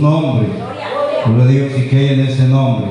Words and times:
nombre. 0.00 0.48
Gloria 1.26 1.44
a 1.44 1.48
Dios 1.48 1.72
y 1.78 1.88
que 1.88 2.14
en 2.14 2.20
ese 2.20 2.48
nombre. 2.48 2.90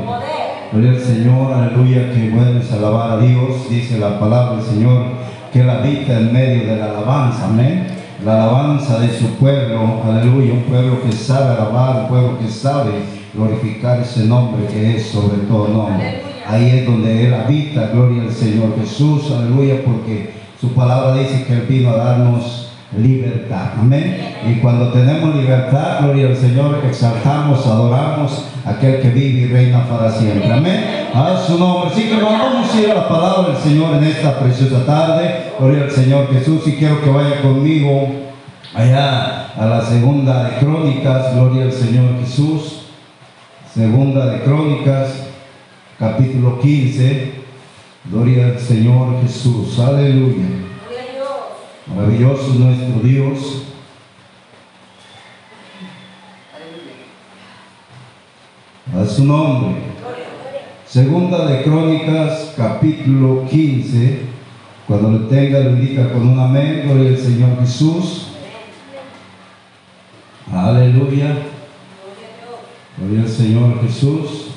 Gloria 0.71 0.91
al 0.91 0.99
Señor, 0.99 1.53
aleluya, 1.53 2.11
que 2.13 2.29
bueno 2.29 2.59
es 2.59 2.71
alabar 2.71 3.11
a 3.11 3.17
Dios. 3.17 3.69
Dice 3.69 3.97
la 3.97 4.19
palabra 4.19 4.57
del 4.57 4.65
Señor 4.65 5.03
que 5.51 5.61
Él 5.61 5.69
habita 5.69 6.19
en 6.19 6.31
medio 6.31 6.67
de 6.67 6.77
la 6.77 6.85
alabanza, 6.85 7.45
amén. 7.45 7.87
La 8.23 8.43
alabanza 8.43 8.99
de 8.99 9.17
su 9.17 9.27
pueblo, 9.35 10.01
aleluya, 10.05 10.53
un 10.53 10.63
pueblo 10.63 11.01
que 11.01 11.11
sabe 11.11 11.55
alabar, 11.55 12.01
un 12.03 12.07
pueblo 12.09 12.39
que 12.39 12.47
sabe 12.49 12.91
glorificar 13.33 14.01
ese 14.01 14.25
nombre 14.25 14.67
que 14.67 14.97
es 14.97 15.07
sobre 15.07 15.37
todo 15.47 15.69
nombre. 15.69 16.21
Ahí 16.45 16.79
es 16.79 16.85
donde 16.85 17.27
Él 17.27 17.33
habita, 17.33 17.87
gloria 17.87 18.23
al 18.23 18.31
Señor 18.31 18.75
Jesús, 18.79 19.31
aleluya, 19.31 19.83
porque 19.85 20.33
su 20.59 20.73
palabra 20.73 21.15
dice 21.15 21.45
que 21.45 21.53
Él 21.53 21.65
vino 21.69 21.91
a 21.91 21.97
darnos 21.97 22.68
libertad. 22.97 23.73
Amén. 23.79 24.35
Y 24.47 24.59
cuando 24.59 24.91
tenemos 24.91 25.35
libertad, 25.35 25.99
gloria 26.01 26.27
al 26.27 26.35
Señor, 26.35 26.81
exaltamos, 26.87 27.65
adoramos 27.65 28.45
a 28.65 28.71
aquel 28.71 29.01
que 29.01 29.09
vive 29.09 29.41
y 29.41 29.47
reina 29.47 29.85
para 29.87 30.11
siempre. 30.11 30.51
Amén. 30.51 31.07
A 31.13 31.37
su 31.37 31.59
nombre. 31.59 31.91
Así 31.91 32.09
que 32.09 32.15
vamos 32.15 32.73
a 32.73 32.79
ir 32.79 32.91
a 32.91 32.95
la 32.95 33.07
palabra 33.07 33.53
del 33.53 33.57
Señor 33.57 33.95
en 33.95 34.03
esta 34.05 34.39
preciosa 34.39 34.85
tarde. 34.85 35.51
Gloria 35.59 35.83
al 35.83 35.91
Señor 35.91 36.33
Jesús. 36.33 36.67
Y 36.67 36.73
quiero 36.73 37.01
que 37.03 37.09
vaya 37.09 37.41
conmigo 37.41 38.07
allá 38.73 39.53
a 39.55 39.65
la 39.65 39.81
segunda 39.81 40.43
de 40.45 40.57
Crónicas. 40.57 41.35
Gloria 41.35 41.65
al 41.65 41.73
Señor 41.73 42.19
Jesús. 42.21 42.75
Segunda 43.71 44.25
de 44.25 44.39
Crónicas, 44.39 45.27
capítulo 45.99 46.59
15. 46.59 47.33
Gloria 48.05 48.47
al 48.47 48.59
Señor 48.59 49.21
Jesús. 49.21 49.77
Aleluya. 49.77 50.68
Maravilloso 51.95 52.51
es 52.51 52.59
nuestro 52.59 52.99
Dios. 53.01 53.63
A 58.95 59.05
su 59.05 59.25
nombre. 59.25 59.81
Segunda 60.85 61.45
de 61.47 61.63
Crónicas, 61.63 62.53
capítulo 62.55 63.45
15. 63.49 64.21
Cuando 64.87 65.11
lo 65.11 65.27
tenga, 65.27 65.59
lo 65.59 65.71
indica 65.71 66.11
con 66.11 66.27
un 66.27 66.39
amén. 66.39 66.83
Gloria 66.85 67.09
al 67.09 67.17
Señor 67.17 67.59
Jesús. 67.59 68.27
Aleluya. 70.51 71.37
Gloria 72.97 73.21
al 73.21 73.29
Señor 73.29 73.81
Jesús. 73.81 74.47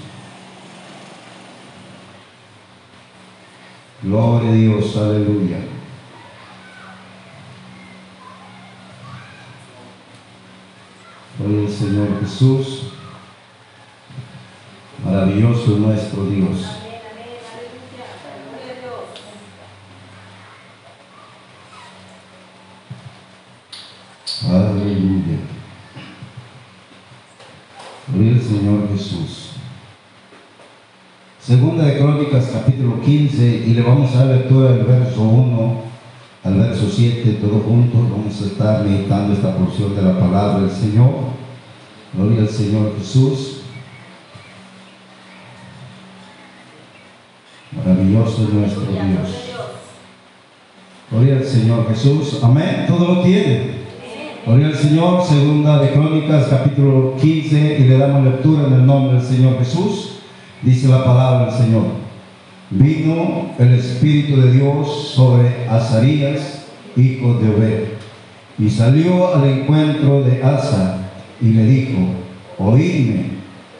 Gloria 4.03 4.51
a 4.51 4.55
Dios. 4.55 4.97
Aleluya. 4.97 5.72
Gloria 11.39 11.67
al 11.67 11.73
Señor 11.73 12.21
Jesús. 12.21 12.93
Maravilloso 15.03 15.79
nuestro 15.79 16.27
Dios. 16.27 16.67
Aleluya. 24.47 25.39
Gloria 28.09 28.33
al 28.33 28.43
Señor 28.43 28.89
Jesús. 28.93 29.53
Segunda 31.41 31.85
de 31.85 31.99
Crónicas 31.99 32.51
capítulo 32.53 33.01
15 33.01 33.65
y 33.67 33.75
le 33.75 33.83
vamos 33.83 34.15
a 34.15 34.27
dar 34.27 34.37
lectura 34.37 34.73
del 34.73 34.85
verso 34.85 35.23
1 35.23 35.92
al 36.45 36.55
verso 36.55 36.89
7, 36.91 37.39
todos 37.41 37.63
juntos 37.65 38.11
vamos 38.11 38.43
a 38.43 38.47
estar 38.47 38.85
meditando 38.85 39.33
esta 39.33 39.55
porción 39.55 39.95
de 39.95 40.03
la 40.03 40.19
palabra 40.19 40.61
del 40.61 40.71
Señor. 40.71 41.11
Gloria 42.13 42.41
al 42.41 42.49
Señor 42.49 42.95
Jesús. 42.99 43.63
Maravilloso 47.71 48.43
es 48.43 48.49
nuestro 48.51 48.83
Dios. 48.83 49.53
Gloria 51.11 51.37
al 51.37 51.45
Señor 51.45 51.89
Jesús. 51.89 52.41
Amén. 52.43 52.87
Todo 52.89 53.15
lo 53.15 53.23
tiene. 53.23 53.83
Gloria 54.45 54.67
al 54.67 54.75
Señor. 54.75 55.25
Segunda 55.25 55.79
de 55.81 55.93
Crónicas, 55.93 56.49
capítulo 56.49 57.15
15. 57.21 57.79
Y 57.79 57.85
le 57.85 57.99
damos 57.99 58.25
lectura 58.25 58.67
en 58.67 58.73
el 58.73 58.87
nombre 58.87 59.19
del 59.19 59.27
Señor 59.27 59.59
Jesús. 59.59 60.19
Dice 60.61 60.89
la 60.89 61.05
palabra 61.05 61.47
del 61.47 61.55
Señor. 61.55 62.12
Vino 62.75 63.51
el 63.59 63.75
Espíritu 63.75 64.41
de 64.41 64.53
Dios 64.53 65.13
sobre 65.15 65.69
Azarías, 65.69 66.65
hijo 66.97 67.35
de 67.35 67.51
Obed. 67.51 67.85
Y 68.59 68.71
salió 68.71 69.35
al 69.35 69.45
encuentro 69.45 70.23
de 70.23 70.43
Asa 70.43 70.97
y 71.39 71.49
le 71.49 71.67
dijo, 71.67 71.99
oídme, 72.59 73.27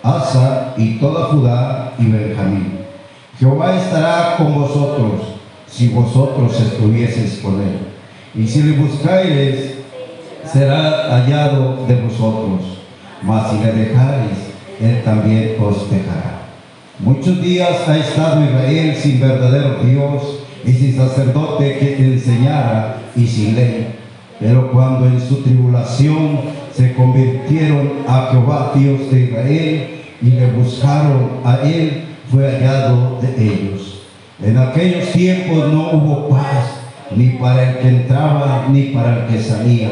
Asa 0.03 0.75
y 0.77 0.99
toda 0.99 1.25
Judá 1.29 1.95
y 1.99 2.05
Benjamín. 2.05 2.81
Jehová 3.39 3.77
estará 3.77 4.37
con 4.37 4.55
vosotros 4.55 5.23
si 5.67 5.89
vosotros 5.89 6.61
estuvieseis 6.61 7.41
con 7.43 7.63
él. 7.63 7.79
Y 8.35 8.47
si 8.47 8.63
le 8.63 8.77
buscareis, 8.77 9.77
será 10.45 11.09
hallado 11.09 11.87
de 11.87 11.95
vosotros. 11.97 12.61
Mas 13.23 13.53
si 13.53 13.57
le 13.57 13.73
dejareis, 13.73 14.39
él 14.83 15.03
también 15.03 15.57
os 15.59 15.91
dejará. 15.91 16.42
Muchos 17.03 17.43
días 17.43 17.89
ha 17.89 17.99
estado 17.99 18.45
Israel 18.45 18.95
sin 18.95 19.19
verdadero 19.19 19.79
Dios 19.83 20.39
y 20.65 20.73
sin 20.73 20.97
sacerdote 20.97 21.79
que 21.81 21.87
te 21.87 22.05
enseñara 22.13 23.03
y 23.17 23.27
sin 23.27 23.57
ley. 23.57 23.89
Pero 24.39 24.71
cuando 24.71 25.07
en 25.07 25.21
su 25.21 25.43
tribulación 25.43 26.39
se 26.73 26.95
convirtieron 26.95 28.05
a 28.07 28.29
Jehová 28.31 28.71
Dios 28.77 29.11
de 29.11 29.21
Israel 29.21 29.89
y 30.23 30.27
le 30.31 30.53
buscaron 30.53 31.41
a 31.45 31.57
él, 31.65 32.05
fue 32.31 32.49
hallado 32.49 33.19
de 33.21 33.47
ellos. 33.47 34.03
En 34.41 34.57
aquellos 34.59 35.11
tiempos 35.11 35.73
no 35.73 35.91
hubo 35.95 36.29
paz, 36.29 36.83
ni 37.17 37.31
para 37.31 37.69
el 37.69 37.79
que 37.79 37.89
entraba, 37.89 38.69
ni 38.71 38.83
para 38.91 39.25
el 39.25 39.27
que 39.27 39.43
salía, 39.43 39.89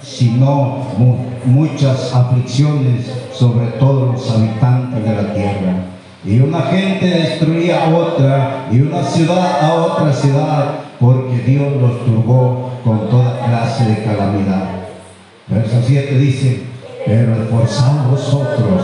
sino 0.00 0.86
mu 0.96 1.18
muchas 1.44 2.14
aflicciones 2.14 3.12
sobre 3.30 3.66
todos 3.78 4.14
los 4.14 4.30
habitantes 4.30 5.04
de 5.04 5.14
la 5.14 5.34
tierra. 5.34 5.95
Y 6.26 6.40
una 6.40 6.62
gente 6.62 7.06
destruía 7.06 7.84
a 7.84 7.94
otra, 7.94 8.66
y 8.72 8.80
una 8.80 9.00
ciudad 9.04 9.60
a 9.62 9.74
otra 9.74 10.12
ciudad, 10.12 10.74
porque 10.98 11.38
Dios 11.46 11.80
los 11.80 12.04
turbó 12.04 12.72
con 12.82 13.08
toda 13.08 13.46
clase 13.46 13.84
de 13.84 14.02
calamidad. 14.02 14.70
Verso 15.46 15.76
7 15.86 16.18
dice, 16.18 16.64
pero 17.06 17.36
esforzados 17.36 18.10
vosotros, 18.10 18.82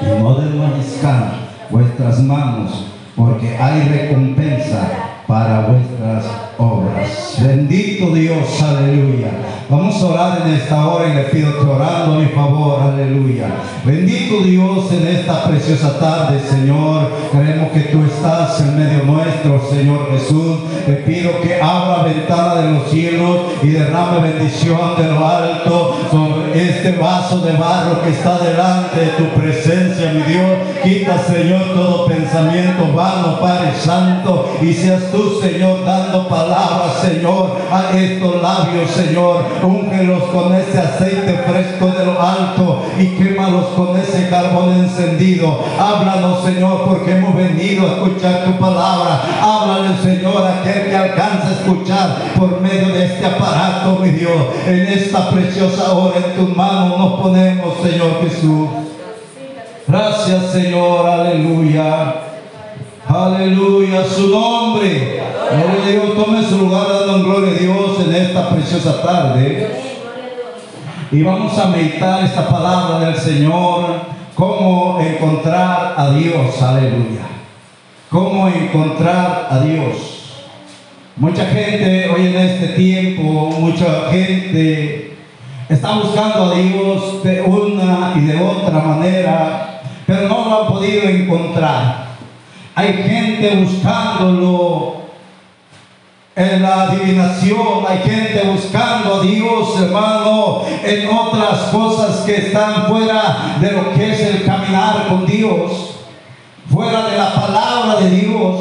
y 0.00 0.22
no 0.22 0.34
desvanezcan 0.36 1.32
vuestras 1.68 2.20
manos, 2.20 2.86
porque 3.14 3.58
hay 3.58 3.82
recompensa 3.82 4.88
para 5.26 5.66
vuestras 5.66 6.24
Bendito 7.38 8.14
Dios, 8.14 8.62
aleluya. 8.62 9.30
Vamos 9.70 10.02
a 10.02 10.06
orar 10.06 10.42
en 10.44 10.54
esta 10.54 10.86
hora 10.86 11.08
y 11.08 11.14
le 11.14 11.22
pido 11.24 11.58
que 11.58 11.64
orando 11.64 12.18
mi 12.18 12.26
favor, 12.26 12.82
aleluya. 12.82 13.46
Bendito 13.84 14.42
Dios 14.42 14.92
en 14.92 15.06
esta 15.06 15.44
preciosa 15.44 15.98
tarde, 15.98 16.40
Señor. 16.40 17.08
Creemos 17.30 17.70
que 17.70 17.80
tú 17.82 18.02
estás 18.04 18.60
en 18.60 18.76
medio 18.76 19.04
nuestro, 19.04 19.62
Señor 19.70 20.10
Jesús. 20.10 20.58
Te 20.84 20.94
pido 20.94 21.40
que 21.40 21.62
abra 21.62 22.02
ventana 22.02 22.56
de 22.56 22.72
los 22.72 22.90
cielos 22.90 23.38
y 23.62 23.68
derrame 23.68 24.32
bendición 24.32 24.96
de 24.98 25.04
lo 25.04 25.26
alto 25.26 25.96
sobre 26.10 26.68
este 26.68 26.92
vaso 26.98 27.38
de 27.38 27.52
barro 27.52 28.02
que 28.02 28.10
está 28.10 28.38
delante 28.38 29.00
de 29.00 29.06
tu 29.12 29.40
presencia, 29.40 30.12
mi 30.12 30.22
Dios. 30.22 30.58
Quita, 30.82 31.16
Señor, 31.22 31.62
todo 31.74 32.06
pensamiento 32.06 32.92
vano, 32.92 33.38
Padre 33.40 33.70
Santo, 33.78 34.50
y 34.60 34.72
seas 34.74 35.10
tú, 35.12 35.40
Señor, 35.40 35.84
dando 35.84 36.26
palabras, 36.26 36.49
Señor, 37.00 37.56
a 37.70 37.96
estos 37.96 38.42
labios, 38.42 38.90
Señor. 38.90 39.44
Úngelos 39.62 40.24
con 40.24 40.54
ese 40.54 40.78
aceite 40.78 41.44
fresco 41.46 41.86
de 41.86 42.04
lo 42.04 42.20
alto 42.20 42.82
y 42.98 43.06
quémalos 43.16 43.66
con 43.76 43.98
ese 43.98 44.28
carbón 44.28 44.74
encendido. 44.74 45.60
Háblanos, 45.78 46.44
Señor, 46.44 46.84
porque 46.86 47.12
hemos 47.16 47.34
venido 47.34 47.86
a 47.86 47.92
escuchar 47.92 48.44
tu 48.44 48.58
palabra. 48.58 49.22
Háblale, 49.40 49.96
Señor, 50.02 50.44
a 50.44 50.60
aquel 50.60 50.90
que 50.90 50.96
alcanza 50.96 51.48
a 51.48 51.52
escuchar 51.52 52.16
por 52.36 52.60
medio 52.60 52.88
de 52.88 53.04
este 53.06 53.26
aparato, 53.26 53.98
mi 54.00 54.10
Dios. 54.10 54.46
En 54.66 54.80
esta 54.88 55.30
preciosa 55.30 55.92
hora 55.92 56.16
en 56.18 56.36
tus 56.36 56.56
manos 56.56 56.98
nos 56.98 57.20
ponemos, 57.20 57.74
Señor 57.82 58.20
Jesús. 58.22 58.68
Gracias, 59.86 60.52
Señor, 60.52 61.06
aleluya. 61.06 62.29
Aleluya, 63.12 64.04
su 64.04 64.28
nombre. 64.28 65.20
Gloria 65.50 65.82
a 65.82 65.90
Dios, 65.90 66.14
tome 66.14 66.44
su 66.44 66.58
lugar 66.58 66.86
dando 66.88 67.24
gloria 67.24 67.50
a 67.50 67.58
Dios 67.58 68.06
en 68.06 68.14
esta 68.14 68.50
preciosa 68.50 69.02
tarde. 69.02 69.68
Y 71.10 71.20
vamos 71.24 71.58
a 71.58 71.66
meditar 71.66 72.22
esta 72.22 72.48
palabra 72.48 73.00
del 73.00 73.16
Señor, 73.16 74.02
cómo 74.36 75.00
encontrar 75.00 75.94
a 75.96 76.10
Dios, 76.10 76.62
aleluya. 76.62 77.26
Cómo 78.10 78.46
encontrar 78.46 79.48
a 79.50 79.58
Dios. 79.58 80.46
Mucha 81.16 81.46
gente 81.46 82.10
hoy 82.14 82.28
en 82.28 82.36
este 82.36 82.68
tiempo, 82.68 83.50
mucha 83.58 84.08
gente 84.12 85.16
está 85.68 85.98
buscando 85.98 86.44
a 86.44 86.54
Dios 86.54 87.24
de 87.24 87.40
una 87.40 88.12
y 88.14 88.20
de 88.20 88.40
otra 88.40 88.78
manera, 88.78 89.82
pero 90.06 90.28
no 90.28 90.44
lo 90.44 90.54
ha 90.54 90.68
podido 90.68 91.08
encontrar. 91.08 92.09
Hay 92.80 92.94
gente 92.94 93.56
buscándolo 93.56 94.94
en 96.34 96.62
la 96.62 96.84
adivinación, 96.84 97.84
hay 97.86 97.98
gente 97.98 98.42
buscando 98.50 99.16
a 99.16 99.20
Dios, 99.20 99.78
hermano, 99.82 100.62
en 100.82 101.06
otras 101.06 101.58
cosas 101.72 102.20
que 102.20 102.36
están 102.36 102.86
fuera 102.86 103.58
de 103.60 103.72
lo 103.72 103.92
que 103.92 104.10
es 104.10 104.20
el 104.20 104.46
caminar 104.46 105.08
con 105.10 105.26
Dios, 105.26 105.96
fuera 106.72 107.06
de 107.10 107.18
la 107.18 107.34
palabra 107.34 108.00
de 108.00 108.10
Dios. 108.12 108.60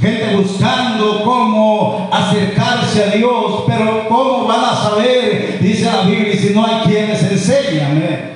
Gente 0.00 0.34
buscando 0.34 1.22
cómo 1.22 2.08
acercarse 2.10 3.04
a 3.04 3.08
Dios, 3.08 3.64
pero 3.66 4.08
cómo 4.08 4.46
van 4.46 4.64
a 4.64 4.76
saber, 4.76 5.58
dice 5.60 5.84
la 5.84 6.08
Biblia, 6.08 6.40
si 6.40 6.54
no 6.54 6.64
hay 6.64 6.86
quienes 6.86 7.22
enseñan. 7.22 7.98
¿eh? 7.98 8.35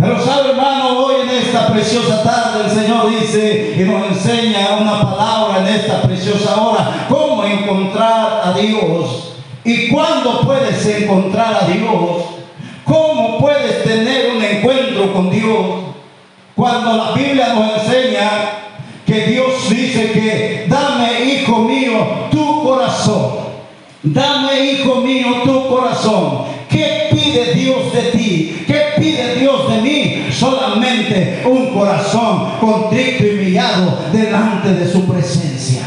Pero 0.00 0.24
sabe 0.24 0.50
hermano, 0.50 0.96
hoy 0.96 1.16
en 1.24 1.30
esta 1.30 1.66
preciosa 1.72 2.22
tarde 2.22 2.66
el 2.66 2.70
Señor 2.70 3.10
dice 3.10 3.74
y 3.76 3.82
nos 3.82 4.06
enseña 4.06 4.76
una 4.80 5.00
palabra 5.00 5.58
en 5.58 5.74
esta 5.74 6.02
preciosa 6.02 6.60
hora, 6.62 7.06
cómo 7.08 7.44
encontrar 7.44 8.42
a 8.44 8.52
Dios 8.52 9.32
y 9.64 9.88
cuándo 9.88 10.42
puedes 10.42 10.86
encontrar 10.86 11.64
a 11.64 11.66
Dios, 11.66 12.22
cómo 12.84 13.38
puedes 13.38 13.82
tener 13.82 14.36
un 14.36 14.42
encuentro 14.44 15.12
con 15.12 15.30
Dios. 15.30 15.66
Cuando 16.54 16.96
la 16.96 17.12
Biblia 17.12 17.54
nos 17.54 17.82
enseña 17.82 18.30
que 19.04 19.26
Dios 19.26 19.68
dice 19.68 20.12
que 20.12 20.66
dame, 20.68 21.24
hijo 21.24 21.58
mío, 21.58 22.28
tu 22.30 22.62
corazón. 22.62 23.48
Dame, 24.04 24.67
Un 31.44 31.74
corazón 31.74 32.58
contrito 32.60 33.24
y 33.24 33.38
humillado 33.38 33.98
delante 34.12 34.74
de 34.74 34.90
su 34.90 35.04
presencia. 35.06 35.82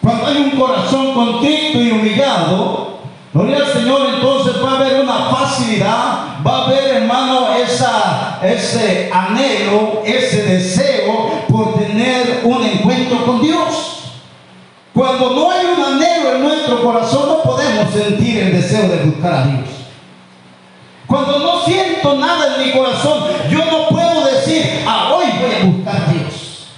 Cuando 0.00 0.26
hay 0.26 0.36
un 0.36 0.50
corazón 0.50 1.14
contrito 1.14 1.80
y 1.80 1.90
humillado, 1.90 2.98
gloria 3.32 3.56
al 3.56 3.72
Señor, 3.72 4.08
entonces 4.14 4.54
va 4.62 4.72
a 4.72 4.76
haber 4.76 5.00
una 5.00 5.18
facilidad, 5.30 6.46
va 6.46 6.58
a 6.58 6.64
haber, 6.66 7.02
hermano, 7.02 7.54
esa, 7.56 8.38
ese 8.42 9.10
anhelo, 9.12 10.02
ese 10.04 10.42
deseo 10.44 11.44
por 11.48 11.74
tener 11.74 12.42
un 12.44 12.62
encuentro 12.64 13.24
con 13.26 13.42
Dios. 13.42 14.12
Cuando 14.94 15.30
no 15.30 15.50
hay 15.50 15.66
un 15.76 15.84
anhelo 15.84 16.36
en 16.36 16.42
nuestro 16.42 16.82
corazón, 16.82 17.28
no 17.28 17.42
podemos 17.42 17.92
sentir 17.92 18.38
el 18.38 18.52
deseo 18.52 18.88
de 18.88 19.04
buscar 19.04 19.34
a 19.34 19.46
Dios. 19.46 19.68
Cuando 21.06 21.38
no 21.38 21.60
siento 21.64 22.16
nada 22.16 22.56
en 22.56 22.66
mi 22.66 22.72
corazón, 22.72 23.24
yo 23.50 23.64
no 23.64 23.85
decir, 24.46 24.84
ah, 24.86 25.12
hoy 25.14 25.26
voy 25.40 25.54
a 25.54 25.64
buscar 25.64 26.12
Dios. 26.12 26.68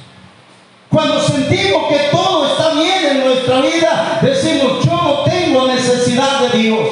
Cuando 0.89 1.21
sentimos 1.21 1.89
que 1.89 1.99
todo 2.11 2.47
está 2.47 2.73
bien 2.73 3.17
en 3.17 3.25
nuestra 3.25 3.61
vida, 3.61 4.19
decimos, 4.23 4.85
yo 4.85 4.93
no 4.93 5.23
tengo 5.25 5.67
necesidad 5.67 6.41
de 6.41 6.59
Dios. 6.59 6.89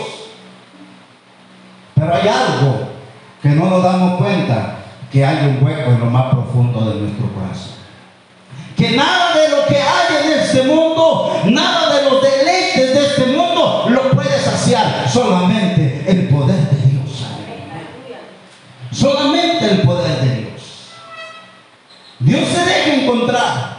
Pero 1.95 2.15
hay 2.15 2.29
algo 2.29 2.89
que 3.43 3.49
no 3.49 3.71
nos 3.71 3.83
damos 3.83 4.19
cuenta, 4.19 4.77
que 5.11 5.25
hay 5.25 5.47
un 5.47 5.65
hueco 5.65 5.91
en 5.91 6.01
lo 6.01 6.07
más 6.07 6.35
profundo 6.35 6.91
de 6.91 7.01
nuestro 7.01 7.33
corazón. 7.33 7.77
Que 8.77 8.91
nada 8.91 9.35
de 9.35 9.49
lo 9.49 9.67
que 9.67 9.77
hay 9.77 10.27
en 10.27 10.41
este 10.41 10.63
mundo, 10.65 11.41
nada 11.47 11.97
de 11.97 12.11
los 12.11 12.23
deleites 12.23 12.95
de 12.95 13.07
este 13.07 13.27
mundo 13.27 13.87
lo 13.89 14.11
puede 14.11 14.39
saciar, 14.39 15.09
solamente 15.11 16.05
el 16.07 16.29
poder 16.29 16.57
de 16.57 16.91
Dios. 16.91 17.27
Solamente 18.93 19.56
Dios 22.27 22.49
se 22.49 22.59
deja 22.59 22.95
encontrar. 23.03 23.77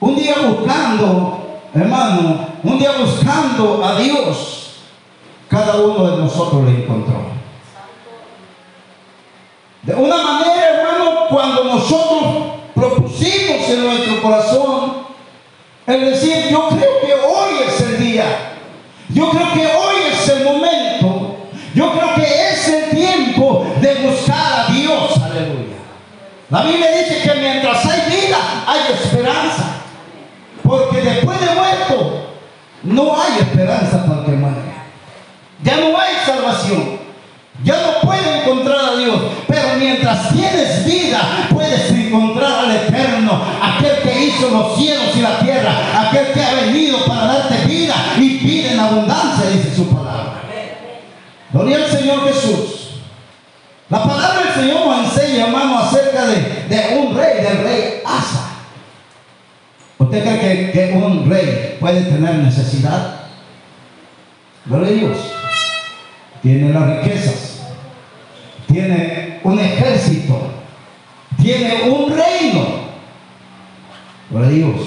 Un 0.00 0.16
día 0.16 0.34
buscando, 0.46 1.60
hermano, 1.74 2.46
un 2.62 2.78
día 2.78 2.92
buscando 2.98 3.82
a 3.82 3.98
Dios, 3.98 4.80
cada 5.48 5.76
uno 5.76 6.10
de 6.10 6.16
nosotros 6.18 6.62
le 6.64 6.84
encontró. 6.84 7.22
De 9.82 9.94
una 9.94 10.16
manera, 10.18 10.74
hermano, 10.74 11.26
cuando 11.30 11.64
nosotros 11.64 12.22
propusimos 12.74 13.66
en 13.66 13.82
nuestro 13.82 14.22
corazón 14.22 14.92
el 15.86 16.04
decir, 16.10 16.50
yo 16.50 16.68
creo 16.68 17.00
que 17.00 17.14
hoy 17.14 17.54
es 17.66 17.80
el 17.80 17.98
día, 17.98 18.58
yo 19.08 19.30
creo 19.30 19.52
que 19.54 19.66
hoy 19.66 19.96
es 20.12 20.28
el 20.28 20.44
momento, 20.44 21.36
yo 21.74 21.92
creo 21.92 22.14
que 22.14 22.50
es 22.50 22.68
el 22.68 22.90
tiempo 22.90 23.64
de 23.80 23.94
buscar 24.06 24.66
a 24.68 24.70
Dios, 24.70 25.16
aleluya. 25.16 25.72
La 26.52 26.60
Biblia 26.64 26.90
dice 26.90 27.22
que 27.22 27.40
mientras 27.40 27.82
hay 27.86 28.10
vida, 28.10 28.36
hay 28.66 28.92
esperanza, 28.92 29.76
porque 30.62 30.91
después 31.02 31.40
de 31.40 31.54
muerto, 31.54 32.26
no 32.82 33.20
hay 33.20 33.40
esperanza 33.40 34.04
para 34.04 34.20
el 34.20 34.26
que. 34.26 34.72
Ya 35.62 35.76
no 35.76 35.98
hay 35.98 36.14
salvación. 36.26 37.02
Ya 37.62 37.74
no 37.76 38.00
puedo 38.08 38.34
encontrar 38.34 38.78
a 38.80 38.96
Dios, 38.96 39.20
pero 39.46 39.76
mientras 39.78 40.30
tienes 40.30 40.84
vida, 40.84 41.46
puedes 41.50 41.90
encontrar 41.90 42.64
al 42.64 42.74
Eterno, 42.74 43.40
aquel 43.62 44.02
que 44.02 44.24
hizo 44.24 44.48
los 44.50 44.76
cielos 44.76 45.14
y 45.14 45.20
la 45.20 45.38
tierra, 45.38 46.08
aquel 46.08 46.32
que 46.32 46.42
ha 46.42 46.54
venido 46.54 47.04
para 47.04 47.26
darte 47.26 47.66
vida 47.66 47.94
y 48.18 48.38
vida 48.38 48.72
en 48.72 48.80
abundancia, 48.80 49.48
dice 49.50 49.76
su 49.76 49.86
palabra. 49.94 50.42
Gloria 51.52 51.76
al 51.76 51.86
Señor 51.86 52.24
Jesús. 52.26 52.82
La 53.88 54.02
palabra 54.02 54.40
del 54.40 54.54
Señor 54.54 54.86
nos 54.86 55.14
enseña, 55.14 55.46
hermano, 55.46 55.78
acerca 55.78 56.24
de, 56.24 56.64
de 56.68 56.98
un 56.98 57.14
rey, 57.14 57.42
del 57.42 57.58
rey 57.62 58.02
Asa. 58.04 58.41
¿Usted 60.02 60.22
cree 60.22 60.72
que, 60.72 60.96
un 60.96 61.28
rey 61.28 61.76
puede 61.80 62.02
tener 62.02 62.34
necesidad? 62.36 63.20
Gloria 64.66 64.88
a 64.88 64.92
Dios. 64.92 65.18
Tiene 66.42 66.72
las 66.72 67.04
riquezas 67.04 67.52
tiene 68.72 69.40
un 69.44 69.58
ejército, 69.58 70.50
tiene 71.40 71.90
un 71.90 72.10
reino. 72.10 72.82
Gloria 74.30 74.48
a 74.48 74.52
Dios. 74.52 74.80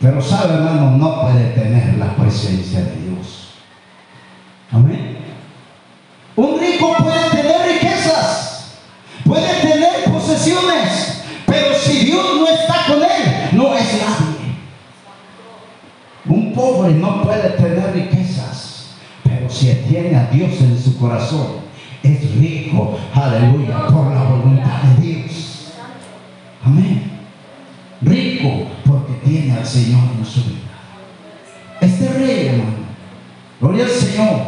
Pero 0.00 0.20
sabe, 0.20 0.54
hermano, 0.54 0.92
no 0.92 1.20
puede 1.22 1.50
tener 1.50 1.98
la 1.98 2.14
presencia 2.16 2.80
de 2.80 2.96
Dios. 2.96 3.45
Su 20.86 20.98
corazón, 20.98 21.46
es 22.04 22.36
rico, 22.36 22.96
aleluya, 23.12 23.88
por 23.88 24.14
la 24.14 24.22
voluntad 24.22 24.82
de 24.82 25.02
Dios. 25.04 25.72
Amén. 26.64 27.10
Rico 28.02 28.68
porque 28.84 29.14
tiene 29.24 29.52
al 29.52 29.66
Señor 29.66 30.02
en 30.16 30.24
su 30.24 30.44
vida. 30.44 30.60
Este 31.80 32.08
rey, 32.08 32.46
hermano, 32.46 32.86
gloria 33.60 33.84
al 33.84 33.90
Señor, 33.90 34.40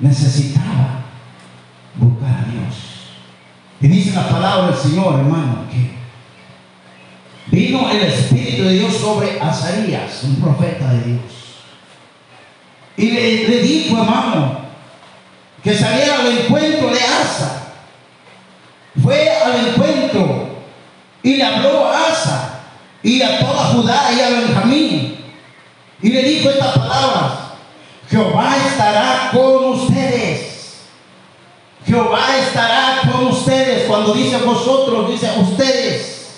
necesitaba 0.00 1.04
buscar 1.96 2.30
a 2.30 2.50
Dios. 2.50 3.10
Y 3.82 3.88
dice 3.88 4.14
la 4.14 4.26
palabra 4.26 4.68
del 4.68 4.76
Señor, 4.76 5.18
hermano, 5.18 5.64
que 5.70 5.96
vino 7.54 7.90
el 7.90 8.04
Espíritu 8.04 8.62
de 8.62 8.72
Dios 8.72 8.94
sobre 8.94 9.38
Azarías, 9.38 10.24
un 10.24 10.36
profeta 10.36 10.94
de 10.94 11.04
Dios. 11.04 11.20
Y 12.96 13.10
le, 13.10 13.48
le 13.48 13.60
dijo, 13.60 13.98
hermano, 13.98 14.55
que 15.66 15.74
saliera 15.76 16.20
al 16.20 16.26
encuentro 16.28 16.90
de 16.90 17.00
Asa. 17.00 17.72
Fue 19.02 19.28
al 19.28 19.66
encuentro 19.66 20.48
y 21.24 21.34
le 21.34 21.42
habló 21.42 21.88
a 21.88 22.06
Asa 22.06 22.60
y 23.02 23.20
a 23.20 23.40
toda 23.40 23.64
Judá 23.72 24.12
y 24.12 24.20
a 24.20 24.28
Benjamín. 24.28 25.24
Y 26.00 26.08
le 26.10 26.22
dijo 26.22 26.50
estas 26.50 26.78
palabras, 26.78 27.32
Jehová 28.08 28.56
estará 28.64 29.30
con 29.32 29.64
ustedes. 29.70 30.82
Jehová 31.84 32.38
estará 32.38 33.00
con 33.10 33.26
ustedes. 33.26 33.88
Cuando 33.88 34.14
dice 34.14 34.36
vosotros, 34.36 35.10
dice 35.10 35.32
ustedes. 35.36 36.36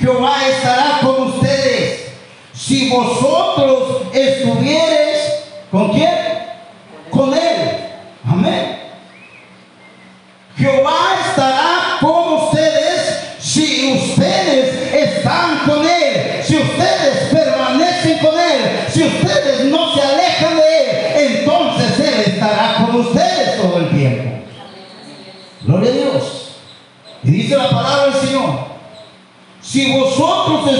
Jehová 0.00 0.38
estará 0.44 0.98
con 1.02 1.28
ustedes. 1.28 2.08
Si 2.52 2.90
vosotros 2.90 4.12
estuvieres, 4.12 5.44
¿con 5.70 5.92
quién? 5.92 6.18
Con 7.12 7.32
él. 7.32 7.65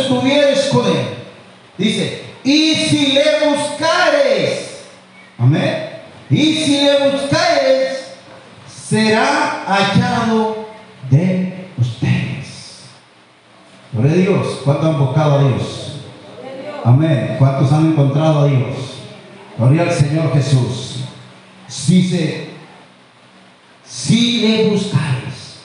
Estuvieres 0.06 0.68
con 0.72 0.86
él. 0.86 1.06
Dice, 1.76 2.22
y 2.42 2.74
si 2.74 3.12
le 3.12 3.24
buscares, 3.50 4.84
amén, 5.38 5.90
y 6.30 6.54
si 6.54 6.80
le 6.82 7.10
buscares, 7.10 8.12
será 8.66 9.64
hallado 9.66 10.68
de 11.10 11.66
ustedes. 11.76 12.84
Gloria 13.92 14.12
a 14.12 14.16
Dios, 14.16 14.60
¿cuántos 14.64 14.86
han 14.86 14.98
buscado 14.98 15.34
a 15.34 15.48
Dios? 15.48 16.00
Amén, 16.84 17.36
¿cuántos 17.38 17.72
han 17.72 17.86
encontrado 17.88 18.40
a 18.40 18.46
Dios? 18.46 18.76
Gloria 19.58 19.82
al 19.82 19.92
Señor 19.92 20.32
Jesús. 20.32 21.00
Dice, 21.88 22.50
si 23.84 24.40
le 24.40 24.70
buscares. 24.70 25.56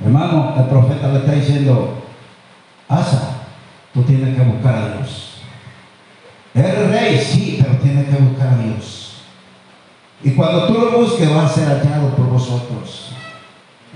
Hermano, 0.00 0.54
el 0.56 0.64
profeta 0.66 1.08
le 1.08 1.18
está 1.18 1.32
diciendo, 1.32 2.07
Asa, 2.88 3.42
tú 3.92 4.02
tienes 4.02 4.34
que 4.34 4.42
buscar 4.42 4.74
a 4.74 4.96
Dios. 4.96 5.42
Eres 6.54 6.90
rey, 6.90 7.18
sí, 7.18 7.58
pero 7.60 7.76
tienes 7.78 8.08
que 8.08 8.22
buscar 8.22 8.54
a 8.54 8.58
Dios. 8.58 9.22
Y 10.24 10.30
cuando 10.30 10.66
tú 10.66 10.74
lo 10.74 10.98
busques, 10.98 11.30
va 11.30 11.44
a 11.44 11.48
ser 11.48 11.66
hallado 11.66 12.16
por 12.16 12.26
vosotros. 12.26 13.12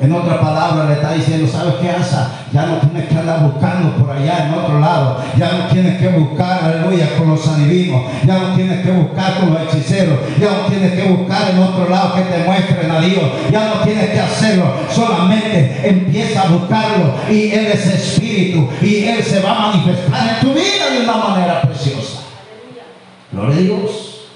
En 0.01 0.11
otra 0.11 0.41
palabra 0.41 0.87
le 0.87 0.95
está 0.95 1.13
diciendo, 1.13 1.47
¿sabes 1.47 1.75
qué 1.81 1.91
hace? 1.91 2.17
Ya 2.53 2.67
no 2.67 2.77
tienes 2.79 3.09
que 3.09 3.19
andar 3.19 3.43
buscando 3.43 3.95
por 3.97 4.17
allá 4.17 4.47
en 4.47 4.55
otro 4.55 4.81
lado. 4.81 5.23
Ya 5.37 5.53
no 5.53 5.67
tienes 5.67 6.01
que 6.01 6.09
buscar, 6.09 6.65
aleluya, 6.65 7.17
con 7.19 7.29
los 7.29 7.47
adivinos. 7.47 8.03
Ya 8.27 8.39
no 8.39 8.55
tienes 8.55 8.85
que 8.85 8.91
buscar 8.91 9.39
con 9.39 9.53
los 9.53 9.63
hechiceros. 9.63 10.19
Ya 10.41 10.51
no 10.51 10.67
tienes 10.69 10.93
que 10.95 11.09
buscar 11.09 11.51
en 11.51 11.59
otro 11.59 11.89
lado 11.89 12.15
que 12.15 12.23
te 12.23 12.39
muestren 12.45 12.91
a 12.91 13.01
Dios. 13.01 13.23
Ya 13.51 13.69
no 13.69 13.85
tienes 13.85 14.11
que 14.11 14.21
hacerlo. 14.21 14.73
Solamente 14.91 15.81
empieza 15.85 16.43
a 16.43 16.49
buscarlo. 16.49 17.15
Y 17.31 17.51
Él 17.51 17.67
es 17.67 17.87
espíritu. 17.87 18.69
Y 18.81 19.05
Él 19.05 19.23
se 19.23 19.41
va 19.41 19.57
a 19.57 19.73
manifestar 19.73 20.29
en 20.29 20.41
tu 20.41 20.55
vida 20.55 20.91
de 20.91 21.05
una 21.05 21.17
manera 21.17 21.63
preciosa. 21.63 22.23
Gloria 23.31 23.57
a 23.57 23.61
Dios. 23.61 24.29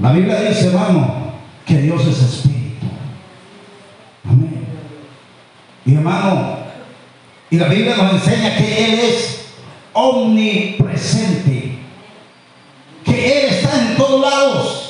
La 0.00 0.12
Biblia 0.12 0.40
dice, 0.40 0.68
hermano, 0.68 1.14
que 1.64 1.78
Dios 1.78 2.02
es 2.06 2.22
espíritu. 2.22 2.86
Amén. 4.24 4.66
Y 5.86 5.94
hermano, 5.94 6.58
y 7.50 7.58
la 7.58 7.68
Biblia 7.68 7.96
nos 7.96 8.14
enseña 8.14 8.56
que 8.56 8.84
Él 8.84 8.98
es 9.00 9.44
omnipresente, 9.92 11.78
que 13.04 13.38
Él 13.38 13.54
está 13.54 13.80
en 13.80 13.96
todos 13.96 14.20
lados. 14.20 14.80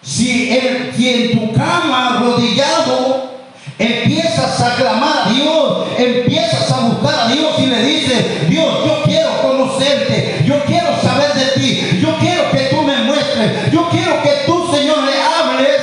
Si, 0.00 0.50
él, 0.50 0.92
si 0.96 1.08
en 1.08 1.32
tu 1.32 1.52
cama 1.52 2.16
arrodillado 2.16 3.30
empiezas 3.78 4.60
a 4.60 4.74
clamar 4.76 5.26
a 5.26 5.30
Dios, 5.30 5.86
empiezas 5.98 6.72
a 6.72 6.80
buscar 6.88 7.20
a 7.20 7.28
Dios 7.28 7.58
y 7.58 7.66
le 7.66 7.82
dices, 7.82 8.48
Dios, 8.48 8.86
yo 8.86 9.02
quiero 9.04 9.42
conocerte, 9.42 10.44
yo 10.46 10.64
quiero 10.64 10.88
saber 11.02 11.34
de 11.34 11.60
ti, 11.60 12.00
yo 12.00 12.16
quiero 12.18 12.50
que 12.50 12.58
tú 12.70 12.82
me 12.82 12.96
muestres, 13.04 13.70
yo 13.70 13.88
quiero 13.90 14.22
que 14.22 14.30
tú, 14.46 14.66
Señor, 14.74 15.04
le 15.04 15.20
hables, 15.20 15.82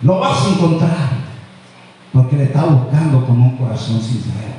lo 0.00 0.18
vas 0.18 0.44
a 0.44 0.48
encontrar. 0.48 1.05
Porque 2.16 2.36
le 2.36 2.44
está 2.44 2.64
buscando 2.64 3.26
con 3.26 3.38
un 3.38 3.58
corazón 3.58 4.00
sincero. 4.00 4.56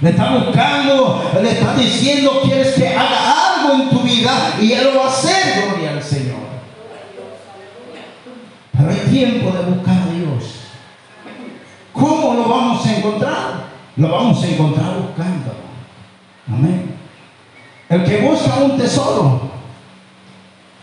Le 0.00 0.10
está 0.10 0.36
buscando, 0.36 1.32
le 1.42 1.50
está 1.50 1.74
diciendo, 1.74 2.40
quieres 2.44 2.74
que 2.74 2.88
haga 2.88 3.56
algo 3.56 3.82
en 3.82 3.90
tu 3.90 3.98
vida 4.00 4.30
y 4.60 4.70
Él 4.70 4.84
lo 4.84 5.00
va 5.00 5.06
a 5.06 5.08
hacer, 5.08 5.64
gloria 5.66 5.90
al 5.90 6.02
Señor. 6.02 6.38
Pero 8.78 8.90
hay 8.90 9.10
tiempo 9.10 9.50
de 9.50 9.64
buscar 9.74 10.02
a 10.02 10.12
Dios. 10.12 10.60
¿Cómo 11.92 12.34
lo 12.34 12.48
vamos 12.48 12.86
a 12.86 12.96
encontrar? 12.96 13.64
Lo 13.96 14.08
vamos 14.08 14.44
a 14.44 14.48
encontrar 14.48 14.98
buscando. 14.98 15.54
Amén. 16.46 16.94
El 17.88 18.04
que 18.04 18.20
busca 18.20 18.54
un 18.54 18.78
tesoro, 18.78 19.50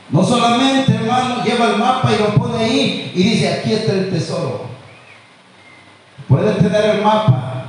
no 0.10 0.24
solamente, 0.26 0.94
hermano, 0.94 1.42
lleva 1.46 1.70
el 1.70 1.78
mapa 1.78 2.12
y 2.14 2.22
lo 2.22 2.36
pone 2.36 2.64
ahí 2.66 3.12
y 3.16 3.24
dice, 3.24 3.54
aquí 3.54 3.72
está 3.72 3.94
el 3.94 4.10
tesoro. 4.10 4.69
Puede 6.30 6.54
tener 6.54 6.86
el 6.86 7.04
mapa, 7.04 7.64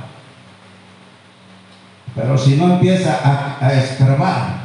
pero 2.15 2.37
si 2.37 2.55
no 2.57 2.73
empieza 2.75 3.17
a, 3.23 3.65
a 3.65 3.73
escarbar, 3.73 4.61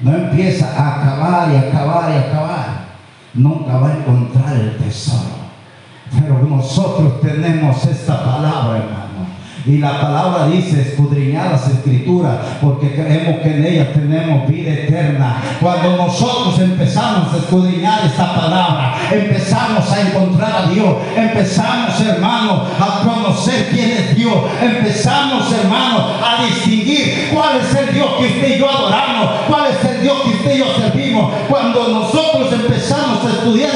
no 0.00 0.16
empieza 0.16 0.68
a 0.74 0.96
acabar 0.96 1.52
y 1.52 1.56
acabar 1.56 2.12
y 2.12 2.16
acabar, 2.16 2.66
nunca 3.34 3.76
va 3.76 3.88
a 3.88 3.96
encontrar 3.96 4.54
el 4.54 4.78
tesoro. 4.78 5.36
Pero 6.18 6.38
nosotros 6.48 7.20
tenemos 7.20 7.84
esta 7.84 8.24
palabra, 8.24 8.78
hermano. 8.78 9.05
Y 9.66 9.78
la 9.78 10.00
palabra 10.00 10.46
dice, 10.46 10.80
escudriñar 10.80 11.50
las 11.50 11.66
escrituras, 11.66 12.36
porque 12.60 12.94
creemos 12.94 13.40
que 13.40 13.50
en 13.50 13.66
ellas 13.66 13.88
tenemos 13.92 14.46
vida 14.46 14.70
eterna. 14.70 15.42
Cuando 15.60 15.96
nosotros 15.96 16.56
empezamos 16.60 17.34
a 17.34 17.38
escudriñar 17.38 18.06
esta 18.06 18.32
palabra, 18.32 18.94
empezamos 19.10 19.90
a 19.90 20.00
encontrar 20.02 20.52
a 20.62 20.70
Dios, 20.70 20.96
empezamos, 21.16 22.00
hermano, 22.00 22.62
a 22.78 23.00
conocer 23.02 23.68
quién 23.70 23.90
es 23.90 24.16
Dios, 24.16 24.36
empezamos, 24.62 25.52
hermano, 25.52 26.10
a 26.24 26.44
distinguir 26.44 27.30
cuál 27.34 27.56
es 27.56 27.74
el 27.74 27.92
Dios 27.92 28.08
que 28.18 28.26
usted 28.26 28.56
y 28.56 28.58
yo 28.60 28.70
adoramos, 28.70 29.30
cuál 29.48 29.64
es 29.72 29.90
el 29.90 30.02
Dios 30.02 30.16
que 30.22 30.28
usted 30.28 30.54
y 30.54 30.58
yo 30.58 30.66
servimos. 30.76 31.32
Cuando 31.48 31.88
nosotros 31.88 32.25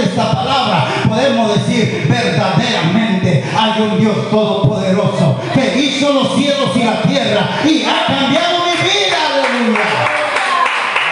esta 0.01 0.33
palabra, 0.33 0.89
podemos 1.09 1.55
decir 1.55 2.07
verdaderamente 2.09 3.45
hay 3.57 3.83
un 3.83 3.99
Dios 3.99 4.31
todopoderoso 4.31 5.37
que 5.55 5.79
hizo 5.79 6.13
los 6.13 6.35
cielos 6.35 6.71
y 6.75 6.85
la 6.85 7.03
tierra 7.03 7.51
y 7.65 7.83
ha 7.85 8.07
cambiado 8.07 8.59
mi 8.65 8.83
vida, 8.83 9.19
aleluya. 9.35 9.81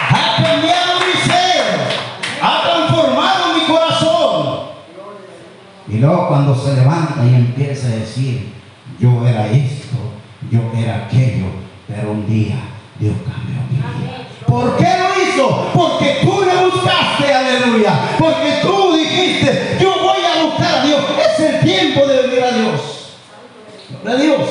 Ha 0.09 0.43
cambiado 0.43 0.99
mi 0.99 1.21
ser, 1.29 2.41
ha 2.41 2.63
transformado 2.63 3.53
mi 3.53 3.65
corazón. 3.65 4.59
Y 5.87 5.97
luego 5.97 6.27
cuando 6.27 6.55
se 6.55 6.75
levanta 6.75 7.25
y 7.25 7.35
empieza 7.35 7.87
a 7.87 7.91
decir, 7.91 8.53
yo 8.99 9.27
era 9.27 9.47
esto, 9.47 9.97
yo 10.51 10.59
era 10.77 11.05
aquello, 11.05 11.45
pero 11.87 12.11
un 12.11 12.27
día 12.27 12.55
Dios 12.99 13.15
cambió 13.25 13.61
mi 13.69 13.77
vida. 13.77 14.27
¿Por 14.45 14.77
qué 14.77 14.87
lo 14.97 15.23
hizo? 15.23 15.69
Porque 15.73 16.17
tú 16.21 16.38
aleluya. 17.63 17.99
Porque 18.17 18.53
tú 18.61 18.93
dijiste, 18.97 19.77
yo 19.79 19.93
voy 20.01 20.19
a 20.23 20.43
buscar 20.45 20.79
a 20.79 20.83
Dios. 20.85 21.01
Es 21.33 21.39
el 21.39 21.59
tiempo 21.61 22.05
de 22.07 22.21
venir 22.23 22.43
a 22.43 22.51
Dios. 22.51 22.81
Gloria 24.03 24.19
a 24.19 24.21
Dios. 24.21 24.49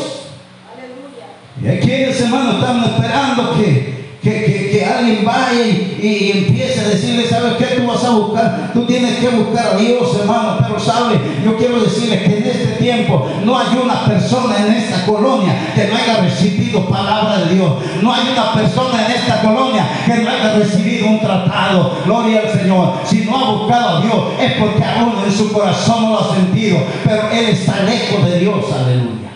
Y 1.62 1.66
hay 1.68 1.78
quienes, 1.80 2.20
hermanos, 2.20 2.54
están 2.56 2.84
esperando 2.84 3.54
que, 3.56 4.18
que, 4.22 4.30
que- 4.44 4.52
que 4.52 4.57
alguien 4.88 5.24
vaya 5.24 5.66
y, 5.66 5.98
y 6.02 6.30
empiece 6.38 6.80
a 6.80 6.88
decirle, 6.88 7.28
¿sabes 7.28 7.54
qué? 7.58 7.76
Tú 7.76 7.86
vas 7.86 8.04
a 8.04 8.10
buscar, 8.10 8.70
tú 8.72 8.84
tienes 8.86 9.16
que 9.18 9.28
buscar 9.28 9.74
a 9.74 9.76
Dios, 9.76 10.16
hermano. 10.20 10.58
Pero, 10.60 10.80
¿sabe? 10.80 11.20
Yo 11.44 11.56
quiero 11.56 11.80
decirles 11.80 12.22
que 12.22 12.38
en 12.38 12.46
este 12.46 12.66
tiempo 12.78 13.28
no 13.44 13.58
hay 13.58 13.78
una 13.82 14.04
persona 14.04 14.56
en 14.58 14.72
esta 14.72 15.04
colonia 15.04 15.54
que 15.74 15.86
no 15.86 15.96
haya 15.96 16.20
recibido 16.22 16.86
palabra 16.86 17.38
de 17.38 17.54
Dios. 17.54 17.72
No 18.02 18.12
hay 18.12 18.28
una 18.32 18.52
persona 18.52 19.06
en 19.06 19.12
esta 19.12 19.42
colonia 19.42 19.86
que 20.06 20.16
no 20.16 20.30
haya 20.30 20.54
recibido 20.54 21.08
un 21.08 21.20
tratado. 21.20 21.92
Gloria 22.04 22.40
al 22.40 22.58
Señor. 22.60 22.94
Si 23.04 23.24
no 23.24 23.36
ha 23.36 23.50
buscado 23.52 23.98
a 23.98 24.00
Dios 24.02 24.24
es 24.40 24.52
porque 24.52 24.84
aún 24.84 25.14
en 25.24 25.32
su 25.32 25.52
corazón 25.52 26.02
no 26.02 26.10
lo 26.10 26.20
ha 26.20 26.34
sentido. 26.34 26.78
Pero 27.04 27.30
Él 27.30 27.46
está 27.46 27.82
lejos 27.82 28.24
de 28.24 28.38
Dios. 28.38 28.64
Aleluya. 28.72 29.28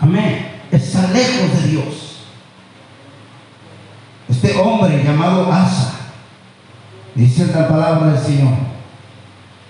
Amén. 0.00 0.46
Está 0.70 1.08
lejos 1.12 1.62
de 1.62 1.68
Dios. 1.68 1.99
Este 4.50 4.62
hombre 4.62 5.04
llamado 5.04 5.48
Asa, 5.52 5.92
dice 7.14 7.46
la 7.54 7.68
palabra 7.68 8.10
del 8.10 8.20
Señor. 8.20 8.54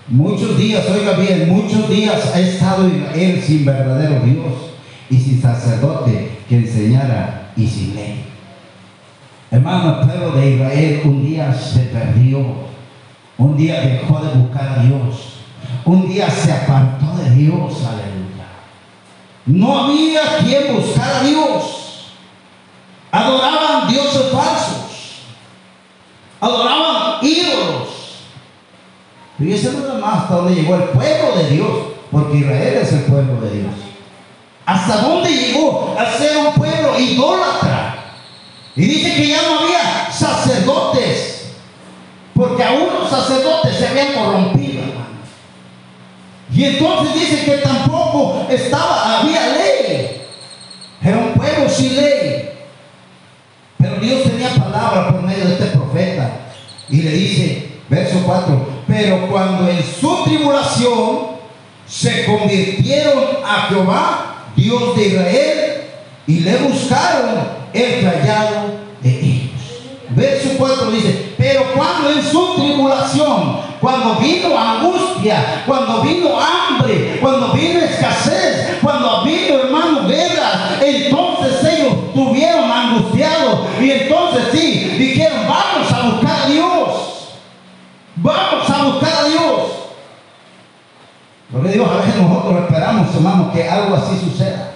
Muchos 0.07 0.57
días, 0.57 0.83
oiga 0.89 1.13
bien, 1.17 1.49
muchos 1.49 1.87
días 1.87 2.31
ha 2.33 2.39
estado 2.39 2.87
Israel 2.87 3.43
sin 3.45 3.63
verdadero 3.63 4.21
Dios 4.25 4.71
y 5.07 5.17
sin 5.17 5.39
sacerdote 5.39 6.39
que 6.49 6.55
enseñara 6.55 7.51
y 7.55 7.67
sin 7.67 7.93
ley. 7.93 8.25
Hermano, 9.51 9.99
el 10.01 10.07
pueblo 10.07 10.31
de 10.31 10.49
Israel 10.49 11.01
un 11.05 11.27
día 11.27 11.53
se 11.53 11.81
perdió, 11.81 12.43
un 13.37 13.55
día 13.55 13.81
dejó 13.81 14.19
de 14.19 14.33
buscar 14.33 14.79
a 14.79 14.81
Dios, 14.81 15.41
un 15.85 16.09
día 16.09 16.27
se 16.27 16.53
apartó 16.53 17.17
de 17.17 17.29
Dios, 17.35 17.85
aleluya. 17.85 18.47
No 19.45 19.83
había 19.83 20.21
quien 20.39 20.75
buscar 20.75 21.17
a 21.17 21.23
Dios. 21.23 21.80
Adoraban 23.11 23.87
dioses 23.89 24.31
falsos. 24.31 25.23
Adoraban 26.39 27.17
ídolos. 27.21 27.89
Y 29.39 29.51
ese 29.53 29.71
no 29.71 29.95
más 29.95 30.23
hasta 30.23 30.35
donde 30.35 30.55
llegó 30.55 30.75
el 30.75 30.83
pueblo 30.83 31.35
de 31.35 31.49
Dios, 31.49 31.69
porque 32.11 32.37
Israel 32.37 32.79
es 32.81 32.93
el 32.93 33.01
pueblo 33.01 33.41
de 33.41 33.59
Dios. 33.59 33.73
¿Hasta 34.65 34.97
dónde 35.01 35.29
llegó 35.29 35.95
a 35.97 36.05
ser 36.11 36.37
un 36.37 36.53
pueblo 36.53 36.99
idólatra? 36.99 37.95
Y 38.75 38.83
dice 38.83 39.15
que 39.15 39.27
ya 39.27 39.41
no 39.41 39.59
había 39.59 40.11
sacerdotes, 40.11 41.53
porque 42.33 42.63
aún 42.63 42.87
los 42.99 43.09
sacerdotes 43.09 43.75
se 43.75 43.87
habían 43.87 44.13
corrompido, 44.13 44.83
hermano. 44.83 45.01
Y 46.53 46.63
entonces 46.65 47.13
dice 47.13 47.45
que 47.45 47.57
tampoco 47.57 48.45
estaba, 48.49 49.19
había 49.19 49.47
ley. 49.47 50.21
Era 51.03 51.17
un 51.17 51.33
pueblo 51.33 51.67
sin 51.69 51.95
ley. 51.95 52.50
Y 56.91 57.01
le 57.01 57.11
dice, 57.11 57.69
verso 57.89 58.21
4, 58.25 58.67
pero 58.87 59.27
cuando 59.27 59.69
en 59.69 59.81
su 59.81 60.23
tribulación 60.25 61.31
se 61.87 62.25
convirtieron 62.25 63.23
a 63.45 63.67
Jehová, 63.69 64.45
Dios 64.55 64.95
de 64.95 65.07
Israel, 65.07 65.81
y 66.27 66.39
le 66.41 66.57
buscaron 66.57 67.61
el 67.73 68.01
callado 68.01 68.79
de 69.01 69.09
ellos. 69.09 69.51
Verso 70.09 70.49
4 70.57 70.91
dice, 70.91 71.33
pero 71.37 71.63
cuando 71.73 72.11
en 72.11 72.21
su 72.21 72.55
tribulación, 72.55 73.61
cuando 73.79 74.15
vino 74.15 74.57
angustia, 74.57 75.63
cuando 75.65 76.01
vino 76.01 76.29
hambre, 76.39 77.17
cuando 77.19 77.53
vino 77.53 77.79
escasez, 77.79 78.77
cuando 78.81 79.23
vino, 79.23 79.55
hermano, 79.55 80.07
guerras, 80.07 80.81
entonces 80.81 81.73
ellos 81.73 82.13
tuvieron 82.13 82.69
angustiados 82.69 83.61
y 83.81 83.91
entonces 83.91 84.43
sí, 84.51 84.95
dijeron, 84.97 85.39
vamos 85.47 85.91
a 85.91 86.09
buscar 86.09 86.41
a 86.43 86.47
Dios. 86.47 87.11
Vamos 88.21 88.69
a 88.69 88.83
buscar 88.83 89.13
a 89.13 89.29
Dios. 89.29 89.71
Porque 91.51 91.69
Dios, 91.69 91.89
a 91.89 91.97
veces 91.97 92.21
nosotros 92.21 92.63
esperamos, 92.63 93.15
hermano, 93.15 93.51
que 93.51 93.67
algo 93.67 93.95
así 93.95 94.17
suceda. 94.19 94.71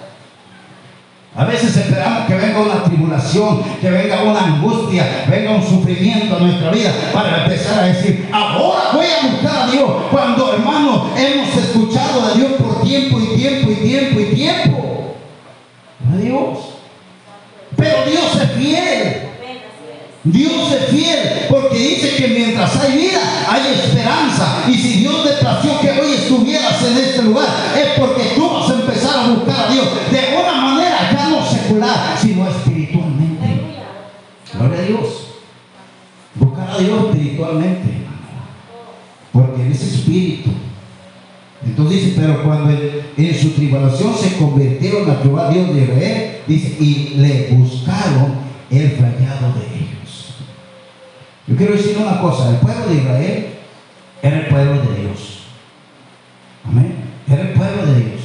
A 1.36 1.44
veces 1.44 1.76
esperamos 1.76 2.26
que 2.26 2.34
venga 2.34 2.60
una 2.60 2.82
tribulación, 2.82 3.62
que 3.80 3.90
venga 3.90 4.22
una 4.22 4.40
angustia, 4.40 5.26
venga 5.28 5.52
un 5.52 5.62
sufrimiento 5.62 6.36
a 6.36 6.40
nuestra 6.40 6.70
vida 6.70 6.90
para 7.12 7.44
empezar 7.44 7.80
a 7.80 7.86
decir, 7.86 8.28
ahora 8.32 8.90
voy 8.94 9.06
a 9.06 9.26
buscar 9.28 9.62
a 9.62 9.70
Dios. 9.70 9.90
Cuando, 10.10 10.54
hermano, 10.54 11.10
hemos 11.16 11.56
escuchado 11.56 12.28
de 12.28 12.40
Dios 12.40 12.52
por 12.52 12.82
tiempo 12.82 13.20
y 13.20 13.36
tiempo 13.36 13.70
y 13.70 13.74
tiempo 13.74 14.20
y 14.20 14.34
tiempo. 14.34 15.16
A 16.10 16.16
Dios. 16.16 16.58
Pero 17.76 17.96
Dios 18.10 18.42
es 18.42 18.50
fiel. 18.52 19.25
Dios 20.26 20.72
es 20.72 20.90
fiel 20.90 21.18
porque 21.48 21.78
dice 21.78 22.16
que 22.16 22.28
mientras 22.28 22.76
hay 22.76 22.98
vida 22.98 23.20
hay 23.48 23.74
esperanza. 23.74 24.64
Y 24.68 24.74
si 24.74 25.00
Dios 25.00 25.24
te 25.24 25.34
plació 25.34 25.80
que 25.80 25.90
hoy 25.90 26.12
estuvieras 26.14 26.82
en 26.82 26.98
este 26.98 27.22
lugar, 27.22 27.48
es 27.76 27.98
porque 27.98 28.32
tú 28.34 28.48
vas 28.48 28.70
a 28.70 28.74
empezar 28.74 29.18
a 29.18 29.28
buscar 29.28 29.66
a 29.66 29.72
Dios 29.72 29.86
de 30.10 30.36
una 30.42 30.52
manera 30.60 31.12
ya 31.12 31.28
no 31.28 31.46
secular, 31.46 32.16
sino 32.20 32.48
espiritualmente. 32.48 33.46
Gloria 34.52 34.78
a 34.78 34.82
Dios. 34.82 35.08
Buscar 36.34 36.70
a 36.70 36.78
Dios 36.78 37.04
espiritualmente, 37.10 37.88
Porque 39.32 39.62
en 39.62 39.72
ese 39.72 39.86
espíritu. 39.86 40.50
Entonces 41.64 42.04
dice, 42.04 42.20
pero 42.20 42.42
cuando 42.42 42.70
en, 42.72 43.40
su 43.40 43.50
tribulación 43.50 44.14
se 44.16 44.36
convirtieron 44.36 45.10
a 45.10 45.16
Jehová 45.22 45.50
Dios 45.50 45.74
de 45.74 45.82
Israel, 45.82 46.38
dice, 46.46 46.76
y 46.80 47.14
le 47.16 47.48
buscaron 47.52 48.34
el 48.70 48.90
fallado 48.92 49.54
de 49.54 49.66
ellos. 49.76 50.05
Yo 51.46 51.56
quiero 51.56 51.74
decir 51.74 51.96
una 51.98 52.20
cosa, 52.20 52.50
el 52.50 52.56
pueblo 52.56 52.86
de 52.86 52.94
Israel 52.94 53.46
era 54.22 54.36
el 54.38 54.46
pueblo 54.46 54.82
de 54.82 55.00
Dios. 55.02 55.42
Amén. 56.64 56.96
Era 57.28 57.42
el 57.42 57.52
pueblo 57.52 57.86
de 57.86 58.00
Dios. 58.00 58.20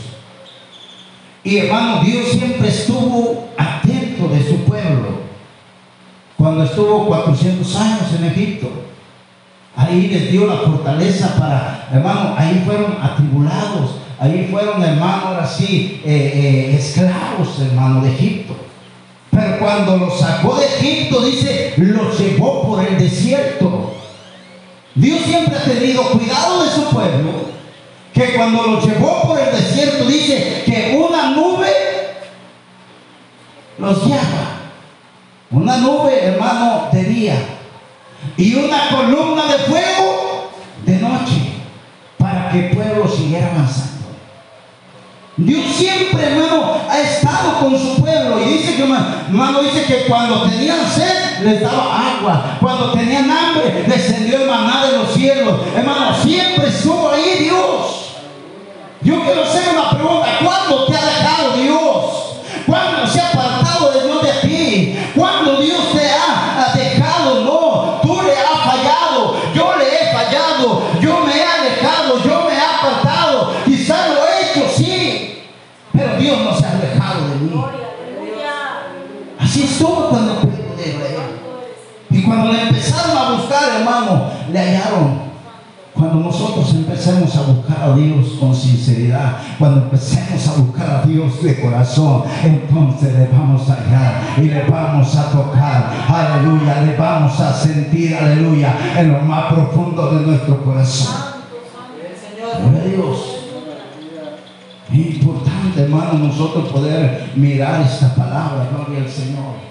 Y 1.44 1.58
hermano, 1.58 2.04
Dios 2.04 2.30
siempre 2.30 2.68
estuvo 2.68 3.50
atento 3.58 4.28
de 4.28 4.44
su 4.44 4.64
pueblo. 4.64 5.22
Cuando 6.36 6.64
estuvo 6.64 7.06
400 7.06 7.76
años 7.76 8.14
en 8.18 8.26
Egipto, 8.26 8.72
ahí 9.76 10.08
les 10.08 10.32
dio 10.32 10.48
la 10.48 10.56
fortaleza 10.56 11.36
para, 11.38 11.90
hermano, 11.92 12.34
ahí 12.36 12.64
fueron 12.66 12.98
atribulados, 13.02 13.98
ahí 14.20 14.48
fueron, 14.52 14.84
hermano, 14.84 15.28
ahora 15.28 15.46
sí, 15.46 16.02
eh, 16.04 16.72
eh, 16.72 16.76
esclavos, 16.76 17.60
hermano, 17.60 18.02
de 18.02 18.12
Egipto. 18.14 18.56
Cuando 19.60 19.98
los 19.98 20.20
sacó 20.20 20.56
de 20.56 20.66
Egipto, 20.66 21.22
dice, 21.22 21.74
los 21.78 22.20
llevó 22.20 22.68
por 22.68 22.86
el 22.86 22.98
desierto. 22.98 23.94
Dios 24.96 25.22
siempre 25.26 25.56
ha 25.56 25.64
tenido 25.64 26.04
cuidado 26.04 26.64
de 26.64 26.72
su 26.72 26.90
pueblo, 26.90 27.32
que 28.14 28.34
cuando 28.34 28.64
los 28.64 28.86
llevó 28.86 29.22
por 29.24 29.40
el 29.40 29.52
desierto, 29.56 30.06
dice 30.06 30.64
que 30.66 30.98
una 30.98 31.32
nube 31.32 31.72
los 33.78 34.06
lleva. 34.06 34.60
Una 35.52 35.78
nube, 35.78 36.24
hermano, 36.24 36.90
de 36.92 37.04
día. 37.04 37.36
Y 38.38 38.56
una 38.56 38.90
columna 38.90 39.46
de 39.46 39.58
fuego 39.60 40.52
de 40.86 40.98
noche, 40.98 41.54
para 42.18 42.50
que 42.50 42.68
el 42.68 42.76
pueblo 42.76 43.08
siguiera 43.08 43.48
avanzando. 43.48 43.92
Dios 45.38 45.66
siempre, 45.76 46.24
hermano, 46.24 46.81
ha 46.92 47.00
estado 47.00 47.60
con 47.60 47.80
su 47.80 48.02
pueblo. 48.02 48.42
Y 48.42 48.58
dice 48.58 48.76
que, 48.76 48.84
hermano, 48.84 49.62
dice 49.62 49.86
que 49.86 50.06
cuando 50.08 50.44
tenían 50.50 50.86
sed, 50.94 51.42
les 51.42 51.62
daba 51.62 52.18
agua. 52.18 52.58
Cuando 52.60 52.92
tenían 52.92 53.32
hambre, 53.32 53.86
descendió 53.88 54.42
el 54.42 54.50
maná 54.50 54.86
de 54.88 54.98
los 54.98 55.14
cielos. 55.14 55.62
Hermano, 55.74 56.14
siempre 56.22 56.68
estuvo 56.68 57.10
ahí 57.10 57.46
Dios. 57.46 58.18
Yo 59.04 59.22
quiero 59.24 59.44
hacer 59.44 59.64
una 59.74 59.90
pregunta. 59.92 60.28
¿Cuándo 60.44 60.86
cuando 82.32 82.54
le 82.54 82.62
empezaron 82.62 83.18
a 83.18 83.32
buscar, 83.32 83.82
hermano, 83.82 84.24
le 84.52 84.60
hallaron. 84.60 85.32
Cuando 85.94 86.16
nosotros 86.22 86.74
empecemos 86.74 87.36
a 87.36 87.42
buscar 87.42 87.90
a 87.90 87.96
Dios 87.96 88.38
con 88.40 88.56
sinceridad, 88.56 89.34
cuando 89.60 89.82
empecemos 89.82 90.48
a 90.48 90.62
buscar 90.62 90.90
a 90.90 91.06
Dios 91.06 91.44
de 91.44 91.62
corazón, 91.62 92.24
entonces 92.42 93.14
le 93.14 93.28
vamos 93.28 93.70
a 93.70 93.76
hallar 93.76 94.22
y 94.38 94.42
le 94.44 94.64
vamos 94.64 95.14
a 95.16 95.30
tocar, 95.30 95.92
aleluya, 96.08 96.82
le 96.82 96.96
vamos 96.96 97.38
a 97.40 97.54
sentir, 97.54 98.16
aleluya, 98.16 98.74
en 98.98 99.12
lo 99.12 99.20
más 99.20 99.54
profundo 99.54 100.12
de 100.12 100.26
nuestro 100.28 100.64
corazón. 100.64 101.14
Gloria 102.62 102.82
a 102.82 102.86
Dios. 102.86 103.18
Importante, 104.94 105.82
hermano, 105.82 106.14
nosotros 106.14 106.70
poder 106.70 107.32
mirar 107.36 107.82
esta 107.82 108.16
palabra, 108.16 108.70
gloria 108.72 109.04
al 109.04 109.10
Señor. 109.10 109.71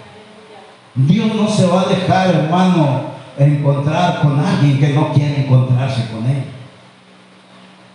Dios 0.95 1.35
no 1.35 1.49
se 1.49 1.67
va 1.67 1.83
a 1.83 1.89
dejar, 1.89 2.35
hermano, 2.35 3.11
encontrar 3.39 4.21
con 4.21 4.39
alguien 4.39 4.79
que 4.79 4.89
no 4.95 5.13
quiere 5.13 5.45
encontrarse 5.45 6.07
con 6.11 6.27
Él. 6.27 6.45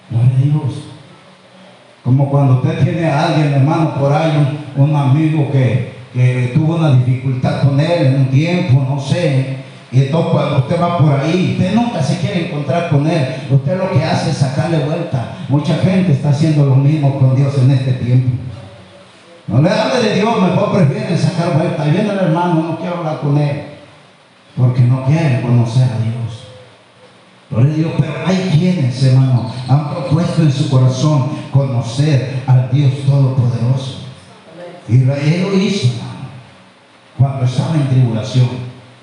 Gloria 0.10 0.36
a 0.38 0.42
Dios. 0.42 0.84
Como 2.04 2.30
cuando 2.30 2.56
usted 2.56 2.84
tiene 2.84 3.08
a 3.08 3.28
alguien, 3.28 3.54
hermano, 3.54 3.96
por 3.96 4.14
ahí, 4.14 4.60
un, 4.76 4.96
amigo 4.96 5.52
que, 5.52 5.94
que 6.14 6.52
tuvo 6.54 6.76
una 6.76 6.92
dificultad 6.92 7.64
con 7.64 7.80
él 7.80 8.06
en 8.06 8.16
un 8.16 8.28
tiempo, 8.28 8.86
no 8.88 9.00
sé, 9.00 9.66
y 9.96 10.02
entonces 10.02 10.32
cuando 10.34 10.58
usted 10.58 10.82
va 10.82 10.98
por 10.98 11.20
ahí, 11.20 11.56
usted 11.58 11.74
nunca 11.74 12.04
se 12.04 12.18
quiere 12.18 12.48
encontrar 12.48 12.90
con 12.90 13.08
Él. 13.08 13.28
Usted 13.50 13.78
lo 13.78 13.92
que 13.92 14.04
hace 14.04 14.32
es 14.32 14.38
sacarle 14.38 14.80
vuelta. 14.80 15.38
Mucha 15.48 15.76
gente 15.76 16.12
está 16.12 16.30
haciendo 16.30 16.66
lo 16.66 16.76
mismo 16.76 17.18
con 17.18 17.34
Dios 17.34 17.58
en 17.60 17.72
este 17.72 17.94
tiempo. 17.94 18.30
No 19.48 19.62
le 19.62 19.70
hable 19.70 20.02
de 20.02 20.16
Dios, 20.16 20.42
mejor 20.42 20.72
prefieren 20.74 21.18
sacar 21.18 21.58
vuelta. 21.58 21.84
Viene 21.84 22.10
el 22.10 22.18
hermano, 22.18 22.56
no 22.56 22.78
quiero 22.78 22.98
hablar 22.98 23.20
con 23.20 23.38
Él. 23.38 23.64
Porque 24.58 24.82
no 24.82 25.06
quiere 25.06 25.42
conocer 25.42 25.84
a 25.84 26.00
Dios. 26.00 26.46
A 27.56 27.76
Dios, 27.76 27.92
pero 27.98 28.14
hay 28.26 28.50
quienes, 28.58 29.04
hermano, 29.04 29.52
han 29.68 29.90
propuesto 29.92 30.42
en 30.42 30.52
su 30.52 30.70
corazón 30.70 31.30
conocer 31.52 32.44
al 32.48 32.72
Dios 32.72 32.92
Todopoderoso. 33.06 34.00
Israel 34.88 35.42
lo 35.44 35.54
hizo, 35.58 35.88
hermano, 35.88 36.30
cuando 37.18 37.46
estaba 37.46 37.76
en 37.76 37.88
tribulación. 37.88 38.50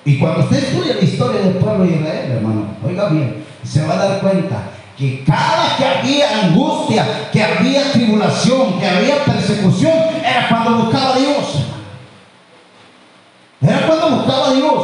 Y 0.05 0.18
cuando 0.18 0.40
usted 0.40 0.59
estudia 0.59 0.94
la 0.94 1.00
historia 1.00 1.40
del 1.42 1.55
pueblo 1.55 1.85
de 1.85 1.96
Israel, 1.96 2.33
hermano, 2.33 2.66
oiga 2.85 3.09
bien, 3.11 3.44
se 3.62 3.87
va 3.87 3.94
a 3.94 4.09
dar 4.09 4.20
cuenta 4.20 4.62
que 5.03 5.25
cada 5.25 5.77
que 5.77 5.85
había 5.85 6.45
angustia, 6.45 7.29
que 7.33 7.43
había 7.43 7.91
tribulación, 7.91 8.79
que 8.79 8.87
había 8.87 9.25
persecución, 9.25 9.93
era 10.25 10.49
cuando 10.49 10.85
buscaba 10.85 11.17
a 11.17 11.19
Dios. 11.19 11.37
Era 13.61 13.87
cuando 13.88 14.11
buscaba 14.11 14.51
a 14.51 14.53
Dios. 14.53 14.81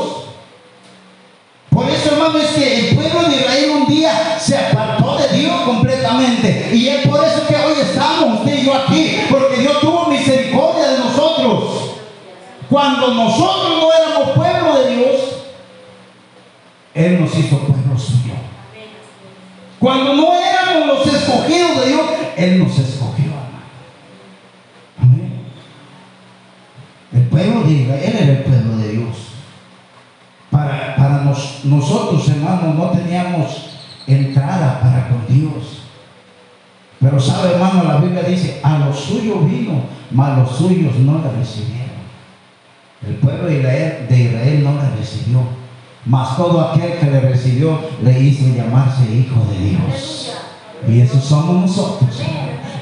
Por 1.70 1.88
eso, 1.88 2.14
hermano, 2.14 2.36
es 2.36 2.48
que 2.48 2.78
el 2.80 2.96
pueblo 2.96 3.28
de 3.28 3.36
Israel 3.36 3.70
un 3.76 3.86
día 3.86 4.36
se 4.40 4.56
apartó 4.56 5.18
de 5.18 5.38
Dios 5.38 5.60
completamente. 5.60 6.70
Y 6.72 6.88
es 6.88 7.06
por 7.06 7.24
eso 7.24 7.46
que 7.46 7.54
hoy 7.54 7.74
estamos 7.80 8.40
usted 8.40 8.58
y 8.58 8.66
yo 8.66 8.74
aquí, 8.74 9.20
porque 9.30 9.60
Dios 9.60 9.78
tuvo 9.80 10.06
misericordia 10.06 10.88
de 10.88 10.98
nosotros. 10.98 11.90
Cuando 12.68 13.14
nosotros 13.14 13.78
no 13.80 13.92
éramos 13.92 14.30
pueblo 14.30 14.80
de 14.80 14.96
Dios, 14.96 15.20
Él 16.92 17.20
nos 17.20 17.32
hizo 17.36 17.56
pueblo. 17.58 17.77
Cuando 19.78 20.14
no 20.14 20.32
éramos 20.34 20.86
los 20.86 21.14
escogidos 21.14 21.80
de 21.80 21.86
Dios, 21.88 22.00
Él 22.36 22.58
nos 22.58 22.78
escogió, 22.78 23.30
Amén. 25.00 25.42
El 27.12 27.22
pueblo 27.28 27.62
de 27.62 27.72
Israel 27.72 28.16
era 28.20 28.32
el 28.32 28.42
pueblo 28.42 28.76
de 28.78 28.88
Dios. 28.92 29.16
Para, 30.50 30.96
para 30.96 31.22
nosotros, 31.64 32.28
hermanos, 32.28 32.74
no 32.74 32.90
teníamos 32.90 33.68
entrada 34.06 34.80
para 34.80 35.08
con 35.08 35.26
Dios. 35.28 35.82
Pero 37.00 37.20
sabe, 37.20 37.52
hermano, 37.52 37.84
la 37.84 37.98
Biblia 37.98 38.22
dice, 38.22 38.60
a 38.62 38.78
los 38.78 38.98
suyos 38.98 39.48
vino, 39.48 39.82
mas 40.10 40.38
los 40.38 40.56
suyos 40.56 40.96
no 40.96 41.22
la 41.22 41.30
recibieron. 41.30 41.78
El 43.06 43.14
pueblo 43.16 43.46
de 43.46 43.58
Israel, 43.58 44.06
de 44.08 44.20
Israel 44.20 44.64
no 44.64 44.74
la 44.74 44.90
recibió 44.98 45.40
mas 46.08 46.36
todo 46.36 46.60
aquel 46.60 46.98
que 46.98 47.06
le 47.06 47.20
recibió 47.20 47.78
le 48.02 48.18
hizo 48.18 48.48
llamarse 48.54 49.04
hijo 49.04 49.40
de 49.50 49.68
Dios. 49.68 50.32
Y 50.88 51.00
eso 51.00 51.20
somos 51.20 51.62
nosotros, 51.62 52.08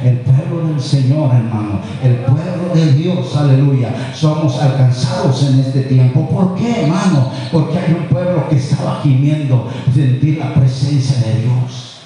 el 0.05 0.19
pueblo 0.19 0.69
del 0.69 0.81
Señor, 0.81 1.35
hermano, 1.35 1.81
el 2.05 2.17
pueblo 2.19 2.73
de 2.73 2.93
Dios, 2.93 3.35
aleluya. 3.37 3.89
Somos 4.15 4.61
alcanzados 4.63 5.43
en 5.43 5.61
este 5.61 5.83
tiempo. 5.83 6.29
¿Por 6.29 6.55
qué, 6.55 6.83
hermano? 6.83 7.33
Porque 7.51 7.79
hay 7.79 7.95
un 7.95 8.07
pueblo 8.07 8.49
que 8.49 8.57
estaba 8.57 9.01
gimiendo 9.03 9.69
sentir 9.93 10.39
la 10.39 10.55
presencia 10.55 11.17
de 11.27 11.41
Dios. 11.43 11.97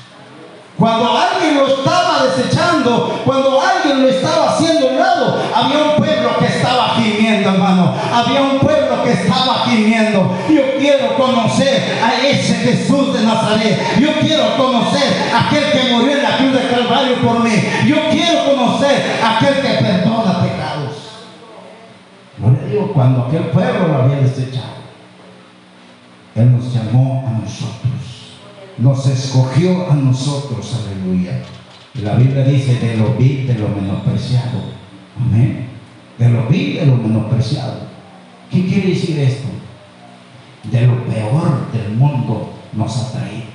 Cuando 0.79 1.11
alguien 1.11 1.57
lo 1.57 1.67
estaba 1.67 2.25
desechando, 2.25 3.21
cuando 3.27 3.61
alguien 3.61 4.03
lo 4.03 4.09
estaba 4.09 4.51
haciendo 4.51 4.87
a 4.89 5.61
había 5.61 5.83
un 5.91 5.97
pueblo 5.97 6.31
que 6.39 6.47
estaba 6.47 6.95
gimiendo, 6.95 7.51
hermano. 7.51 7.95
Había 8.13 8.41
un 8.43 8.59
pueblo 8.59 8.70
estaba 9.51 9.67
gimiendo. 9.67 10.37
Yo 10.49 10.79
quiero 10.79 11.17
conocer 11.17 11.99
a 12.03 12.27
ese 12.27 12.55
Jesús 12.55 13.13
de 13.13 13.25
Nazaret. 13.25 13.79
Yo 14.01 14.13
quiero 14.21 14.57
conocer 14.57 15.33
a 15.33 15.47
aquel 15.47 15.65
que 15.73 15.95
murió 15.95 16.17
en 16.17 16.23
la 16.23 16.37
cruz 16.37 16.53
de 16.53 16.69
Calvario 16.69 17.17
por 17.23 17.43
mí. 17.43 17.53
Yo 17.87 17.97
quiero 18.11 18.55
conocer 18.55 19.19
a 19.23 19.37
aquel 19.37 19.55
que 19.55 19.83
perdona 19.83 20.43
pecados. 20.43 20.97
No 22.39 22.51
le 22.53 22.71
digo, 22.71 22.93
cuando 22.93 23.25
aquel 23.25 23.45
pueblo 23.45 23.89
lo 23.89 24.03
había 24.03 24.17
desechado, 24.17 24.81
Él 26.35 26.57
nos 26.57 26.73
llamó 26.73 27.25
a 27.27 27.41
nosotros 27.41 27.91
nos 28.81 29.07
escogió 29.07 29.91
a 29.91 29.95
nosotros, 29.95 30.75
aleluya. 30.75 31.43
La 32.03 32.15
Biblia 32.15 32.45
dice 32.45 32.79
de 32.79 32.97
lo 32.97 33.15
vil, 33.15 33.47
de 33.47 33.55
lo 33.55 33.69
menospreciado. 33.69 34.59
Amén. 35.19 35.67
De 36.19 36.29
lo 36.31 36.47
vil, 36.47 36.77
de 36.77 36.87
lo 36.87 36.97
menospreciado. 36.97 37.90
¿Qué 38.51 38.67
quiere 38.67 38.89
decir 38.89 39.19
esto? 39.19 39.49
De 40.65 40.87
lo 40.87 41.05
peor 41.05 41.71
del 41.73 41.91
mundo 41.97 42.53
nos 42.73 42.97
ha 42.97 43.13
traído. 43.13 43.51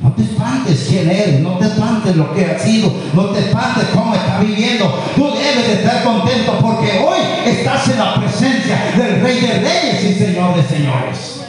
No 0.00 0.12
te 0.12 0.22
espantes 0.22 0.86
quién 0.88 1.10
eres, 1.10 1.40
no 1.40 1.58
te 1.58 1.64
espantes 1.64 2.14
lo 2.14 2.32
que 2.32 2.44
has 2.44 2.62
sido, 2.62 2.92
no 3.14 3.24
te 3.30 3.40
espantes 3.40 3.88
cómo 3.92 4.14
estás 4.14 4.40
viviendo. 4.46 4.86
Tú 5.16 5.24
debes 5.24 5.66
de 5.66 5.72
estar 5.74 6.04
contento 6.04 6.58
porque 6.60 7.04
hoy 7.04 7.18
estás 7.46 7.88
en 7.88 7.98
la 7.98 8.14
presencia 8.14 8.92
del 8.96 9.20
Rey 9.20 9.40
de 9.40 9.54
Reyes 9.54 10.04
y 10.04 10.14
Señor 10.14 10.54
de 10.54 10.62
Señores. 10.62 11.40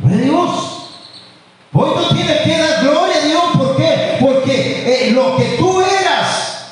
Gloria 0.00 0.24
Dios. 0.24 0.70
Hoy 1.72 1.90
tú 1.94 2.14
tienes 2.14 2.40
que 2.42 2.58
dar 2.58 2.82
gloria 2.82 3.16
a 3.16 3.26
Dios. 3.26 3.42
¿Por 3.56 3.76
qué? 3.76 4.16
Porque 4.20 5.08
eh, 5.08 5.12
lo 5.12 5.36
que 5.36 5.44
tú 5.58 5.80
eras, 5.80 6.66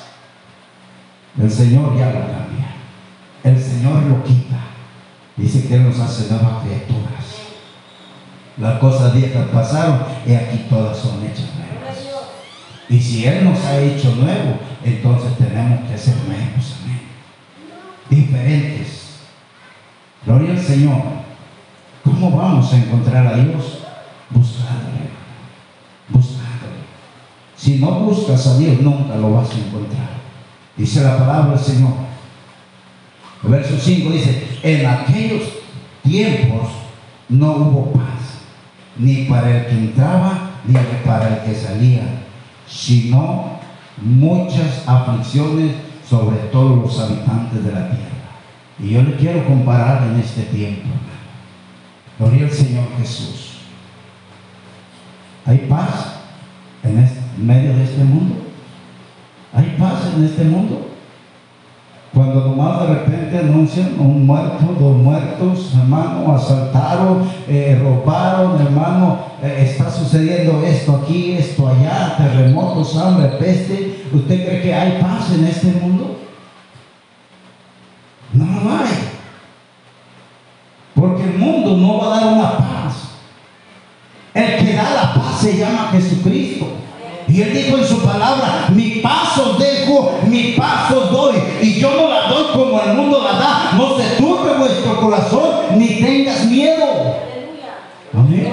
el 1.40 1.50
Señor 1.50 1.96
ya 1.96 2.10
lo 2.10 2.37
Señor 3.78 4.02
lo 4.02 4.24
quita. 4.24 4.58
Dice 5.36 5.68
que 5.68 5.74
Él 5.76 5.84
nos 5.84 6.00
hace 6.00 6.32
nuevas 6.32 6.64
criaturas. 6.64 7.24
Las 8.56 8.80
cosas 8.80 9.14
viejas 9.14 9.46
pasaron 9.52 10.00
y 10.26 10.34
aquí 10.34 10.66
todas 10.68 10.98
son 10.98 11.24
hechas 11.24 11.46
nuevas. 11.54 11.96
Y 12.88 13.00
si 13.00 13.24
Él 13.24 13.44
nos 13.44 13.64
ha 13.64 13.78
hecho 13.78 14.16
nuevo, 14.16 14.58
entonces 14.82 15.36
tenemos 15.38 15.88
que 15.88 15.96
ser 15.96 16.16
nuevos. 16.26 16.74
Amén. 16.82 17.02
Diferentes. 18.10 19.18
Gloria 20.26 20.50
al 20.50 20.60
Señor. 20.60 21.02
¿Cómo 22.02 22.36
vamos 22.36 22.72
a 22.72 22.78
encontrar 22.78 23.26
a 23.28 23.34
Dios? 23.36 23.82
Buscándole. 24.30 25.10
Buscándole. 26.08 26.82
Si 27.56 27.76
no 27.76 27.92
buscas 28.00 28.44
a 28.44 28.58
Dios, 28.58 28.80
nunca 28.80 29.14
lo 29.14 29.34
vas 29.34 29.50
a 29.50 29.58
encontrar. 29.58 30.18
Dice 30.76 31.02
la 31.02 31.16
palabra 31.16 31.54
del 31.54 31.64
Señor. 31.64 32.08
Verso 33.42 33.78
5 33.78 34.10
dice, 34.10 34.46
en 34.62 34.86
aquellos 34.86 35.42
tiempos 36.02 36.68
no 37.28 37.52
hubo 37.52 37.92
paz, 37.92 38.42
ni 38.96 39.24
para 39.24 39.58
el 39.58 39.66
que 39.66 39.72
entraba, 39.72 40.50
ni 40.66 40.74
para 41.06 41.28
el 41.28 41.44
que 41.44 41.54
salía, 41.54 42.02
sino 42.66 43.58
muchas 44.02 44.82
aflicciones 44.86 45.72
sobre 46.08 46.36
todos 46.50 46.78
los 46.78 47.00
habitantes 47.00 47.64
de 47.64 47.72
la 47.72 47.90
tierra. 47.90 48.08
Y 48.80 48.90
yo 48.90 49.02
le 49.02 49.16
quiero 49.16 49.44
comparar 49.44 50.04
en 50.04 50.20
este 50.20 50.42
tiempo. 50.42 50.88
Gloria 52.18 52.46
al 52.46 52.52
Señor 52.52 52.84
Jesús. 52.98 53.58
¿Hay 55.46 55.58
paz 55.68 56.16
en, 56.82 56.98
este, 56.98 57.20
en 57.38 57.46
medio 57.46 57.76
de 57.76 57.84
este 57.84 58.04
mundo? 58.04 58.36
¿Hay 59.54 59.76
paz 59.78 60.12
en 60.16 60.24
este 60.24 60.44
mundo? 60.44 60.87
Cuando 62.14 62.40
nomás 62.40 62.80
de 62.80 62.94
repente 62.94 63.38
anuncian 63.38 63.94
un 63.98 64.26
muerto, 64.26 64.74
dos 64.78 64.96
muertos, 64.96 65.74
hermano, 65.74 66.34
asaltaron, 66.34 67.22
eh, 67.46 67.78
robaron, 67.82 68.60
hermano, 68.60 69.18
eh, 69.42 69.66
está 69.68 69.90
sucediendo 69.90 70.62
esto 70.64 71.02
aquí, 71.02 71.32
esto 71.32 71.68
allá, 71.68 72.16
terremotos, 72.16 72.96
hambre, 72.96 73.28
peste. 73.38 74.04
¿Usted 74.12 74.46
cree 74.46 74.62
que 74.62 74.74
hay 74.74 75.00
paz 75.00 75.32
en 75.34 75.44
este 75.44 75.66
mundo? 75.72 76.18
No 78.32 78.44
hay. 78.44 78.88
Porque 80.94 81.24
el 81.24 81.38
mundo 81.38 81.76
no 81.76 81.98
va 81.98 82.06
a 82.06 82.20
dar 82.20 82.32
una 82.32 82.58
paz. 82.58 82.94
El 84.32 84.56
que 84.64 84.74
da 84.74 84.90
la 84.94 85.14
paz 85.14 85.40
se 85.40 85.58
llama 85.58 85.90
Jesucristo. 85.92 86.66
Y 87.28 87.42
él 87.42 87.52
dijo 87.52 87.76
en 87.76 87.84
su 87.84 88.00
palabra, 88.00 88.68
mi 88.74 89.00
paso 89.02 89.58
dejo, 89.58 90.18
mi 90.26 90.54
paso 90.56 91.08
doy. 91.12 91.36
Y 91.60 91.78
yo 91.78 91.97
como 92.68 92.82
el 92.82 92.94
mundo 92.94 93.22
la 93.22 93.38
da. 93.38 93.72
No 93.76 93.96
se 93.96 94.16
turbe 94.16 94.54
vuestro 94.54 95.00
corazón, 95.00 95.78
ni 95.78 96.00
tengas 96.00 96.44
miedo. 96.46 96.84
Amén. 98.14 98.52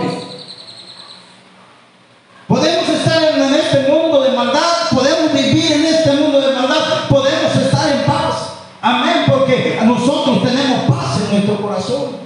Podemos 2.47 2.89
estar 2.89 3.23
en, 3.23 3.53
este 3.55 3.91
mundo 3.91 4.21
de 4.21 4.31
maldad, 4.31 4.89
podemos 4.93 5.33
vivir 5.33 5.71
en 5.71 5.85
este 5.85 6.11
mundo 6.13 6.39
de 6.39 6.53
maldad, 6.53 7.07
podemos 7.09 7.55
estar 7.55 7.91
en 7.91 8.03
paz. 8.03 8.53
Amén, 8.81 9.25
porque 9.27 9.79
nosotros 9.83 10.43
tenemos 10.43 10.81
paz 10.87 11.21
en 11.21 11.31
nuestro 11.31 11.61
corazón. 11.61 12.25